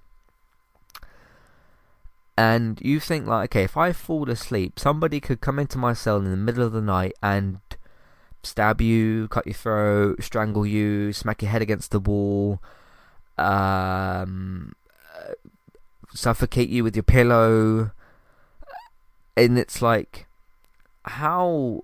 And 2.35 2.81
you 2.81 2.99
think 2.99 3.27
like, 3.27 3.51
okay, 3.51 3.61
if 3.61 3.77
I 3.77 3.93
fall 3.93 4.27
asleep, 4.27 4.79
somebody 4.79 5.19
could 5.19 5.39
come 5.39 5.59
into 5.59 5.77
my 5.77 5.93
cell 5.93 6.17
in 6.17 6.31
the 6.31 6.35
middle 6.35 6.65
of 6.65 6.73
the 6.73 6.81
night 6.81 7.13
and 7.21 7.59
stab 8.41 8.81
you, 8.81 9.27
cut 9.27 9.45
your 9.45 9.53
throat, 9.53 10.23
strangle 10.23 10.65
you, 10.65 11.13
smack 11.13 11.43
your 11.43 11.51
head 11.51 11.61
against 11.61 11.91
the 11.91 11.99
wall, 11.99 12.59
um, 13.37 14.73
suffocate 16.11 16.69
you 16.69 16.83
with 16.83 16.95
your 16.95 17.03
pillow, 17.03 17.91
and 19.37 19.59
it's 19.59 19.79
like 19.79 20.25
how 21.05 21.83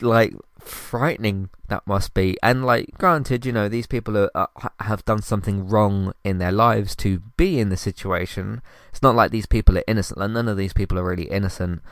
like 0.00 0.34
frightening 0.60 1.50
that 1.68 1.86
must 1.86 2.14
be. 2.14 2.36
And 2.42 2.64
like 2.64 2.90
granted 2.98 3.46
you 3.46 3.52
know 3.52 3.68
these 3.68 3.86
people 3.86 4.16
are, 4.16 4.30
uh, 4.34 4.68
have 4.80 5.04
done 5.04 5.22
something 5.22 5.68
wrong 5.68 6.12
in 6.24 6.38
their 6.38 6.52
lives 6.52 6.94
to 6.96 7.20
be 7.36 7.58
in 7.58 7.68
the 7.68 7.76
situation. 7.76 8.62
It's 8.90 9.02
not 9.02 9.14
like 9.14 9.30
these 9.30 9.46
people 9.46 9.78
are 9.78 9.84
innocent. 9.86 10.18
Like 10.18 10.30
none 10.30 10.48
of 10.48 10.56
these 10.56 10.72
people 10.72 10.98
are 10.98 11.04
really 11.04 11.30
innocent. 11.30 11.82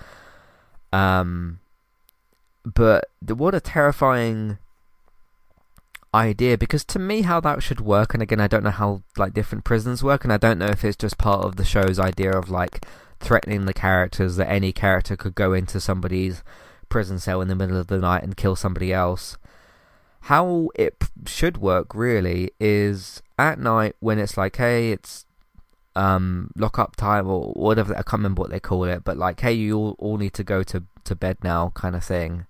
Um 0.92 1.60
but 2.64 3.04
what 3.26 3.54
a 3.54 3.60
terrifying 3.60 4.58
idea 6.14 6.56
because 6.56 6.84
to 6.84 6.98
me 6.98 7.22
how 7.22 7.40
that 7.40 7.62
should 7.62 7.80
work 7.80 8.14
and 8.14 8.22
again 8.22 8.40
I 8.40 8.46
don't 8.46 8.62
know 8.62 8.70
how 8.70 9.02
like 9.16 9.34
different 9.34 9.64
prisons 9.64 10.02
work 10.02 10.22
and 10.22 10.32
I 10.32 10.36
don't 10.36 10.58
know 10.58 10.66
if 10.66 10.84
it's 10.84 10.96
just 10.96 11.18
part 11.18 11.44
of 11.44 11.56
the 11.56 11.64
show's 11.64 11.98
idea 11.98 12.30
of 12.30 12.48
like 12.48 12.86
threatening 13.24 13.64
the 13.64 13.74
characters 13.74 14.36
that 14.36 14.50
any 14.50 14.72
character 14.72 15.16
could 15.16 15.34
go 15.34 15.52
into 15.52 15.80
somebody's 15.80 16.42
prison 16.88 17.18
cell 17.18 17.40
in 17.40 17.48
the 17.48 17.54
middle 17.54 17.78
of 17.78 17.86
the 17.86 17.98
night 17.98 18.22
and 18.22 18.36
kill 18.36 18.54
somebody 18.54 18.92
else. 18.92 19.38
How 20.22 20.68
it 20.74 20.98
p- 20.98 21.08
should 21.26 21.56
work 21.56 21.94
really 21.94 22.50
is 22.60 23.22
at 23.38 23.58
night 23.58 23.96
when 24.00 24.18
it's 24.18 24.36
like, 24.36 24.56
hey, 24.56 24.92
it's 24.92 25.26
um 25.96 26.50
lock 26.56 26.78
up 26.78 26.96
time 26.96 27.28
or 27.28 27.52
whatever 27.52 27.92
I 27.92 28.02
can't 28.02 28.14
remember 28.14 28.40
what 28.40 28.50
they 28.50 28.60
call 28.60 28.84
it, 28.84 29.04
but 29.04 29.16
like, 29.16 29.40
hey, 29.40 29.52
you 29.52 29.78
all, 29.78 29.96
all 29.98 30.16
need 30.18 30.34
to 30.34 30.44
go 30.44 30.62
to 30.62 30.84
to 31.04 31.14
bed 31.14 31.38
now, 31.42 31.72
kind 31.74 31.96
of 31.96 32.04
thing. 32.04 32.46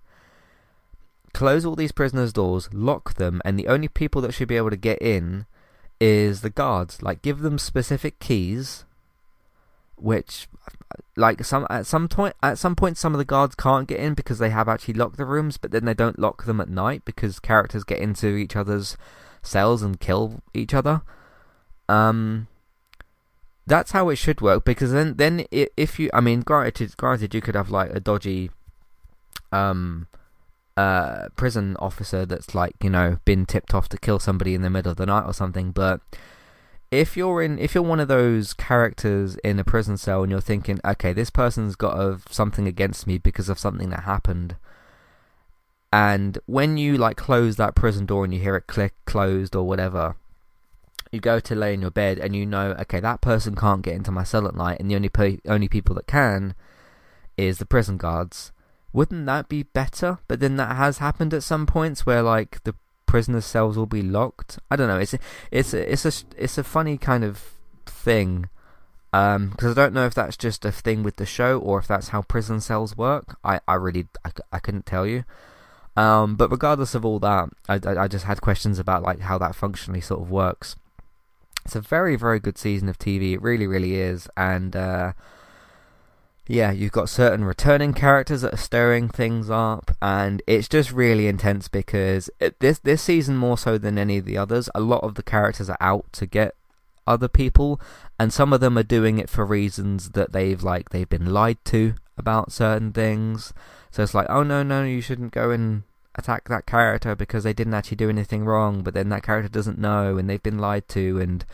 Close 1.32 1.64
all 1.64 1.74
these 1.74 1.92
prisoners' 1.92 2.32
doors, 2.32 2.68
lock 2.72 3.14
them, 3.14 3.40
and 3.44 3.58
the 3.58 3.66
only 3.66 3.88
people 3.88 4.22
that 4.22 4.32
should 4.32 4.48
be 4.48 4.56
able 4.56 4.70
to 4.70 4.76
get 4.76 5.02
in 5.02 5.46
is 6.00 6.42
the 6.42 6.50
guards. 6.50 7.02
Like, 7.02 7.22
give 7.22 7.40
them 7.40 7.58
specific 7.58 8.20
keys 8.20 8.84
which 9.96 10.48
like 11.16 11.44
some 11.44 11.66
at 11.70 11.86
some 11.86 12.08
point 12.08 12.34
at 12.42 12.58
some 12.58 12.74
point 12.74 12.96
some 12.96 13.14
of 13.14 13.18
the 13.18 13.24
guards 13.24 13.54
can't 13.54 13.88
get 13.88 14.00
in 14.00 14.14
because 14.14 14.38
they 14.38 14.50
have 14.50 14.68
actually 14.68 14.94
locked 14.94 15.16
the 15.16 15.24
rooms 15.24 15.56
but 15.56 15.70
then 15.70 15.84
they 15.84 15.94
don't 15.94 16.18
lock 16.18 16.44
them 16.44 16.60
at 16.60 16.68
night 16.68 17.04
because 17.04 17.38
characters 17.38 17.84
get 17.84 17.98
into 17.98 18.34
each 18.36 18.56
other's 18.56 18.96
cells 19.42 19.82
and 19.82 20.00
kill 20.00 20.42
each 20.52 20.74
other. 20.74 21.02
Um 21.88 22.48
that's 23.66 23.92
how 23.92 24.08
it 24.08 24.16
should 24.16 24.40
work 24.40 24.64
because 24.64 24.92
then 24.92 25.14
then 25.16 25.46
if 25.50 25.98
you 25.98 26.10
i 26.12 26.20
mean 26.20 26.40
granted 26.40 26.96
granted 26.96 27.34
you 27.34 27.40
could 27.40 27.54
have 27.54 27.70
like 27.70 27.90
a 27.90 28.00
dodgy 28.00 28.50
um 29.52 30.06
uh 30.76 31.28
prison 31.36 31.76
officer 31.78 32.26
that's 32.26 32.54
like 32.54 32.74
you 32.82 32.90
know 32.90 33.18
been 33.24 33.46
tipped 33.46 33.72
off 33.72 33.88
to 33.88 33.96
kill 33.96 34.18
somebody 34.18 34.54
in 34.54 34.62
the 34.62 34.70
middle 34.70 34.90
of 34.90 34.96
the 34.98 35.06
night 35.06 35.24
or 35.24 35.32
something 35.32 35.70
but 35.70 36.00
if 36.94 37.16
you're 37.16 37.42
in 37.42 37.58
if 37.58 37.74
you're 37.74 37.82
one 37.82 38.00
of 38.00 38.08
those 38.08 38.54
characters 38.54 39.36
in 39.44 39.58
a 39.58 39.64
prison 39.64 39.96
cell 39.96 40.22
and 40.22 40.30
you're 40.30 40.40
thinking 40.40 40.80
okay 40.84 41.12
this 41.12 41.30
person's 41.30 41.76
got 41.76 41.98
a, 41.98 42.18
something 42.30 42.66
against 42.66 43.06
me 43.06 43.18
because 43.18 43.48
of 43.48 43.58
something 43.58 43.90
that 43.90 44.04
happened 44.04 44.56
and 45.92 46.38
when 46.46 46.76
you 46.76 46.96
like 46.96 47.16
close 47.16 47.56
that 47.56 47.74
prison 47.74 48.06
door 48.06 48.24
and 48.24 48.32
you 48.32 48.40
hear 48.40 48.56
it 48.56 48.66
click 48.66 48.94
closed 49.04 49.54
or 49.54 49.66
whatever 49.66 50.16
you 51.12 51.20
go 51.20 51.38
to 51.38 51.54
lay 51.54 51.74
in 51.74 51.80
your 51.80 51.90
bed 51.90 52.18
and 52.18 52.34
you 52.34 52.44
know 52.44 52.72
okay 52.80 53.00
that 53.00 53.20
person 53.20 53.54
can't 53.54 53.82
get 53.82 53.94
into 53.94 54.10
my 54.10 54.24
cell 54.24 54.48
at 54.48 54.54
night 54.54 54.80
and 54.80 54.90
the 54.90 54.96
only 54.96 55.08
pe- 55.08 55.38
only 55.46 55.68
people 55.68 55.94
that 55.94 56.06
can 56.06 56.54
is 57.36 57.58
the 57.58 57.66
prison 57.66 57.96
guards. 57.96 58.52
Wouldn't 58.92 59.26
that 59.26 59.48
be 59.48 59.64
better? 59.64 60.18
But 60.28 60.40
then 60.40 60.56
that 60.56 60.76
has 60.76 60.98
happened 60.98 61.34
at 61.34 61.42
some 61.42 61.66
points 61.66 62.06
where 62.06 62.22
like 62.22 62.62
the 62.64 62.74
prisoners' 63.06 63.44
cells 63.44 63.76
will 63.76 63.86
be 63.86 64.02
locked. 64.02 64.58
I 64.70 64.76
don't 64.76 64.88
know. 64.88 64.98
It's 64.98 65.14
it's 65.50 65.74
it's 65.74 66.04
a 66.04 66.12
it's 66.36 66.58
a 66.58 66.64
funny 66.64 66.98
kind 66.98 67.24
of 67.24 67.54
thing 67.86 68.48
because 69.14 69.36
um, 69.36 69.70
I 69.70 69.74
don't 69.74 69.94
know 69.94 70.06
if 70.06 70.14
that's 70.14 70.36
just 70.36 70.64
a 70.64 70.72
thing 70.72 71.04
with 71.04 71.16
the 71.16 71.26
show 71.26 71.60
or 71.60 71.78
if 71.78 71.86
that's 71.86 72.08
how 72.08 72.22
prison 72.22 72.60
cells 72.60 72.96
work. 72.96 73.36
I 73.44 73.60
I 73.68 73.74
really 73.74 74.08
I, 74.24 74.30
I 74.52 74.58
couldn't 74.58 74.86
tell 74.86 75.06
you. 75.06 75.24
Um, 75.96 76.34
but 76.34 76.50
regardless 76.50 76.96
of 76.96 77.04
all 77.04 77.20
that, 77.20 77.50
I, 77.68 77.78
I, 77.84 78.04
I 78.04 78.08
just 78.08 78.24
had 78.24 78.40
questions 78.40 78.80
about 78.80 79.04
like 79.04 79.20
how 79.20 79.38
that 79.38 79.54
functionally 79.54 80.00
sort 80.00 80.20
of 80.20 80.30
works. 80.32 80.74
It's 81.64 81.76
a 81.76 81.80
very 81.80 82.16
very 82.16 82.40
good 82.40 82.58
season 82.58 82.88
of 82.88 82.98
TV. 82.98 83.34
It 83.34 83.42
really 83.42 83.68
really 83.68 83.94
is, 83.94 84.28
and 84.36 84.74
uh, 84.74 85.12
yeah, 86.46 86.72
you've 86.72 86.92
got 86.92 87.08
certain 87.08 87.44
returning 87.44 87.94
characters 87.94 88.42
that 88.42 88.52
are 88.52 88.58
stirring 88.58 89.08
things 89.08 89.48
up, 89.48 89.96
and 90.02 90.42
it's 90.46 90.68
just 90.68 90.92
really 90.92 91.26
intense 91.26 91.68
because 91.68 92.28
it, 92.38 92.60
this 92.60 92.78
this 92.78 93.02
season 93.02 93.36
more 93.36 93.56
so 93.56 93.78
than 93.78 93.96
any 93.96 94.18
of 94.18 94.26
the 94.26 94.36
others, 94.36 94.68
a 94.74 94.80
lot 94.80 95.02
of 95.02 95.14
the 95.14 95.22
characters 95.22 95.70
are 95.70 95.78
out 95.80 96.04
to 96.12 96.26
get 96.26 96.54
other 97.06 97.28
people, 97.28 97.80
and 98.18 98.30
some 98.32 98.52
of 98.52 98.60
them 98.60 98.76
are 98.76 98.82
doing 98.82 99.18
it 99.18 99.30
for 99.30 99.46
reasons 99.46 100.10
that 100.10 100.32
they've 100.32 100.62
like 100.62 100.90
they've 100.90 101.08
been 101.08 101.32
lied 101.32 101.64
to 101.66 101.94
about 102.18 102.52
certain 102.52 102.92
things. 102.92 103.54
So 103.90 104.02
it's 104.02 104.14
like, 104.14 104.26
oh 104.28 104.42
no 104.42 104.62
no, 104.62 104.84
you 104.84 105.00
shouldn't 105.00 105.32
go 105.32 105.50
and 105.50 105.84
attack 106.14 106.48
that 106.48 106.66
character 106.66 107.14
because 107.14 107.44
they 107.44 107.54
didn't 107.54 107.74
actually 107.74 107.96
do 107.96 108.10
anything 108.10 108.44
wrong, 108.44 108.82
but 108.82 108.92
then 108.92 109.08
that 109.08 109.22
character 109.22 109.48
doesn't 109.48 109.78
know, 109.78 110.18
and 110.18 110.28
they've 110.28 110.42
been 110.42 110.58
lied 110.58 110.88
to, 110.88 111.18
and 111.20 111.46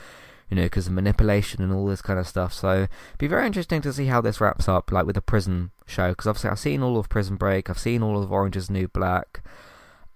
you 0.50 0.56
know, 0.56 0.64
because 0.64 0.88
of 0.88 0.92
manipulation 0.92 1.62
and 1.62 1.72
all 1.72 1.86
this 1.86 2.02
kind 2.02 2.18
of 2.18 2.26
stuff. 2.26 2.52
So 2.52 2.88
be 3.18 3.28
very 3.28 3.46
interesting 3.46 3.80
to 3.82 3.92
see 3.92 4.06
how 4.06 4.20
this 4.20 4.40
wraps 4.40 4.68
up, 4.68 4.90
like 4.90 5.06
with 5.06 5.14
the 5.14 5.22
prison 5.22 5.70
show, 5.86 6.10
because 6.10 6.26
obviously 6.26 6.50
I've 6.50 6.58
seen 6.58 6.82
all 6.82 6.98
of 6.98 7.08
Prison 7.08 7.36
Break, 7.36 7.70
I've 7.70 7.78
seen 7.78 8.02
all 8.02 8.22
of 8.22 8.32
Orange 8.32 8.56
is 8.56 8.68
New 8.68 8.88
Black. 8.88 9.42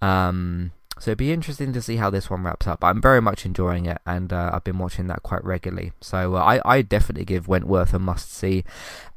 Um, 0.01 0.71
so 0.99 1.11
it'd 1.11 1.17
be 1.17 1.31
interesting 1.31 1.73
to 1.73 1.81
see 1.81 1.97
how 1.97 2.09
this 2.09 2.29
one 2.29 2.43
wraps 2.43 2.67
up. 2.67 2.83
I'm 2.83 3.01
very 3.01 3.21
much 3.21 3.45
enjoying 3.45 3.85
it, 3.85 3.97
and 4.05 4.31
uh, 4.31 4.51
I've 4.53 4.63
been 4.63 4.77
watching 4.77 5.07
that 5.07 5.23
quite 5.23 5.43
regularly. 5.43 5.91
So 5.99 6.35
uh, 6.35 6.39
I, 6.39 6.61
I 6.77 6.81
definitely 6.81 7.25
give 7.25 7.47
Wentworth 7.47 7.93
a 7.93 7.99
must 7.99 8.31
see. 8.31 8.63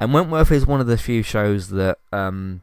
And 0.00 0.12
Wentworth 0.12 0.50
is 0.50 0.66
one 0.66 0.80
of 0.80 0.88
the 0.88 0.98
few 0.98 1.22
shows 1.22 1.68
that 1.70 1.98
um, 2.12 2.62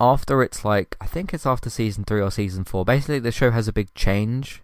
after 0.00 0.42
it's 0.42 0.64
like 0.64 0.96
I 1.00 1.06
think 1.06 1.32
it's 1.32 1.46
after 1.46 1.70
season 1.70 2.04
three 2.04 2.20
or 2.20 2.30
season 2.30 2.64
four. 2.64 2.84
Basically, 2.84 3.20
the 3.20 3.30
show 3.30 3.52
has 3.52 3.68
a 3.68 3.72
big 3.72 3.94
change 3.94 4.63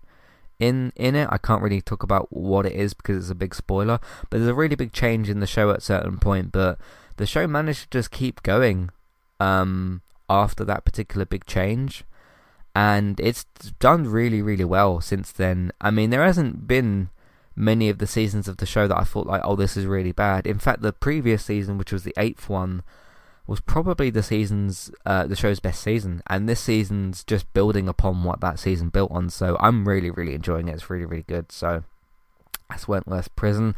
in 0.60 0.92
in 0.94 1.16
it. 1.16 1.28
I 1.32 1.38
can't 1.38 1.62
really 1.62 1.80
talk 1.80 2.04
about 2.04 2.28
what 2.30 2.66
it 2.66 2.72
is 2.72 2.94
because 2.94 3.16
it's 3.16 3.30
a 3.30 3.34
big 3.34 3.54
spoiler. 3.54 3.98
But 4.28 4.38
there's 4.38 4.50
a 4.50 4.54
really 4.54 4.76
big 4.76 4.92
change 4.92 5.28
in 5.28 5.40
the 5.40 5.46
show 5.46 5.70
at 5.70 5.78
a 5.78 5.80
certain 5.80 6.18
point. 6.18 6.52
But 6.52 6.78
the 7.16 7.26
show 7.26 7.46
managed 7.48 7.90
to 7.90 7.98
just 7.98 8.10
keep 8.10 8.42
going 8.42 8.90
um, 9.40 10.02
after 10.28 10.64
that 10.64 10.84
particular 10.84 11.24
big 11.24 11.46
change, 11.46 12.04
and 12.76 13.18
it's 13.18 13.44
done 13.80 14.04
really 14.04 14.42
really 14.42 14.64
well 14.64 15.00
since 15.00 15.32
then. 15.32 15.72
I 15.80 15.90
mean, 15.90 16.10
there 16.10 16.24
hasn't 16.24 16.68
been 16.68 17.10
many 17.56 17.88
of 17.88 17.98
the 17.98 18.06
seasons 18.06 18.46
of 18.46 18.58
the 18.58 18.66
show 18.66 18.86
that 18.86 18.98
I 18.98 19.04
thought 19.04 19.26
like, 19.26 19.42
oh, 19.44 19.56
this 19.56 19.76
is 19.76 19.86
really 19.86 20.12
bad. 20.12 20.46
In 20.46 20.58
fact, 20.58 20.82
the 20.82 20.92
previous 20.92 21.44
season, 21.44 21.78
which 21.78 21.92
was 21.92 22.04
the 22.04 22.14
eighth 22.16 22.48
one 22.48 22.82
was 23.50 23.60
probably 23.60 24.10
the 24.10 24.22
season's 24.22 24.92
uh, 25.04 25.26
the 25.26 25.34
show's 25.34 25.58
best 25.58 25.82
season, 25.82 26.22
and 26.28 26.48
this 26.48 26.60
season's 26.60 27.24
just 27.24 27.52
building 27.52 27.88
upon 27.88 28.22
what 28.22 28.40
that 28.40 28.60
season 28.60 28.90
built 28.90 29.10
on. 29.10 29.28
So 29.28 29.56
I'm 29.58 29.88
really 29.88 30.08
really 30.08 30.34
enjoying 30.34 30.68
it. 30.68 30.74
It's 30.74 30.88
really 30.88 31.04
really 31.04 31.24
good. 31.24 31.50
So 31.50 31.82
that's 32.68 32.86
Wentworth 32.86 33.34
Prison. 33.34 33.74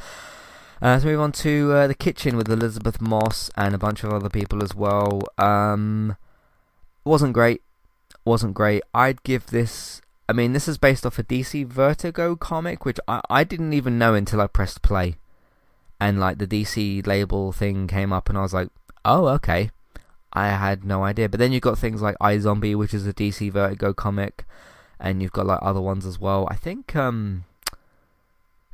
Uh, 0.82 0.88
let's 0.88 1.06
move 1.06 1.20
on 1.20 1.32
to 1.32 1.72
uh, 1.72 1.86
the 1.86 1.94
kitchen 1.94 2.36
with 2.36 2.50
Elisabeth 2.50 3.00
Moss 3.00 3.50
and 3.56 3.74
a 3.74 3.78
bunch 3.78 4.04
of 4.04 4.12
other 4.12 4.28
people 4.28 4.62
as 4.62 4.74
well. 4.74 5.22
Um, 5.38 6.16
wasn't 7.02 7.32
great. 7.32 7.62
Wasn't 8.26 8.52
great. 8.52 8.82
I'd 8.92 9.22
give 9.22 9.46
this. 9.46 10.02
I 10.28 10.34
mean, 10.34 10.52
this 10.52 10.68
is 10.68 10.76
based 10.76 11.06
off 11.06 11.18
a 11.18 11.24
DC 11.24 11.66
Vertigo 11.66 12.36
comic, 12.36 12.84
which 12.84 13.00
I, 13.08 13.22
I 13.30 13.42
didn't 13.42 13.72
even 13.72 13.96
know 13.96 14.12
until 14.12 14.42
I 14.42 14.48
pressed 14.48 14.82
play, 14.82 15.16
and 15.98 16.20
like 16.20 16.36
the 16.36 16.46
DC 16.46 17.06
label 17.06 17.52
thing 17.52 17.86
came 17.86 18.12
up, 18.12 18.28
and 18.28 18.36
I 18.36 18.42
was 18.42 18.52
like, 18.52 18.68
oh, 19.04 19.28
okay. 19.28 19.70
I 20.32 20.48
had 20.48 20.84
no 20.84 21.04
idea. 21.04 21.28
But 21.28 21.40
then 21.40 21.52
you've 21.52 21.62
got 21.62 21.78
things 21.78 22.00
like 22.00 22.16
iZombie, 22.18 22.76
which 22.76 22.94
is 22.94 23.06
a 23.06 23.12
DC 23.12 23.52
Vertigo 23.52 23.92
comic, 23.92 24.44
and 24.98 25.20
you've 25.20 25.32
got 25.32 25.46
like 25.46 25.58
other 25.62 25.80
ones 25.80 26.06
as 26.06 26.18
well. 26.18 26.48
I 26.50 26.56
think, 26.56 26.96
um, 26.96 27.44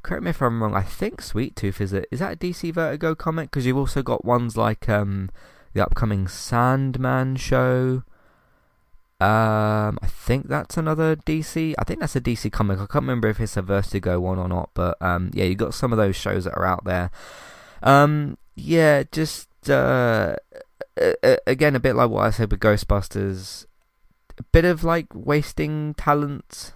correct 0.03 0.22
me 0.22 0.31
if 0.31 0.41
I'm 0.41 0.62
wrong. 0.62 0.74
I 0.74 0.83
think 0.83 1.20
Sweet 1.20 1.57
Tooth 1.57 1.81
is 1.81 1.93
it? 1.93 2.07
Is 2.11 2.20
that 2.20 2.35
a 2.35 2.37
DC 2.37 2.72
Vertigo 2.72 3.14
comic? 3.14 3.51
Because 3.51 3.66
you've 3.66 3.76
also 3.76 4.03
got 4.03 4.24
ones 4.24 4.57
like 4.57 4.89
um, 4.89 5.31
the 5.72 5.85
upcoming 5.85 6.29
Sandman 6.29 7.37
show. 7.37 8.03
Um, 9.20 9.99
I 10.01 10.07
think 10.07 10.47
that's 10.47 10.76
another 10.76 11.16
DC. 11.16 11.74
I 11.76 11.83
think 11.83 11.99
that's 11.99 12.14
a 12.14 12.20
DC 12.20 12.53
comic. 12.53 12.79
I 12.79 12.87
can't 12.87 13.03
remember 13.03 13.29
if 13.29 13.41
it's 13.41 13.57
a 13.57 13.62
Vertigo 13.62 14.20
one 14.20 14.39
or 14.39 14.49
not, 14.49 14.70
but 14.74 14.97
um, 15.03 15.33
yeah, 15.35 15.45
you've 15.45 15.59
got 15.59 15.74
some 15.74 15.93
of 15.93 15.99
those 15.99 16.14
shows 16.14 16.45
that 16.45 16.55
are 16.55 16.64
out 16.64 16.85
there. 16.85 17.11
Um, 17.83 18.39
yeah, 18.55 19.03
just 19.11 19.48
uh, 19.69 20.37
again, 21.47 21.77
a 21.77 21.81
bit 21.81 21.97
like 21.97 22.11
what 22.11 22.25
I 22.25 22.31
said 22.31 22.51
with 22.51 22.61
Ghostbusters, 22.61 23.67
a 24.39 24.43
bit 24.45 24.65
of 24.65 24.85
like 24.85 25.07
wasting 25.15 25.95
talent. 25.95 26.73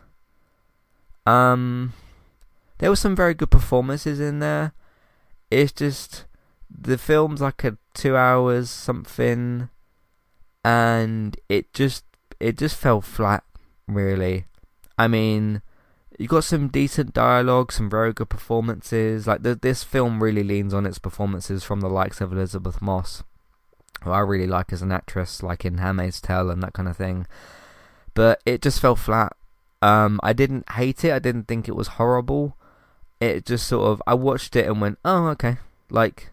Um, 1.26 1.92
there 2.78 2.90
were 2.90 2.96
some 2.96 3.14
very 3.14 3.34
good 3.34 3.50
performances 3.50 4.20
in 4.20 4.40
there. 4.40 4.72
It's 5.50 5.72
just 5.72 6.24
the 6.70 6.98
film's 6.98 7.40
like 7.40 7.62
a 7.64 7.76
two 7.94 8.16
hours 8.16 8.70
something, 8.70 9.68
and 10.64 11.36
it 11.48 11.72
just 11.72 12.04
it 12.40 12.58
just 12.58 12.76
fell 12.76 13.00
flat. 13.00 13.44
Really, 13.86 14.46
I 14.98 15.08
mean, 15.08 15.62
you 16.18 16.28
got 16.28 16.44
some 16.44 16.68
decent 16.68 17.12
dialogue, 17.12 17.72
some 17.72 17.88
very 17.90 18.12
good 18.12 18.28
performances. 18.28 19.26
Like 19.26 19.42
the, 19.42 19.54
this 19.54 19.84
film 19.84 20.22
really 20.22 20.42
leans 20.42 20.74
on 20.74 20.86
its 20.86 20.98
performances 20.98 21.64
from 21.64 21.80
the 21.80 21.88
likes 21.88 22.20
of 22.20 22.32
Elisabeth 22.32 22.82
Moss, 22.82 23.22
who 24.02 24.10
I 24.10 24.20
really 24.20 24.46
like 24.46 24.72
as 24.72 24.82
an 24.82 24.92
actress, 24.92 25.42
like 25.42 25.64
in 25.64 25.78
Handmaid's 25.78 26.20
Tale 26.20 26.50
and 26.50 26.62
that 26.62 26.72
kind 26.72 26.88
of 26.88 26.96
thing. 26.96 27.26
But 28.14 28.40
it 28.44 28.62
just 28.62 28.80
fell 28.80 28.96
flat. 28.96 29.34
Um, 29.80 30.20
I 30.22 30.32
didn't 30.32 30.70
hate 30.70 31.04
it. 31.04 31.12
I 31.12 31.18
didn't 31.18 31.48
think 31.48 31.68
it 31.68 31.76
was 31.76 31.88
horrible. 31.88 32.56
It 33.20 33.46
just 33.46 33.66
sort 33.66 33.88
of 33.88 34.02
I 34.06 34.14
watched 34.14 34.56
it 34.56 34.66
and 34.66 34.80
went, 34.80 34.98
oh 35.04 35.26
okay, 35.28 35.58
like 35.90 36.30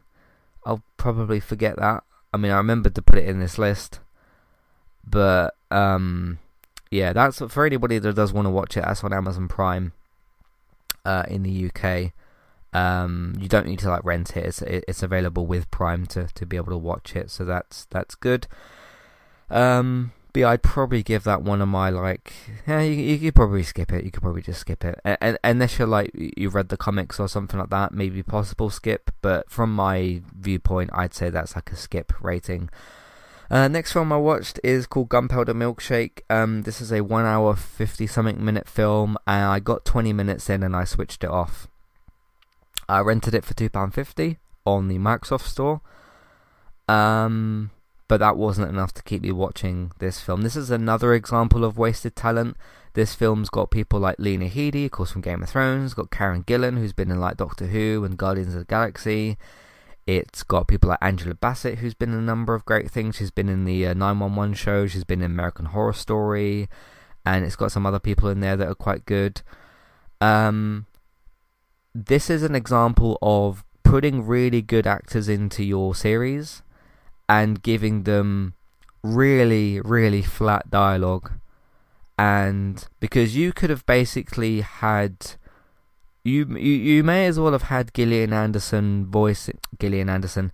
I'll 0.65 0.83
probably 0.97 1.39
forget 1.39 1.77
that. 1.77 2.03
I 2.33 2.37
mean, 2.37 2.51
I 2.51 2.57
remembered 2.57 2.95
to 2.95 3.01
put 3.01 3.17
it 3.17 3.27
in 3.27 3.39
this 3.39 3.57
list, 3.57 3.99
but 5.03 5.55
um, 5.71 6.39
yeah, 6.91 7.13
that's 7.13 7.39
for 7.39 7.65
anybody 7.65 7.99
that 7.99 8.15
does 8.15 8.33
want 8.33 8.45
to 8.45 8.49
watch 8.49 8.75
it. 8.75 8.83
That's 8.83 9.03
on 9.03 9.13
Amazon 9.13 9.47
Prime 9.47 9.93
uh, 11.05 11.23
in 11.27 11.43
the 11.43 11.69
UK. 11.69 12.13
Um, 12.71 13.33
you 13.39 13.47
don't 13.47 13.65
need 13.65 13.79
to 13.79 13.89
like 13.89 14.03
rent 14.03 14.35
it. 14.35 14.45
It's 14.45 14.61
it's 14.61 15.03
available 15.03 15.45
with 15.45 15.69
Prime 15.71 16.05
to, 16.07 16.27
to 16.27 16.45
be 16.45 16.57
able 16.57 16.71
to 16.71 16.77
watch 16.77 17.15
it. 17.15 17.29
So 17.29 17.45
that's 17.45 17.85
that's 17.91 18.15
good. 18.15 18.47
Um, 19.49 20.13
but 20.31 20.41
yeah, 20.41 20.49
I'd 20.49 20.61
probably 20.63 21.01
give 21.01 21.23
that 21.23 21.41
one 21.41 21.61
of 21.61 21.67
my 21.67 21.89
like. 21.89 22.33
Yeah, 22.67 22.81
you, 22.81 22.93
you 22.93 23.17
could 23.19 23.35
probably 23.35 23.63
skip 23.63 23.91
it. 23.91 24.03
You 24.03 24.11
could 24.11 24.21
probably 24.23 24.41
just 24.41 24.61
skip 24.61 24.83
it, 24.83 24.99
and, 25.03 25.37
unless 25.43 25.77
you're 25.79 25.87
like 25.87 26.11
you've 26.13 26.55
read 26.55 26.69
the 26.69 26.77
comics 26.77 27.19
or 27.19 27.27
something 27.27 27.59
like 27.59 27.69
that. 27.69 27.93
Maybe 27.93 28.21
possible 28.23 28.69
skip, 28.69 29.11
but 29.21 29.49
from 29.49 29.75
my 29.75 30.21
viewpoint, 30.35 30.91
I'd 30.93 31.13
say 31.13 31.29
that's 31.29 31.55
like 31.55 31.71
a 31.71 31.75
skip 31.75 32.13
rating. 32.21 32.69
Uh, 33.51 33.67
next 33.67 33.93
film 33.93 34.11
I 34.13 34.17
watched 34.17 34.59
is 34.63 34.85
called 34.85 35.09
Gunpowder 35.09 35.53
Milkshake. 35.55 36.21
Um, 36.29 36.61
this 36.63 36.79
is 36.79 36.91
a 36.91 37.01
one 37.01 37.25
hour, 37.25 37.55
50 37.55 38.05
something 38.05 38.43
minute 38.43 38.69
film, 38.69 39.17
and 39.25 39.45
I 39.45 39.59
got 39.59 39.85
20 39.85 40.13
minutes 40.13 40.49
in 40.49 40.61
and 40.61 40.75
I 40.75 40.83
switched 40.83 41.23
it 41.23 41.29
off. 41.29 41.67
I 42.87 42.99
rented 42.99 43.33
it 43.33 43.43
for 43.43 43.53
£2.50 43.55 44.37
on 44.65 44.87
the 44.87 44.97
Microsoft 44.97 45.47
Store. 45.47 45.81
Um, 46.87 47.71
but 48.07 48.19
that 48.19 48.37
wasn't 48.37 48.69
enough 48.69 48.93
to 48.95 49.03
keep 49.03 49.21
me 49.21 49.31
watching 49.31 49.91
this 49.99 50.19
film. 50.19 50.41
This 50.41 50.55
is 50.55 50.69
another 50.69 51.13
example 51.13 51.63
of 51.63 51.77
wasted 51.77 52.15
talent. 52.15 52.57
This 52.93 53.13
film's 53.13 53.49
got 53.49 53.69
people 53.69 53.99
like 53.99 54.15
Lena 54.17 54.49
Headey, 54.49 54.85
of 54.85 54.91
course, 54.91 55.11
from 55.11 55.21
Game 55.21 55.43
of 55.43 55.49
Thrones, 55.49 55.93
got 55.93 56.09
Karen 56.11 56.43
Gillan, 56.43 56.77
who's 56.77 56.93
been 56.93 57.11
in 57.11 57.19
like 57.19 57.37
Doctor 57.37 57.67
Who 57.67 58.03
and 58.03 58.17
Guardians 58.17 58.55
of 58.55 58.61
the 58.61 58.65
Galaxy. 58.65 59.37
It's 60.09 60.41
got 60.41 60.67
people 60.67 60.89
like 60.89 60.97
Angela 61.03 61.35
Bassett, 61.35 61.77
who's 61.77 61.93
been 61.93 62.11
in 62.11 62.17
a 62.17 62.21
number 62.23 62.55
of 62.55 62.65
great 62.65 62.89
things. 62.89 63.17
She's 63.17 63.29
been 63.29 63.47
in 63.47 63.65
the 63.65 63.85
uh, 63.85 63.93
911 63.93 64.55
show, 64.55 64.87
she's 64.87 65.03
been 65.03 65.21
in 65.21 65.29
American 65.29 65.65
Horror 65.65 65.93
Story, 65.93 66.67
and 67.27 67.45
it's 67.45 67.55
got 67.55 67.71
some 67.71 67.85
other 67.85 67.99
people 67.99 68.27
in 68.27 68.39
there 68.39 68.57
that 68.57 68.67
are 68.67 68.73
quite 68.73 69.05
good. 69.05 69.43
Um, 70.19 70.87
this 71.93 72.27
is 72.27 72.41
an 72.41 72.55
example 72.55 73.19
of 73.21 73.63
putting 73.83 74.25
really 74.25 74.63
good 74.63 74.87
actors 74.87 75.29
into 75.29 75.63
your 75.63 75.93
series 75.93 76.63
and 77.27 77.61
giving 77.61 78.01
them 78.01 78.55
really, 79.03 79.79
really 79.79 80.23
flat 80.23 80.71
dialogue. 80.71 81.33
And 82.17 82.83
because 82.99 83.35
you 83.35 83.53
could 83.53 83.69
have 83.69 83.85
basically 83.85 84.61
had 84.61 85.35
you, 86.23 86.45
you 86.57 86.73
you 86.95 87.03
may 87.03 87.25
as 87.27 87.39
well 87.39 87.53
have 87.53 87.63
had 87.63 87.93
Gillian 87.93 88.33
Anderson 88.33 89.05
voice 89.05 89.49
Gillian 89.79 90.09
Anderson. 90.09 90.51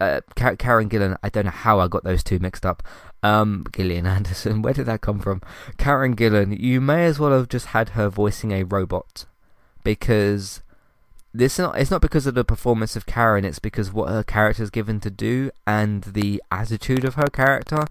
Uh, 0.00 0.20
Karen 0.36 0.88
Gillan. 0.88 1.16
I 1.24 1.28
don't 1.28 1.46
know 1.46 1.50
how 1.50 1.80
I 1.80 1.88
got 1.88 2.04
those 2.04 2.22
two 2.22 2.38
mixed 2.38 2.64
up. 2.64 2.82
Um, 3.22 3.64
Gillian 3.72 4.06
Anderson. 4.06 4.62
Where 4.62 4.74
did 4.74 4.86
that 4.86 5.00
come 5.00 5.18
from? 5.18 5.42
Karen 5.76 6.14
Gillan. 6.14 6.58
You 6.58 6.80
may 6.80 7.06
as 7.06 7.18
well 7.18 7.32
have 7.32 7.48
just 7.48 7.66
had 7.66 7.90
her 7.90 8.08
voicing 8.08 8.52
a 8.52 8.62
robot, 8.62 9.26
because 9.82 10.62
this 11.34 11.58
not 11.58 11.78
it's 11.78 11.90
not 11.90 12.00
because 12.00 12.26
of 12.26 12.34
the 12.34 12.44
performance 12.44 12.94
of 12.96 13.06
Karen. 13.06 13.44
It's 13.44 13.58
because 13.58 13.92
what 13.92 14.08
her 14.08 14.22
character 14.22 14.62
is 14.62 14.70
given 14.70 15.00
to 15.00 15.10
do 15.10 15.50
and 15.66 16.02
the 16.02 16.42
attitude 16.50 17.04
of 17.04 17.14
her 17.14 17.28
character. 17.28 17.84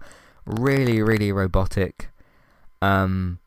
Really, 0.46 1.02
really 1.02 1.30
robotic. 1.30 2.08
Um, 2.80 3.38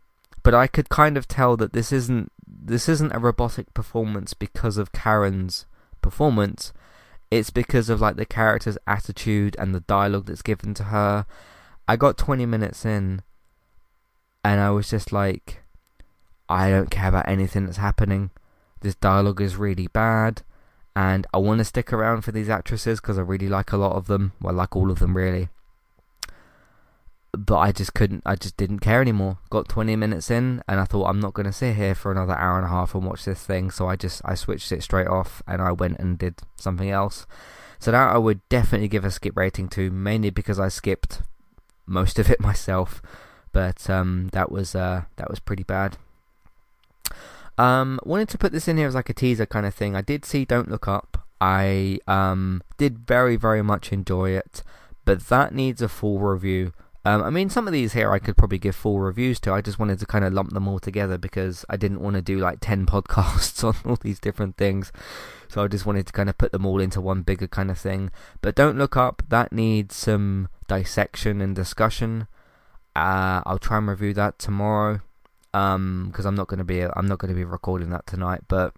but 0.44 0.54
I 0.54 0.68
could 0.68 0.90
kind 0.90 1.18
of 1.18 1.28
tell 1.28 1.58
that 1.58 1.74
this 1.74 1.92
isn't 1.92 2.32
this 2.52 2.90
isn't 2.90 3.14
a 3.14 3.20
robotic 3.20 3.74
performance 3.74 4.34
because 4.34 4.78
of 4.78 4.92
Karen's 4.92 5.66
performance. 6.02 6.74
It's 7.30 7.50
because 7.50 7.90
of 7.90 8.02
like 8.02 8.18
the 8.18 8.26
character's 8.26 8.78
attitude 8.86 9.56
and 9.58 9.74
the 9.74 9.80
dialogue 9.82 10.26
that's 10.26 10.42
given 10.42 10.74
to 10.76 10.86
her. 10.86 11.26
I 11.88 11.96
got 11.96 12.18
20 12.18 12.46
minutes 12.46 12.86
in 12.86 13.22
and 14.44 14.60
I 14.60 14.70
was 14.72 14.90
just 14.90 15.12
like 15.12 15.62
I 16.50 16.70
don't 16.70 16.92
care 16.92 17.08
about 17.08 17.30
anything 17.30 17.66
that's 17.66 17.78
happening. 17.78 18.32
This 18.82 18.96
dialogue 18.96 19.40
is 19.40 19.56
really 19.56 19.88
bad 19.88 20.42
and 20.96 21.26
I 21.34 21.38
want 21.38 21.60
to 21.60 21.66
stick 21.66 21.94
around 21.94 22.22
for 22.24 22.34
these 22.34 22.50
actresses 22.50 23.00
because 23.00 23.18
I 23.18 23.22
really 23.22 23.48
like 23.48 23.72
a 23.72 23.78
lot 23.78 23.96
of 23.96 24.08
them. 24.08 24.34
Well, 24.42 24.56
I 24.56 24.58
like 24.58 24.76
all 24.76 24.92
of 24.92 25.00
them 25.00 25.16
really 25.16 25.48
but 27.34 27.58
I 27.58 27.72
just 27.72 27.94
couldn't, 27.94 28.24
I 28.26 28.36
just 28.36 28.58
didn't 28.58 28.80
care 28.80 29.02
anymore. 29.02 29.38
Got 29.50 29.70
20 29.70 29.96
minutes 29.96 30.30
in, 30.30 30.62
and 30.68 30.80
I 30.80 30.86
thought 30.86 31.08
I'm 31.08 31.20
not 31.20 31.34
going 31.34 31.46
to 31.46 31.54
sit 31.54 31.76
here 31.76 31.96
for 31.96 32.12
another 32.12 32.38
hour 32.38 32.58
and 32.58 32.66
a 32.66 32.70
half 32.70 32.94
and 32.94 33.06
watch 33.06 33.26
this 33.26 33.46
thing. 33.46 33.72
So 33.72 33.88
I 33.88 33.96
just, 33.96 34.22
I 34.26 34.36
switched 34.36 34.72
it 34.72 34.84
straight 34.84 35.08
off, 35.08 35.42
and 35.48 35.62
I 35.62 35.72
went 35.72 36.00
and 36.00 36.18
did 36.18 36.42
something 36.56 36.90
else. 36.90 37.26
So 37.80 37.92
that 37.92 38.12
I 38.12 38.18
would 38.18 38.48
definitely 38.50 38.88
give 38.88 39.06
a 39.06 39.12
skip 39.12 39.36
rating 39.36 39.70
to, 39.70 39.90
mainly 39.90 40.30
because 40.30 40.60
I 40.60 40.68
skipped 40.68 41.22
most 41.86 42.20
of 42.20 42.30
it 42.30 42.40
myself. 42.42 43.02
But 43.54 43.90
um, 43.90 44.30
that 44.34 44.52
was 44.52 44.76
uh, 44.76 45.04
that 45.18 45.30
was 45.30 45.40
pretty 45.40 45.64
bad. 45.64 45.98
Um, 47.58 48.00
wanted 48.04 48.30
to 48.30 48.38
put 48.38 48.54
this 48.54 48.68
in 48.68 48.78
here 48.78 48.88
as 48.88 48.96
like 48.96 49.10
a 49.10 49.14
teaser 49.14 49.46
kind 49.46 49.66
of 49.66 49.76
thing. 49.76 49.96
I 49.96 50.02
did 50.02 50.24
see 50.24 50.46
Don't 50.46 50.70
Look 50.70 50.88
Up. 50.88 51.28
I 51.42 52.00
um, 52.08 52.62
did 52.78 53.00
very 53.00 53.36
very 53.36 53.62
much 53.62 53.92
enjoy 53.92 54.32
it 54.32 54.64
but 55.06 55.28
that 55.28 55.54
needs 55.54 55.82
a 55.82 55.90
full 55.90 56.20
review. 56.20 56.74
Um, 57.04 57.24
I 57.24 57.32
mean, 57.32 57.50
some 57.50 57.68
of 57.68 57.74
these 57.74 57.94
here 57.94 58.12
I 58.12 58.20
could 58.20 58.38
probably 58.38 58.60
give 58.60 58.76
full 58.76 59.00
reviews 59.00 59.40
to. 59.42 59.54
I 59.54 59.62
just 59.62 59.80
wanted 59.80 60.00
to 60.00 60.06
kind 60.06 60.24
of 60.24 60.34
lump 60.34 60.52
them 60.54 60.68
all 60.68 60.80
together 60.80 61.18
because 61.18 61.66
I 61.68 61.76
didn't 61.76 62.02
want 62.02 62.16
to 62.16 62.22
do 62.22 62.38
like 62.38 62.60
10 62.62 62.86
podcasts 62.88 63.64
on 63.64 63.76
all 63.90 63.98
these 63.98 64.20
different 64.20 64.58
things. 64.58 64.92
So 65.48 65.64
I 65.64 65.68
just 65.68 65.86
wanted 65.86 66.08
to 66.08 66.14
kind 66.14 66.30
of 66.30 66.38
put 66.38 66.52
them 66.52 66.66
all 66.66 66.80
into 66.80 67.02
one 67.02 67.24
bigger 67.24 67.48
kind 67.48 67.72
of 67.72 67.78
thing. 67.78 68.12
But 68.42 68.56
don't 68.56 68.78
look 68.78 68.96
up, 68.96 69.24
that 69.30 69.52
needs 69.52 69.96
some 69.96 70.48
dissection 70.68 71.42
and 71.42 71.56
discussion. 71.56 72.28
Uh, 72.96 73.42
I'll 73.46 73.60
try 73.60 73.78
and 73.78 73.88
review 73.88 74.14
that 74.14 74.38
tomorrow 74.38 75.02
because 75.52 75.76
um, 75.76 76.14
I'm 76.26 76.36
not 76.36 76.48
going 76.48 76.60
to 76.60 76.64
be 76.64 76.82
I'm 76.82 77.08
not 77.08 77.20
going 77.20 77.34
to 77.34 77.36
be 77.36 77.44
recording 77.44 77.90
that 77.90 78.08
tonight, 78.08 78.42
but 78.48 78.74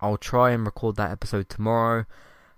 I'll 0.00 0.16
try 0.16 0.50
and 0.50 0.64
record 0.64 0.96
that 0.96 1.12
episode 1.12 1.48
tomorrow. 1.48 2.06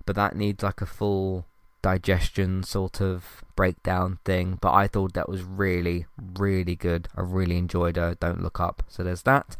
But 0.07 0.16
that 0.16 0.37
needs 0.37 0.62
like 0.62 0.81
a 0.81 0.87
full 0.87 1.45
digestion 1.83 2.62
sort 2.62 3.01
of 3.03 3.45
breakdown 3.59 4.20
thing. 4.24 4.56
But 4.61 4.72
I 4.72 4.86
thought 4.86 5.14
that 5.14 5.28
was 5.28 5.42
really, 5.42 6.06
really 6.16 6.76
good. 6.76 7.09
I 7.16 7.22
really 7.22 7.59
enjoyed 7.59 7.98
uh, 7.98 8.14
Don't 8.20 8.40
Look 8.40 8.61
Up. 8.61 8.84
So 8.86 9.02
there's 9.02 9.22
that. 9.22 9.56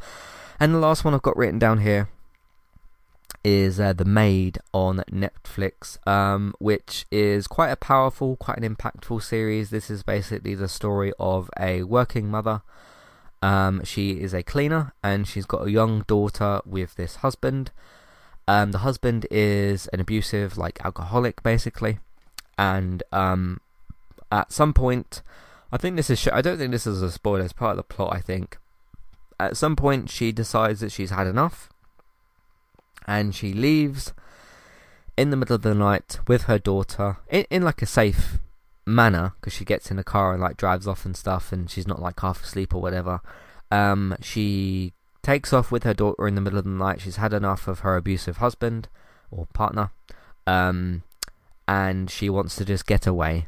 And 0.57 0.73
the 0.73 0.79
last 0.79 1.03
one 1.03 1.13
I've 1.13 1.21
got 1.21 1.35
written 1.35 1.59
down 1.59 1.79
here 1.79 2.07
is 3.43 3.77
uh, 3.77 3.91
The 3.91 4.05
Maid 4.05 4.57
on 4.73 5.03
Netflix, 5.11 6.05
um, 6.07 6.53
which 6.59 7.05
is 7.11 7.45
quite 7.45 7.71
a 7.71 7.75
powerful, 7.75 8.37
quite 8.37 8.57
an 8.57 8.75
impactful 8.75 9.21
series. 9.21 9.69
This 9.69 9.89
is 9.89 10.01
basically 10.01 10.55
the 10.55 10.69
story 10.69 11.11
of 11.19 11.49
a 11.59 11.83
working 11.83 12.31
mother. 12.31 12.61
Um, 13.41 13.83
she 13.83 14.11
is 14.11 14.33
a 14.33 14.43
cleaner 14.43 14.93
and 15.03 15.27
she's 15.27 15.45
got 15.45 15.67
a 15.67 15.71
young 15.71 16.03
daughter 16.07 16.61
with 16.65 16.95
this 16.95 17.17
husband. 17.17 17.71
Um, 18.47 18.71
the 18.71 18.79
husband 18.79 19.27
is 19.29 19.87
an 19.87 19.99
abusive, 19.99 20.57
like 20.57 20.79
alcoholic, 20.85 21.43
basically 21.43 21.99
and 22.59 23.01
um, 23.13 23.61
at 24.31 24.51
some 24.51 24.73
point, 24.73 25.21
I 25.71 25.77
think 25.77 25.95
this 25.95 26.09
is. 26.09 26.27
I 26.31 26.41
don't 26.41 26.57
think 26.57 26.71
this 26.71 26.87
is 26.87 27.01
a 27.01 27.11
spoiler. 27.11 27.43
It's 27.43 27.53
part 27.53 27.71
of 27.71 27.77
the 27.77 27.83
plot. 27.83 28.15
I 28.15 28.21
think 28.21 28.57
at 29.39 29.57
some 29.57 29.75
point 29.75 30.09
she 30.09 30.31
decides 30.31 30.79
that 30.81 30.91
she's 30.91 31.11
had 31.11 31.27
enough, 31.27 31.69
and 33.07 33.33
she 33.33 33.53
leaves 33.53 34.13
in 35.17 35.29
the 35.29 35.37
middle 35.37 35.55
of 35.55 35.63
the 35.63 35.75
night 35.75 36.19
with 36.27 36.43
her 36.43 36.57
daughter 36.57 37.17
in, 37.29 37.45
in 37.49 37.61
like 37.63 37.81
a 37.81 37.85
safe 37.85 38.39
manner 38.85 39.33
because 39.39 39.53
she 39.53 39.65
gets 39.65 39.91
in 39.91 39.97
the 39.97 40.03
car 40.03 40.31
and 40.33 40.41
like 40.41 40.57
drives 40.57 40.87
off 40.87 41.05
and 41.05 41.15
stuff, 41.15 41.51
and 41.51 41.69
she's 41.69 41.87
not 41.87 42.01
like 42.01 42.19
half 42.19 42.43
asleep 42.43 42.73
or 42.73 42.81
whatever. 42.81 43.21
Um, 43.71 44.15
she 44.21 44.93
takes 45.21 45.53
off 45.53 45.71
with 45.71 45.83
her 45.83 45.93
daughter 45.93 46.27
in 46.27 46.35
the 46.35 46.41
middle 46.41 46.59
of 46.59 46.65
the 46.65 46.71
night. 46.71 47.01
She's 47.01 47.17
had 47.17 47.33
enough 47.33 47.67
of 47.67 47.79
her 47.79 47.95
abusive 47.95 48.37
husband 48.37 48.87
or 49.31 49.47
partner. 49.53 49.91
Um, 50.47 51.03
and 51.67 52.09
she 52.09 52.29
wants 52.29 52.55
to 52.55 52.65
just 52.65 52.87
get 52.87 53.05
away. 53.05 53.47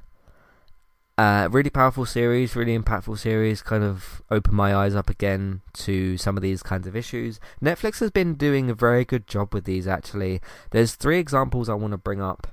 Uh, 1.22 1.47
really 1.51 1.69
powerful 1.69 2.03
series, 2.03 2.55
really 2.55 2.76
impactful 2.76 3.15
series. 3.15 3.61
Kind 3.61 3.84
of 3.84 4.24
opened 4.32 4.57
my 4.57 4.74
eyes 4.74 4.95
up 4.95 5.07
again 5.07 5.61
to 5.74 6.17
some 6.17 6.36
of 6.36 6.41
these 6.41 6.63
kinds 6.63 6.88
of 6.88 6.95
issues. 6.95 7.39
Netflix 7.61 7.99
has 7.99 8.09
been 8.09 8.34
doing 8.34 8.72
a 8.72 8.74
very 8.74 9.05
good 9.05 9.28
job 9.28 9.53
with 9.53 9.65
these. 9.65 9.88
Actually, 9.88 10.41
there's 10.72 10.95
three 10.95 11.19
examples 11.19 11.69
I 11.69 11.76
want 11.76 11.91
to 11.91 11.99
bring 11.99 12.24
up. 12.24 12.47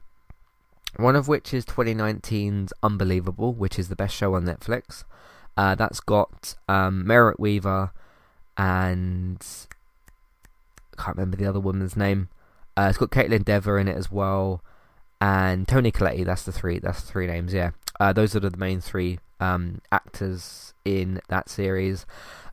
One 0.97 1.17
of 1.17 1.29
which 1.29 1.55
is 1.55 1.65
2019's 1.65 2.75
Unbelievable, 2.83 3.55
which 3.55 3.79
is 3.79 3.89
the 3.89 3.97
best 3.97 4.15
show 4.15 4.35
on 4.35 4.45
Netflix. 4.45 5.05
Uh, 5.57 5.75
that's 5.75 6.01
got 6.01 6.55
um, 6.69 7.07
Merritt 7.07 7.41
Wever 7.41 7.93
and 8.59 9.43
I 10.93 11.03
can't 11.03 11.17
remember 11.17 11.39
the 11.39 11.47
other 11.47 11.59
woman's 11.59 11.97
name. 11.97 12.29
Uh, 12.77 12.89
it's 12.91 12.99
got 12.99 13.13
Kaitlyn 13.13 13.47
Dever 13.47 13.79
in 13.79 13.89
it 13.89 13.97
as 13.97 14.13
well 14.13 14.63
and 15.23 15.67
Toni 15.67 15.91
Collette. 15.91 16.27
That's 16.27 16.45
the 16.45 16.53
three. 16.53 16.79
That's 16.79 17.01
the 17.01 17.09
three 17.09 17.27
names. 17.27 17.53
Yeah, 17.53 17.71
uh, 18.01 18.13
those 18.13 18.35
are 18.35 18.41
the 18.41 18.57
main 18.57 18.81
three 18.81 19.19
um, 19.41 19.81
actors 19.93 20.75
in 20.85 21.21
that 21.29 21.49
series. 21.49 22.07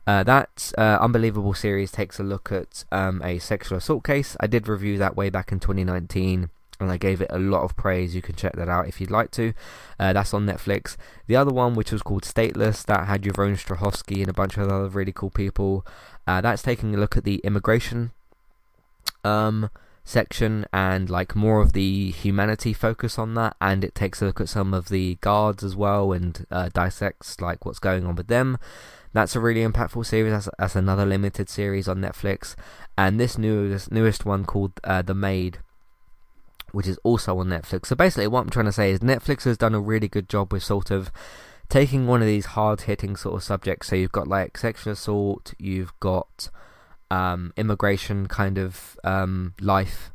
Uh, 0.06 0.22
that 0.22 0.72
uh, 0.78 0.98
unbelievable 1.00 1.54
series 1.54 1.90
takes 1.90 2.20
a 2.20 2.22
look 2.22 2.52
at 2.52 2.84
um, 2.92 3.20
a 3.24 3.38
sexual 3.38 3.78
assault 3.78 4.04
case. 4.04 4.36
I 4.38 4.46
did 4.46 4.68
review 4.68 4.98
that 4.98 5.16
way 5.16 5.30
back 5.30 5.50
in 5.50 5.58
2019, 5.58 6.48
and 6.78 6.90
I 6.90 6.96
gave 6.96 7.20
it 7.20 7.30
a 7.30 7.40
lot 7.40 7.64
of 7.64 7.76
praise. 7.76 8.14
You 8.14 8.22
can 8.22 8.36
check 8.36 8.54
that 8.54 8.68
out 8.68 8.86
if 8.86 9.00
you'd 9.00 9.10
like 9.10 9.32
to. 9.32 9.52
Uh, 9.98 10.12
that's 10.12 10.32
on 10.32 10.46
Netflix. 10.46 10.96
The 11.26 11.34
other 11.34 11.52
one, 11.52 11.74
which 11.74 11.90
was 11.90 12.02
called 12.02 12.22
Stateless, 12.22 12.84
that 12.86 13.08
had 13.08 13.26
Yvonne 13.26 13.56
Strahovski 13.56 14.20
and 14.20 14.28
a 14.28 14.32
bunch 14.32 14.56
of 14.56 14.68
other 14.68 14.88
really 14.88 15.12
cool 15.12 15.30
people. 15.30 15.84
Uh, 16.24 16.40
that's 16.40 16.62
taking 16.62 16.94
a 16.94 16.98
look 16.98 17.16
at 17.16 17.24
the 17.24 17.38
immigration 17.38 18.12
um, 19.26 19.70
section 20.06 20.64
and 20.72 21.10
like 21.10 21.34
more 21.34 21.60
of 21.60 21.72
the 21.72 22.12
humanity 22.12 22.72
focus 22.72 23.18
on 23.18 23.34
that 23.34 23.56
and 23.60 23.82
it 23.82 23.92
takes 23.92 24.22
a 24.22 24.24
look 24.24 24.40
at 24.40 24.48
some 24.48 24.72
of 24.72 24.88
the 24.88 25.16
guards 25.16 25.64
as 25.64 25.74
well 25.74 26.12
and 26.12 26.46
uh, 26.48 26.68
dissects 26.72 27.40
like 27.40 27.66
what's 27.66 27.80
going 27.80 28.06
on 28.06 28.14
with 28.14 28.28
them. 28.28 28.56
That's 29.12 29.34
a 29.34 29.40
really 29.40 29.66
impactful 29.66 30.06
series. 30.06 30.32
That's, 30.32 30.48
that's 30.58 30.76
another 30.76 31.04
limited 31.04 31.48
series 31.48 31.88
on 31.88 31.98
netflix. 31.98 32.54
And 32.96 33.18
this 33.18 33.36
newest 33.36 33.90
newest 33.90 34.24
one 34.24 34.44
called 34.44 34.72
uh, 34.84 35.02
the 35.02 35.14
maid 35.14 35.58
which 36.70 36.86
is 36.86 37.00
also 37.02 37.36
on 37.40 37.48
netflix. 37.48 37.86
So 37.86 37.96
basically 37.96 38.28
what 38.28 38.42
i'm 38.42 38.50
trying 38.50 38.66
to 38.66 38.72
say 38.72 38.92
is 38.92 39.00
netflix 39.00 39.42
has 39.42 39.58
done 39.58 39.74
a 39.74 39.80
really 39.80 40.08
good 40.08 40.28
job 40.28 40.52
with 40.52 40.62
sort 40.62 40.92
of 40.92 41.10
taking 41.68 42.06
one 42.06 42.20
of 42.20 42.28
these 42.28 42.46
hard 42.46 42.82
hitting 42.82 43.16
sort 43.16 43.34
of 43.34 43.42
subjects. 43.42 43.88
So 43.88 43.96
you've 43.96 44.12
got 44.12 44.28
like 44.28 44.56
sexual 44.56 44.92
assault 44.92 45.52
you've 45.58 45.98
got 45.98 46.48
um, 47.10 47.52
immigration 47.56 48.26
kind 48.26 48.58
of 48.58 48.98
um, 49.04 49.54
life, 49.60 50.12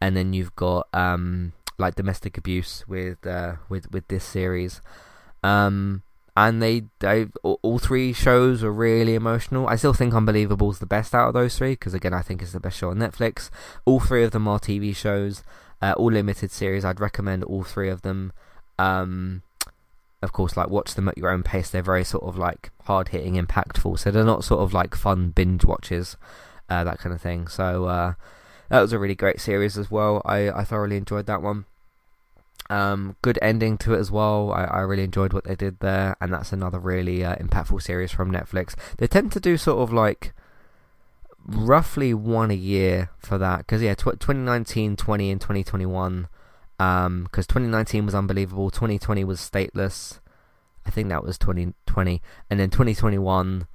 and 0.00 0.16
then 0.16 0.32
you've 0.32 0.54
got 0.56 0.88
um, 0.92 1.52
like 1.78 1.94
domestic 1.94 2.36
abuse 2.38 2.84
with 2.86 3.26
uh, 3.26 3.56
with 3.68 3.90
with 3.90 4.08
this 4.08 4.24
series. 4.24 4.80
Um, 5.42 6.02
and 6.36 6.62
they 6.62 6.84
they 6.98 7.28
all 7.42 7.78
three 7.78 8.12
shows 8.12 8.62
are 8.62 8.72
really 8.72 9.14
emotional. 9.14 9.66
I 9.66 9.76
still 9.76 9.94
think 9.94 10.14
Unbelievable 10.14 10.70
is 10.70 10.80
the 10.80 10.86
best 10.86 11.14
out 11.14 11.28
of 11.28 11.34
those 11.34 11.56
three 11.56 11.72
because 11.72 11.94
again 11.94 12.12
I 12.12 12.20
think 12.20 12.42
it's 12.42 12.52
the 12.52 12.60
best 12.60 12.76
show 12.76 12.90
on 12.90 12.98
Netflix. 12.98 13.48
All 13.86 14.00
three 14.00 14.22
of 14.22 14.32
them 14.32 14.46
are 14.46 14.58
TV 14.58 14.94
shows, 14.94 15.42
uh, 15.80 15.94
all 15.96 16.12
limited 16.12 16.50
series. 16.50 16.84
I'd 16.84 17.00
recommend 17.00 17.42
all 17.44 17.64
three 17.64 17.88
of 17.88 18.02
them. 18.02 18.32
Um, 18.78 19.42
of 20.26 20.32
course, 20.32 20.56
like 20.56 20.68
watch 20.68 20.94
them 20.94 21.08
at 21.08 21.16
your 21.16 21.30
own 21.30 21.44
pace. 21.44 21.70
They're 21.70 21.82
very 21.82 22.02
sort 22.02 22.24
of 22.24 22.36
like 22.36 22.70
hard 22.82 23.08
hitting, 23.08 23.34
impactful. 23.34 24.00
So 24.00 24.10
they're 24.10 24.24
not 24.24 24.42
sort 24.42 24.60
of 24.60 24.74
like 24.74 24.96
fun 24.96 25.30
binge 25.30 25.64
watches, 25.64 26.16
uh, 26.68 26.82
that 26.82 26.98
kind 26.98 27.14
of 27.14 27.20
thing. 27.20 27.46
So 27.46 27.84
uh, 27.84 28.14
that 28.68 28.80
was 28.80 28.92
a 28.92 28.98
really 28.98 29.14
great 29.14 29.40
series 29.40 29.78
as 29.78 29.88
well. 29.88 30.20
I, 30.24 30.50
I 30.50 30.64
thoroughly 30.64 30.96
enjoyed 30.96 31.26
that 31.26 31.42
one. 31.42 31.64
Um, 32.68 33.14
good 33.22 33.38
ending 33.40 33.78
to 33.78 33.94
it 33.94 34.00
as 34.00 34.10
well. 34.10 34.50
I, 34.52 34.64
I 34.64 34.80
really 34.80 35.04
enjoyed 35.04 35.32
what 35.32 35.44
they 35.44 35.54
did 35.54 35.78
there, 35.78 36.16
and 36.20 36.32
that's 36.32 36.52
another 36.52 36.80
really 36.80 37.24
uh, 37.24 37.36
impactful 37.36 37.80
series 37.82 38.10
from 38.10 38.32
Netflix. 38.32 38.74
They 38.98 39.06
tend 39.06 39.30
to 39.32 39.40
do 39.40 39.56
sort 39.56 39.78
of 39.78 39.92
like 39.92 40.34
roughly 41.46 42.12
one 42.12 42.50
a 42.50 42.54
year 42.54 43.10
for 43.18 43.38
that 43.38 43.58
because 43.58 43.80
yeah, 43.80 43.94
tw- 43.94 44.18
2019, 44.18 44.96
20, 44.96 45.30
and 45.30 45.40
2021 45.40 46.26
because 46.78 47.06
um, 47.06 47.28
2019 47.34 48.06
was 48.06 48.14
unbelievable, 48.14 48.70
2020 48.70 49.24
was 49.24 49.40
stateless. 49.40 50.20
I 50.84 50.90
think 50.90 51.08
that 51.08 51.24
was 51.24 51.38
2020, 51.38 52.22
and 52.50 52.60
then 52.60 52.70
2021 52.70 53.66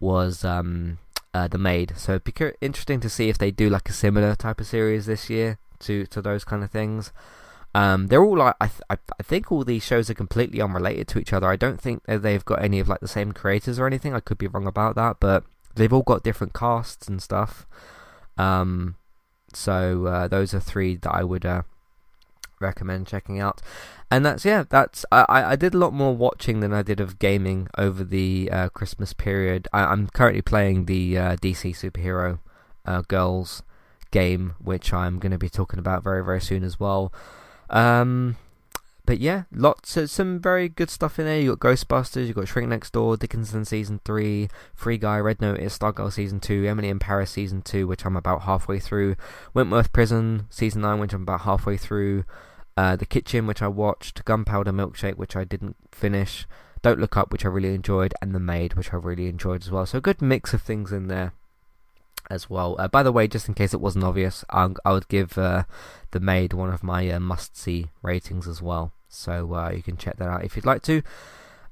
was 0.00 0.44
um, 0.44 0.98
uh, 1.32 1.48
the 1.48 1.58
Maid. 1.58 1.94
So 1.96 2.12
it'd 2.12 2.24
be 2.24 2.52
interesting 2.60 3.00
to 3.00 3.08
see 3.08 3.28
if 3.28 3.38
they 3.38 3.50
do 3.50 3.70
like 3.70 3.88
a 3.88 3.92
similar 3.92 4.34
type 4.34 4.60
of 4.60 4.66
series 4.66 5.06
this 5.06 5.30
year 5.30 5.58
to 5.80 6.06
to 6.06 6.20
those 6.20 6.44
kind 6.44 6.64
of 6.64 6.70
things. 6.70 7.12
Um, 7.74 8.08
they're 8.08 8.24
all 8.24 8.38
like 8.38 8.56
I, 8.60 8.66
th- 8.66 8.82
I 8.90 9.22
think 9.22 9.52
all 9.52 9.62
these 9.64 9.84
shows 9.84 10.10
are 10.10 10.14
completely 10.14 10.60
unrelated 10.60 11.06
to 11.08 11.18
each 11.18 11.32
other. 11.32 11.46
I 11.46 11.56
don't 11.56 11.80
think 11.80 12.02
they've 12.06 12.44
got 12.44 12.62
any 12.62 12.80
of 12.80 12.88
like 12.88 13.00
the 13.00 13.08
same 13.08 13.32
creators 13.32 13.78
or 13.78 13.86
anything. 13.86 14.14
I 14.14 14.20
could 14.20 14.38
be 14.38 14.46
wrong 14.46 14.66
about 14.66 14.96
that, 14.96 15.18
but 15.20 15.44
they've 15.74 15.92
all 15.92 16.02
got 16.02 16.22
different 16.22 16.54
casts 16.54 17.08
and 17.08 17.22
stuff. 17.22 17.66
Um, 18.36 18.96
so 19.52 20.06
uh, 20.06 20.28
those 20.28 20.54
are 20.54 20.60
three 20.60 20.96
that 20.96 21.12
I 21.12 21.24
would 21.24 21.44
uh, 21.44 21.62
recommend 22.60 23.06
checking 23.06 23.40
out. 23.40 23.60
And 24.10 24.24
that's 24.24 24.44
yeah, 24.44 24.64
that's 24.68 25.04
I, 25.12 25.24
I 25.28 25.56
did 25.56 25.74
a 25.74 25.78
lot 25.78 25.92
more 25.92 26.16
watching 26.16 26.60
than 26.60 26.72
I 26.72 26.82
did 26.82 27.00
of 27.00 27.18
gaming 27.18 27.68
over 27.76 28.04
the 28.04 28.48
uh, 28.50 28.68
Christmas 28.70 29.12
period. 29.12 29.68
I, 29.72 29.92
am 29.92 30.08
currently 30.08 30.42
playing 30.42 30.86
the 30.86 31.18
uh, 31.18 31.36
DC 31.36 31.76
superhero 31.76 32.38
uh, 32.86 33.02
girls 33.08 33.62
game, 34.10 34.54
which 34.58 34.92
I'm 34.92 35.18
going 35.18 35.32
to 35.32 35.38
be 35.38 35.50
talking 35.50 35.78
about 35.78 36.02
very 36.02 36.24
very 36.24 36.40
soon 36.40 36.64
as 36.64 36.80
well. 36.80 37.12
Um, 37.70 38.36
but 39.08 39.20
yeah, 39.20 39.44
lots 39.50 39.96
of 39.96 40.10
some 40.10 40.38
very 40.38 40.68
good 40.68 40.90
stuff 40.90 41.18
in 41.18 41.24
there. 41.24 41.40
You 41.40 41.56
got 41.56 41.70
Ghostbusters, 41.70 42.26
you 42.26 42.34
got 42.34 42.46
Shrink 42.46 42.68
Next 42.68 42.92
Door, 42.92 43.16
Dickinson 43.16 43.64
season 43.64 44.02
three, 44.04 44.50
Free 44.74 44.98
Guy, 44.98 45.18
Red 45.18 45.40
Notice, 45.40 45.78
Stargirl 45.78 46.12
season 46.12 46.40
two, 46.40 46.66
Emily 46.66 46.90
in 46.90 46.98
Paris 46.98 47.30
season 47.30 47.62
two, 47.62 47.86
which 47.86 48.04
I'm 48.04 48.18
about 48.18 48.42
halfway 48.42 48.78
through, 48.78 49.16
Wentworth 49.54 49.94
Prison 49.94 50.44
season 50.50 50.82
nine, 50.82 51.00
which 51.00 51.14
I'm 51.14 51.22
about 51.22 51.40
halfway 51.40 51.78
through. 51.78 52.26
Uh, 52.76 52.96
the 52.96 53.06
Kitchen, 53.06 53.46
which 53.46 53.62
I 53.62 53.68
watched, 53.68 54.26
Gunpowder 54.26 54.72
Milkshake, 54.72 55.16
which 55.16 55.34
I 55.34 55.44
didn't 55.44 55.76
finish, 55.90 56.46
Don't 56.82 57.00
Look 57.00 57.16
Up, 57.16 57.32
which 57.32 57.46
I 57.46 57.48
really 57.48 57.74
enjoyed, 57.74 58.12
and 58.20 58.34
The 58.34 58.38
Maid, 58.38 58.74
which 58.74 58.92
I 58.92 58.98
really 58.98 59.28
enjoyed 59.28 59.62
as 59.62 59.70
well. 59.70 59.86
So 59.86 59.96
a 59.96 60.02
good 60.02 60.20
mix 60.20 60.52
of 60.52 60.60
things 60.60 60.92
in 60.92 61.08
there 61.08 61.32
as 62.30 62.50
well. 62.50 62.76
Uh, 62.78 62.88
by 62.88 63.02
the 63.02 63.10
way, 63.10 63.26
just 63.26 63.48
in 63.48 63.54
case 63.54 63.72
it 63.72 63.80
wasn't 63.80 64.04
obvious, 64.04 64.44
i 64.50 64.68
I 64.84 64.92
would 64.92 65.08
give 65.08 65.38
uh, 65.38 65.64
The 66.10 66.20
Maid 66.20 66.52
one 66.52 66.68
of 66.68 66.84
my 66.84 67.08
uh, 67.08 67.18
must-see 67.18 67.86
ratings 68.02 68.46
as 68.46 68.60
well. 68.60 68.92
So 69.08 69.54
uh, 69.54 69.70
you 69.70 69.82
can 69.82 69.96
check 69.96 70.16
that 70.18 70.28
out 70.28 70.44
if 70.44 70.56
you'd 70.56 70.66
like 70.66 70.82
to. 70.82 71.02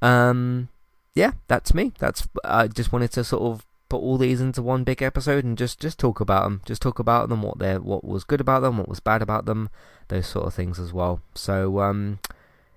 Um, 0.02 0.68
yeah, 1.14 1.32
that's 1.48 1.74
me. 1.74 1.92
That's 1.98 2.28
I 2.44 2.68
just 2.68 2.92
wanted 2.92 3.12
to 3.12 3.24
sort 3.24 3.42
of 3.42 3.66
put 3.88 3.98
all 3.98 4.18
these 4.18 4.40
into 4.40 4.62
one 4.62 4.84
big 4.84 5.02
episode 5.02 5.44
and 5.44 5.56
just 5.56 5.80
just 5.80 5.98
talk 5.98 6.20
about 6.20 6.44
them. 6.44 6.62
Just 6.64 6.82
talk 6.82 6.98
about 6.98 7.28
them, 7.28 7.42
what 7.42 7.58
they 7.58 7.78
what 7.78 8.04
was 8.04 8.24
good 8.24 8.40
about 8.40 8.60
them, 8.62 8.78
what 8.78 8.88
was 8.88 9.00
bad 9.00 9.22
about 9.22 9.46
them, 9.46 9.70
those 10.08 10.26
sort 10.26 10.46
of 10.46 10.54
things 10.54 10.78
as 10.78 10.92
well. 10.92 11.20
So 11.34 11.80
um, 11.80 12.18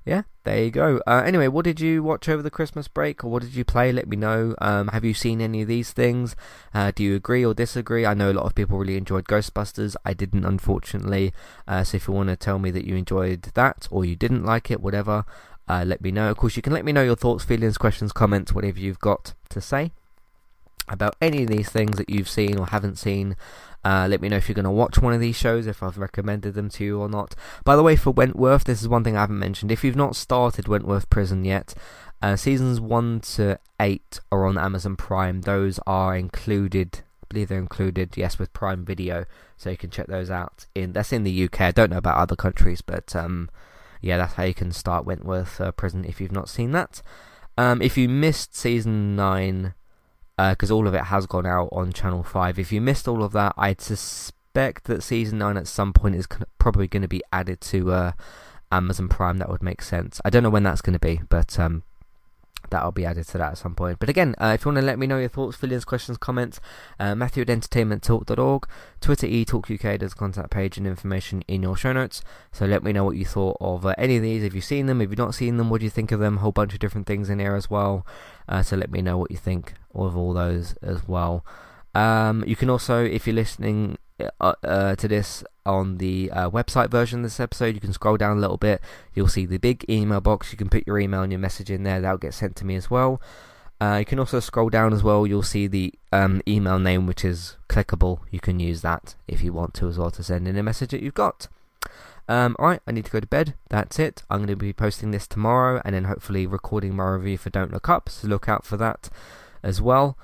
yeah, 0.10 0.24
there 0.44 0.64
you 0.64 0.72
go. 0.72 1.00
Uh, 1.06 1.22
anyway, 1.24 1.48
what 1.48 1.66
did 1.66 1.80
you 1.80 2.02
watch 2.02 2.28
over 2.28 2.42
the 2.42 2.50
Christmas 2.50 2.88
break, 2.88 3.24
or 3.24 3.28
what 3.28 3.44
did 3.44 3.54
you 3.54 3.64
play? 3.64 3.92
Let 3.92 4.08
me 4.08 4.18
know. 4.18 4.56
Um, 4.60 4.88
have 4.88 5.06
you 5.06 5.14
seen 5.14 5.40
any 5.40 5.62
of 5.62 5.68
these 5.68 5.92
things? 5.92 6.36
Uh, 6.74 6.92
do 6.96 7.04
you 7.04 7.16
agree 7.16 7.46
or 7.46 7.54
disagree? 7.54 8.08
I 8.08 8.16
know 8.16 8.32
a 8.32 8.34
lot 8.34 8.48
of 8.48 8.56
people 8.56 8.80
really 8.80 8.98
enjoyed 8.98 9.26
Ghostbusters. 9.26 9.96
I 10.04 10.16
didn't, 10.16 10.46
unfortunately. 10.46 11.32
Uh, 11.68 11.84
so 11.84 11.98
if 11.98 12.08
you 12.08 12.16
want 12.16 12.30
to 12.30 12.36
tell 12.36 12.58
me 12.58 12.72
that 12.72 12.86
you 12.86 12.96
enjoyed 12.96 13.44
that 13.54 13.88
or 13.92 14.04
you 14.04 14.16
didn't 14.16 14.44
like 14.44 14.72
it, 14.72 14.82
whatever, 14.82 15.26
uh, 15.68 15.84
let 15.86 16.02
me 16.02 16.10
know. 16.10 16.32
Of 16.32 16.38
course, 16.38 16.56
you 16.56 16.64
can 16.64 16.74
let 16.74 16.86
me 16.86 16.92
know 16.92 17.04
your 17.04 17.16
thoughts, 17.16 17.46
feelings, 17.46 17.78
questions, 17.78 18.12
comments, 18.12 18.52
whatever 18.52 18.80
you've 18.80 19.00
got 19.00 19.36
to 19.50 19.62
say 19.62 19.92
about 20.88 21.16
any 21.22 21.44
of 21.44 21.50
these 21.50 21.70
things 21.70 21.98
that 21.98 22.10
you've 22.10 22.28
seen 22.28 22.58
or 22.58 22.66
haven't 22.66 22.98
seen. 22.98 23.36
Uh, 23.84 24.08
let 24.10 24.22
me 24.22 24.28
know 24.28 24.38
if 24.38 24.50
you're 24.50 24.56
going 24.56 24.64
to 24.66 24.72
watch 24.72 25.00
one 25.00 25.14
of 25.14 25.22
these 25.22 25.36
shows, 25.36 25.68
if 25.68 25.82
I've 25.82 25.98
recommended 25.98 26.54
them 26.54 26.70
to 26.70 26.84
you 26.84 27.00
or 27.00 27.08
not. 27.08 27.36
By 27.64 27.76
the 27.76 27.84
way, 27.84 27.96
for 27.96 28.12
Wentworth, 28.12 28.66
this 28.66 28.82
is 28.82 28.88
one 28.88 29.04
thing 29.04 29.16
I 29.16 29.22
haven't 29.22 29.40
mentioned. 29.40 29.72
If 29.72 29.84
you've 29.84 29.96
not 29.96 30.16
started 30.16 30.68
Wentworth 30.68 31.10
Prison 31.10 31.46
yet, 31.46 31.74
uh, 32.22 32.36
seasons 32.36 32.82
1 32.82 33.22
to 33.22 33.60
8 33.80 34.20
are 34.32 34.46
on 34.46 34.58
Amazon 34.58 34.96
Prime. 34.98 35.42
Those 35.42 35.80
are 35.88 36.16
included, 36.16 37.02
I 37.24 37.26
believe 37.30 37.48
they're 37.48 37.58
included, 37.58 38.18
yes, 38.18 38.38
with 38.38 38.52
Prime 38.52 38.84
Video. 38.84 39.26
So 39.56 39.70
you 39.70 39.78
can 39.78 39.90
check 39.90 40.08
those 40.08 40.30
out. 40.30 40.66
In 40.76 40.92
That's 40.92 41.14
in 41.14 41.24
the 41.24 41.44
UK. 41.46 41.62
I 41.62 41.72
don't 41.72 41.90
know 41.90 41.98
about 41.98 42.18
other 42.18 42.36
countries, 42.36 42.82
but 42.82 43.16
um, 43.16 43.50
yeah, 44.02 44.18
that's 44.18 44.34
how 44.34 44.44
you 44.44 44.54
can 44.54 44.72
start 44.72 45.06
Wentworth 45.06 45.62
uh, 45.62 45.72
Prison 45.72 46.04
if 46.04 46.20
you've 46.20 46.32
not 46.32 46.50
seen 46.50 46.72
that. 46.74 47.02
Um, 47.58 47.82
if 47.82 47.98
you 47.98 48.08
missed 48.10 48.56
season 48.56 49.16
9 49.16 49.74
because 50.50 50.72
uh, 50.72 50.76
all 50.76 50.88
of 50.88 50.94
it 50.94 51.06
has 51.06 51.26
gone 51.26 51.46
out 51.46 51.70
on 51.72 51.92
Channel 51.92 52.24
5. 52.24 52.60
If 52.60 52.72
you 52.72 52.80
missed 52.80 53.08
all 53.08 53.24
of 53.24 53.34
that, 53.34 53.54
I'd 53.58 53.82
suspect 53.82 54.86
that 54.86 55.04
Season 55.04 55.38
9 55.38 55.58
at 55.58 55.68
some 55.68 55.92
point 55.92 56.16
is 56.16 56.28
probably 56.58 56.88
going 56.88 57.02
to 57.02 57.08
be 57.10 57.22
added 57.34 57.60
to 57.62 57.92
uh, 57.92 58.12
Amazon 58.72 59.10
Prime. 59.10 59.38
That 59.38 59.50
would 59.50 59.64
make 59.64 59.82
sense. 59.82 60.22
I 60.24 60.30
don't 60.30 60.44
know 60.44 60.50
when 60.50 60.64
that's 60.64 60.82
going 60.82 60.94
to 60.94 61.00
be, 61.00 61.22
but 61.28 61.60
um, 61.60 61.84
that'll 62.70 62.92
be 62.92 63.06
added 63.06 63.28
to 63.28 63.38
that 63.38 63.52
at 63.52 63.58
some 63.58 63.76
point. 63.76 64.00
But 64.00 64.10
again, 64.10 64.36
uh, 64.38 64.54
if 64.56 64.66
you 64.66 64.70
want 64.70 64.80
to 64.80 64.86
let 64.86 65.00
me 65.00 65.08
know 65.08 65.18
your 65.18 65.30
thoughts, 65.30 65.58
feelings, 65.58 65.86
questions, 65.86 66.18
comments, 66.18 66.60
uh, 67.00 67.16
Matthew 67.16 67.42
at 67.42 67.48
entertainmenttalk.org, 67.48 68.68
Twitter 69.02 69.28
eTalkUK, 69.28 70.00
there's 70.00 70.14
a 70.14 70.16
contact 70.16 70.52
page 70.52 70.78
and 70.78 70.88
information 70.88 71.44
in 71.48 71.64
your 71.64 71.76
show 71.76 71.94
notes. 71.94 72.22
So 72.52 72.66
let 72.66 72.84
me 72.84 72.94
know 72.94 73.04
what 73.04 73.18
you 73.18 73.26
thought 73.26 73.58
of 73.60 73.86
uh, 73.86 73.96
any 73.98 74.18
of 74.18 74.24
these. 74.24 74.44
If 74.44 74.54
you've 74.54 74.64
seen 74.64 74.86
them, 74.86 75.02
if 75.02 75.10
you've 75.10 75.18
not 75.18 75.36
seen 75.36 75.58
them, 75.58 75.70
what 75.70 75.80
do 75.80 75.86
you 75.86 75.92
think 75.92 76.12
of 76.12 76.20
them? 76.20 76.38
A 76.38 76.40
whole 76.42 76.52
bunch 76.52 76.74
of 76.74 76.80
different 76.80 77.08
things 77.08 77.30
in 77.30 77.40
here 77.40 77.56
as 77.56 77.70
well. 77.70 78.06
Uh, 78.48 78.64
so 78.64 78.76
let 78.76 78.92
me 78.92 79.02
know 79.02 79.18
what 79.18 79.32
you 79.32 79.38
think 79.38 79.74
of 79.94 80.16
all 80.16 80.34
those 80.34 80.74
as 80.82 81.08
well. 81.08 81.46
Um, 81.96 82.44
you 82.46 82.56
can 82.56 82.70
also, 82.70 83.04
if 83.04 83.26
you're 83.26 83.36
listening 83.36 83.98
uh, 84.40 84.54
uh, 84.64 84.96
to 84.96 85.08
this 85.08 85.44
on 85.66 85.98
the 85.98 86.32
uh, 86.32 86.50
website 86.50 86.90
version 86.90 87.20
of 87.20 87.24
this 87.24 87.40
episode, 87.40 87.76
you 87.76 87.82
can 87.82 87.94
scroll 87.94 88.18
down 88.18 88.38
a 88.38 88.40
little 88.40 88.58
bit. 88.58 88.82
You'll 89.14 89.28
see 89.28 89.46
the 89.46 89.58
big 89.58 89.86
email 89.90 90.22
box. 90.22 90.52
You 90.52 90.58
can 90.58 90.70
put 90.70 90.86
your 90.88 91.00
email 91.00 91.22
and 91.22 91.32
your 91.32 91.40
message 91.40 91.70
in 91.70 91.84
there. 91.84 92.02
That'll 92.02 92.18
get 92.18 92.34
sent 92.34 92.56
to 92.58 92.66
me 92.66 92.76
as 92.76 92.90
well. 92.90 93.22
Uh, 93.82 93.98
you 94.00 94.06
can 94.06 94.20
also 94.20 94.40
scroll 94.40 94.70
down 94.70 94.94
as 94.94 95.04
well. 95.04 95.26
You'll 95.26 95.42
see 95.44 95.68
the 95.68 95.94
um, 96.12 96.42
email 96.48 96.80
name, 96.80 97.06
which 97.08 97.24
is 97.24 97.56
clickable. 97.70 98.20
You 98.30 98.40
can 98.40 98.60
use 98.60 98.82
that 98.82 99.16
if 99.28 99.42
you 99.42 99.54
want 99.54 99.74
to 99.76 99.88
as 99.88 99.98
well 99.98 100.12
to 100.12 100.24
send 100.24 100.48
in 100.48 100.58
a 100.58 100.64
message 100.64 100.92
that 100.92 101.02
you've 101.02 101.14
got. 101.14 101.48
Um, 102.28 102.56
Alright, 102.60 102.82
I 102.86 102.92
need 102.92 103.06
to 103.06 103.12
go 103.12 103.20
to 103.20 103.28
bed. 103.28 103.56
That's 103.70 103.98
it. 103.98 104.24
I'm 104.30 104.40
going 104.40 104.50
to 104.50 104.56
be 104.56 104.74
posting 104.74 105.12
this 105.12 105.28
tomorrow 105.28 105.82
and 105.86 105.96
then 105.96 106.04
hopefully 106.04 106.46
recording 106.46 106.96
my 106.96 107.10
review 107.10 107.38
for 107.38 107.50
Don't 107.50 107.72
Look 107.72 107.90
Up. 107.90 108.10
So 108.10 108.28
look 108.28 108.50
out 108.50 108.66
for 108.66 108.78
that 108.78 109.10
as 109.64 109.82
well 109.82 110.18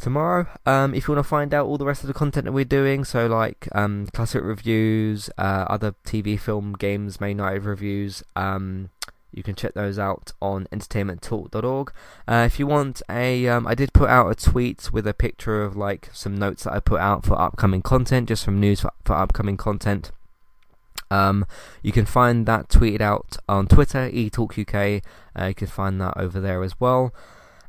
tomorrow. 0.00 0.46
Um, 0.66 0.94
if 0.94 1.06
you 1.06 1.14
want 1.14 1.24
to 1.24 1.28
find 1.28 1.54
out 1.54 1.66
all 1.66 1.78
the 1.78 1.84
rest 1.84 2.02
of 2.02 2.08
the 2.08 2.14
content 2.14 2.44
that 2.44 2.52
we're 2.52 2.64
doing, 2.64 3.04
so 3.04 3.26
like 3.26 3.68
um, 3.72 4.06
classic 4.12 4.42
reviews, 4.42 5.30
uh, 5.38 5.66
other 5.68 5.94
TV, 6.04 6.38
film, 6.38 6.74
games, 6.74 7.20
main 7.20 7.38
night 7.38 7.62
reviews, 7.62 8.22
um, 8.36 8.90
you 9.34 9.42
can 9.42 9.54
check 9.54 9.74
those 9.74 9.98
out 9.98 10.32
on 10.40 10.66
entertainmenttalk.org. 10.72 11.92
Uh, 12.28 12.44
if 12.46 12.58
you 12.58 12.66
want 12.66 13.02
a, 13.10 13.48
um, 13.48 13.66
I 13.66 13.74
did 13.74 13.92
put 13.92 14.08
out 14.08 14.30
a 14.30 14.34
tweet 14.34 14.92
with 14.92 15.06
a 15.06 15.14
picture 15.14 15.62
of 15.62 15.76
like 15.76 16.08
some 16.12 16.36
notes 16.36 16.64
that 16.64 16.72
I 16.72 16.80
put 16.80 17.00
out 17.00 17.26
for 17.26 17.40
upcoming 17.40 17.82
content, 17.82 18.28
just 18.28 18.44
some 18.44 18.60
news 18.60 18.80
for, 18.80 18.92
for 19.04 19.14
upcoming 19.14 19.56
content. 19.56 20.12
Um, 21.10 21.46
you 21.82 21.92
can 21.92 22.06
find 22.06 22.46
that 22.46 22.68
tweeted 22.68 23.00
out 23.00 23.36
on 23.48 23.66
Twitter, 23.66 24.10
eTalkUK. 24.10 25.02
Uh, 25.38 25.46
you 25.46 25.54
can 25.54 25.66
find 25.66 26.00
that 26.00 26.16
over 26.16 26.40
there 26.40 26.62
as 26.62 26.78
well. 26.80 27.12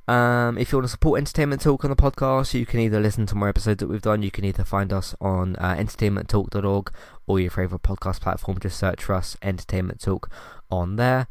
Um, 0.08 0.58
if 0.58 0.72
you 0.72 0.78
want 0.78 0.86
to 0.86 0.92
support 0.92 1.18
Entertainment 1.18 1.62
Talk 1.62 1.84
on 1.84 1.90
the 1.90 1.96
podcast, 1.96 2.54
you 2.54 2.66
can 2.66 2.80
either 2.80 3.00
listen 3.00 3.26
to 3.28 3.36
more 3.36 3.50
episodes 3.50 3.80
that 3.80 3.88
we've 3.88 4.02
done, 4.02 4.22
you 4.22 4.32
can 4.32 4.46
either 4.46 4.64
find 4.64 4.94
us 4.94 5.16
on 5.20 5.56
uh, 5.56 5.76
entertainmenttalk.org 5.76 6.92
or 7.26 7.40
your 7.40 7.50
favourite 7.50 7.82
podcast 7.82 8.22
platform. 8.22 8.60
Just 8.60 8.78
search 8.78 9.04
for 9.04 9.16
us, 9.16 9.36
Entertainment 9.42 10.00
Talk, 10.00 10.30
on 10.70 10.98
there. 10.98 11.28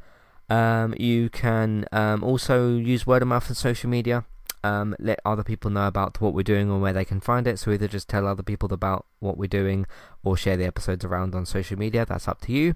Um, 0.50 0.94
you 0.98 1.30
can 1.30 1.86
um, 1.92 2.24
also 2.24 2.76
use 2.76 3.06
word 3.06 3.22
of 3.22 3.28
mouth 3.28 3.46
and 3.48 3.56
social 3.56 3.88
media. 3.88 4.24
Um, 4.64 4.96
let 4.98 5.20
other 5.26 5.44
people 5.44 5.70
know 5.70 5.86
about 5.86 6.20
what 6.20 6.32
we're 6.32 6.42
doing 6.42 6.70
and 6.70 6.80
where 6.80 6.92
they 6.92 7.04
can 7.04 7.20
find 7.20 7.46
it. 7.46 7.58
So 7.58 7.70
either 7.70 7.86
just 7.86 8.08
tell 8.08 8.26
other 8.26 8.42
people 8.42 8.72
about 8.72 9.06
what 9.20 9.36
we're 9.36 9.46
doing 9.46 9.86
or 10.24 10.36
share 10.36 10.56
the 10.56 10.64
episodes 10.64 11.04
around 11.04 11.34
on 11.34 11.44
social 11.46 11.78
media. 11.78 12.06
That's 12.06 12.26
up 12.26 12.40
to 12.42 12.52
you. 12.52 12.74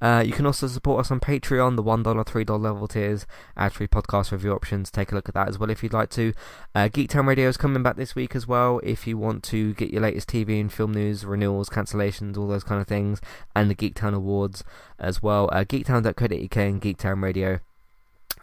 Uh, 0.00 0.22
you 0.24 0.32
can 0.32 0.46
also 0.46 0.66
support 0.66 1.00
us 1.00 1.10
on 1.10 1.20
Patreon, 1.20 1.76
the 1.76 1.82
$1, 1.82 2.02
$3 2.02 2.60
level 2.60 2.86
tiers, 2.88 3.26
ad 3.56 3.72
free 3.72 3.86
podcast 3.86 4.32
review 4.32 4.52
options. 4.52 4.90
Take 4.90 5.12
a 5.12 5.14
look 5.14 5.28
at 5.28 5.34
that 5.34 5.48
as 5.48 5.58
well 5.58 5.70
if 5.70 5.82
you'd 5.82 5.92
like 5.92 6.10
to. 6.10 6.32
Uh, 6.74 6.88
Geektown 6.88 7.26
Radio 7.26 7.48
is 7.48 7.56
coming 7.56 7.82
back 7.82 7.96
this 7.96 8.14
week 8.14 8.36
as 8.36 8.46
well 8.46 8.80
if 8.82 9.06
you 9.06 9.16
want 9.16 9.42
to 9.44 9.74
get 9.74 9.90
your 9.90 10.02
latest 10.02 10.28
TV 10.28 10.60
and 10.60 10.72
film 10.72 10.92
news, 10.92 11.24
renewals, 11.24 11.68
cancellations, 11.68 12.36
all 12.36 12.48
those 12.48 12.64
kind 12.64 12.80
of 12.80 12.86
things, 12.86 13.20
and 13.54 13.70
the 13.70 13.74
Geektown 13.74 14.14
Awards 14.14 14.64
as 14.98 15.22
well. 15.22 15.48
Uh, 15.52 15.64
geektown.co.uk 15.64 16.56
and 16.56 16.80
Geektown 16.82 17.22
Radio 17.22 17.60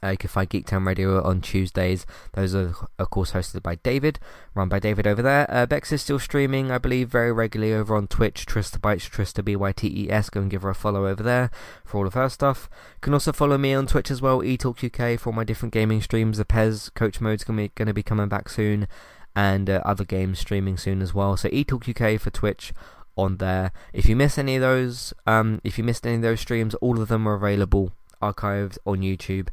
uh, 0.03 0.09
you 0.09 0.17
can 0.17 0.27
find 0.27 0.49
Geektown 0.49 0.85
Radio 0.85 1.23
on 1.23 1.39
Tuesdays. 1.39 2.05
Those 2.33 2.53
are, 2.53 2.73
of 2.99 3.09
course, 3.09 3.31
hosted 3.31 3.63
by 3.63 3.75
David, 3.75 4.19
run 4.53 4.67
by 4.67 4.79
David 4.79 5.07
over 5.07 5.21
there. 5.21 5.45
Uh, 5.49 5.65
Bex 5.65 5.93
is 5.93 6.01
still 6.01 6.19
streaming, 6.19 6.71
I 6.71 6.77
believe, 6.77 7.07
very 7.07 7.31
regularly 7.31 7.73
over 7.73 7.95
on 7.95 8.07
Twitch. 8.07 8.45
Trista 8.45 8.79
Bytes, 8.79 9.09
Trista 9.09 9.43
B 9.43 9.55
Y 9.55 9.71
T 9.71 9.87
E 9.87 10.11
S. 10.11 10.29
Go 10.29 10.41
and 10.41 10.51
give 10.51 10.63
her 10.63 10.69
a 10.69 10.75
follow 10.75 11.07
over 11.07 11.23
there 11.23 11.49
for 11.85 11.99
all 11.99 12.07
of 12.07 12.15
her 12.15 12.27
stuff. 12.27 12.69
You 12.95 12.99
can 13.01 13.13
also 13.13 13.31
follow 13.31 13.57
me 13.57 13.73
on 13.73 13.87
Twitch 13.87 14.11
as 14.11 14.21
well, 14.21 14.41
eTalk 14.41 14.83
UK, 14.83 15.17
for 15.17 15.29
all 15.29 15.35
my 15.35 15.45
different 15.45 15.73
gaming 15.73 16.01
streams. 16.01 16.37
The 16.37 16.45
PES 16.45 16.89
Coach 16.89 17.21
Mode's 17.21 17.45
going 17.45 17.69
to 17.69 17.93
be 17.93 18.03
coming 18.03 18.27
back 18.27 18.49
soon, 18.49 18.89
and 19.37 19.69
uh, 19.69 19.81
other 19.85 20.03
games 20.03 20.39
streaming 20.39 20.75
soon 20.75 21.01
as 21.01 21.13
well. 21.13 21.37
So 21.37 21.47
eTalk 21.47 21.87
UK 21.87 22.19
for 22.19 22.29
Twitch 22.29 22.73
on 23.15 23.37
there. 23.37 23.71
If 23.93 24.09
you 24.09 24.17
miss 24.17 24.37
any 24.37 24.57
of 24.57 24.61
those, 24.61 25.13
um, 25.25 25.61
if 25.63 25.77
you 25.77 25.85
missed 25.85 26.05
any 26.05 26.17
of 26.17 26.23
those 26.23 26.41
streams, 26.41 26.75
all 26.75 27.01
of 27.01 27.07
them 27.07 27.25
are 27.25 27.35
available 27.35 27.93
archived 28.21 28.77
on 28.85 28.99
YouTube 28.99 29.49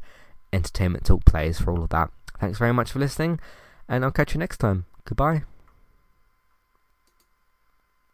Entertainment 0.53 1.05
Talk 1.05 1.25
plays 1.25 1.59
for 1.59 1.71
all 1.71 1.83
of 1.83 1.89
that. 1.89 2.09
Thanks 2.39 2.57
very 2.57 2.73
much 2.73 2.91
for 2.91 2.99
listening, 2.99 3.39
and 3.87 4.03
I'll 4.03 4.11
catch 4.11 4.33
you 4.33 4.39
next 4.39 4.57
time. 4.57 4.85
Goodbye. 5.05 5.43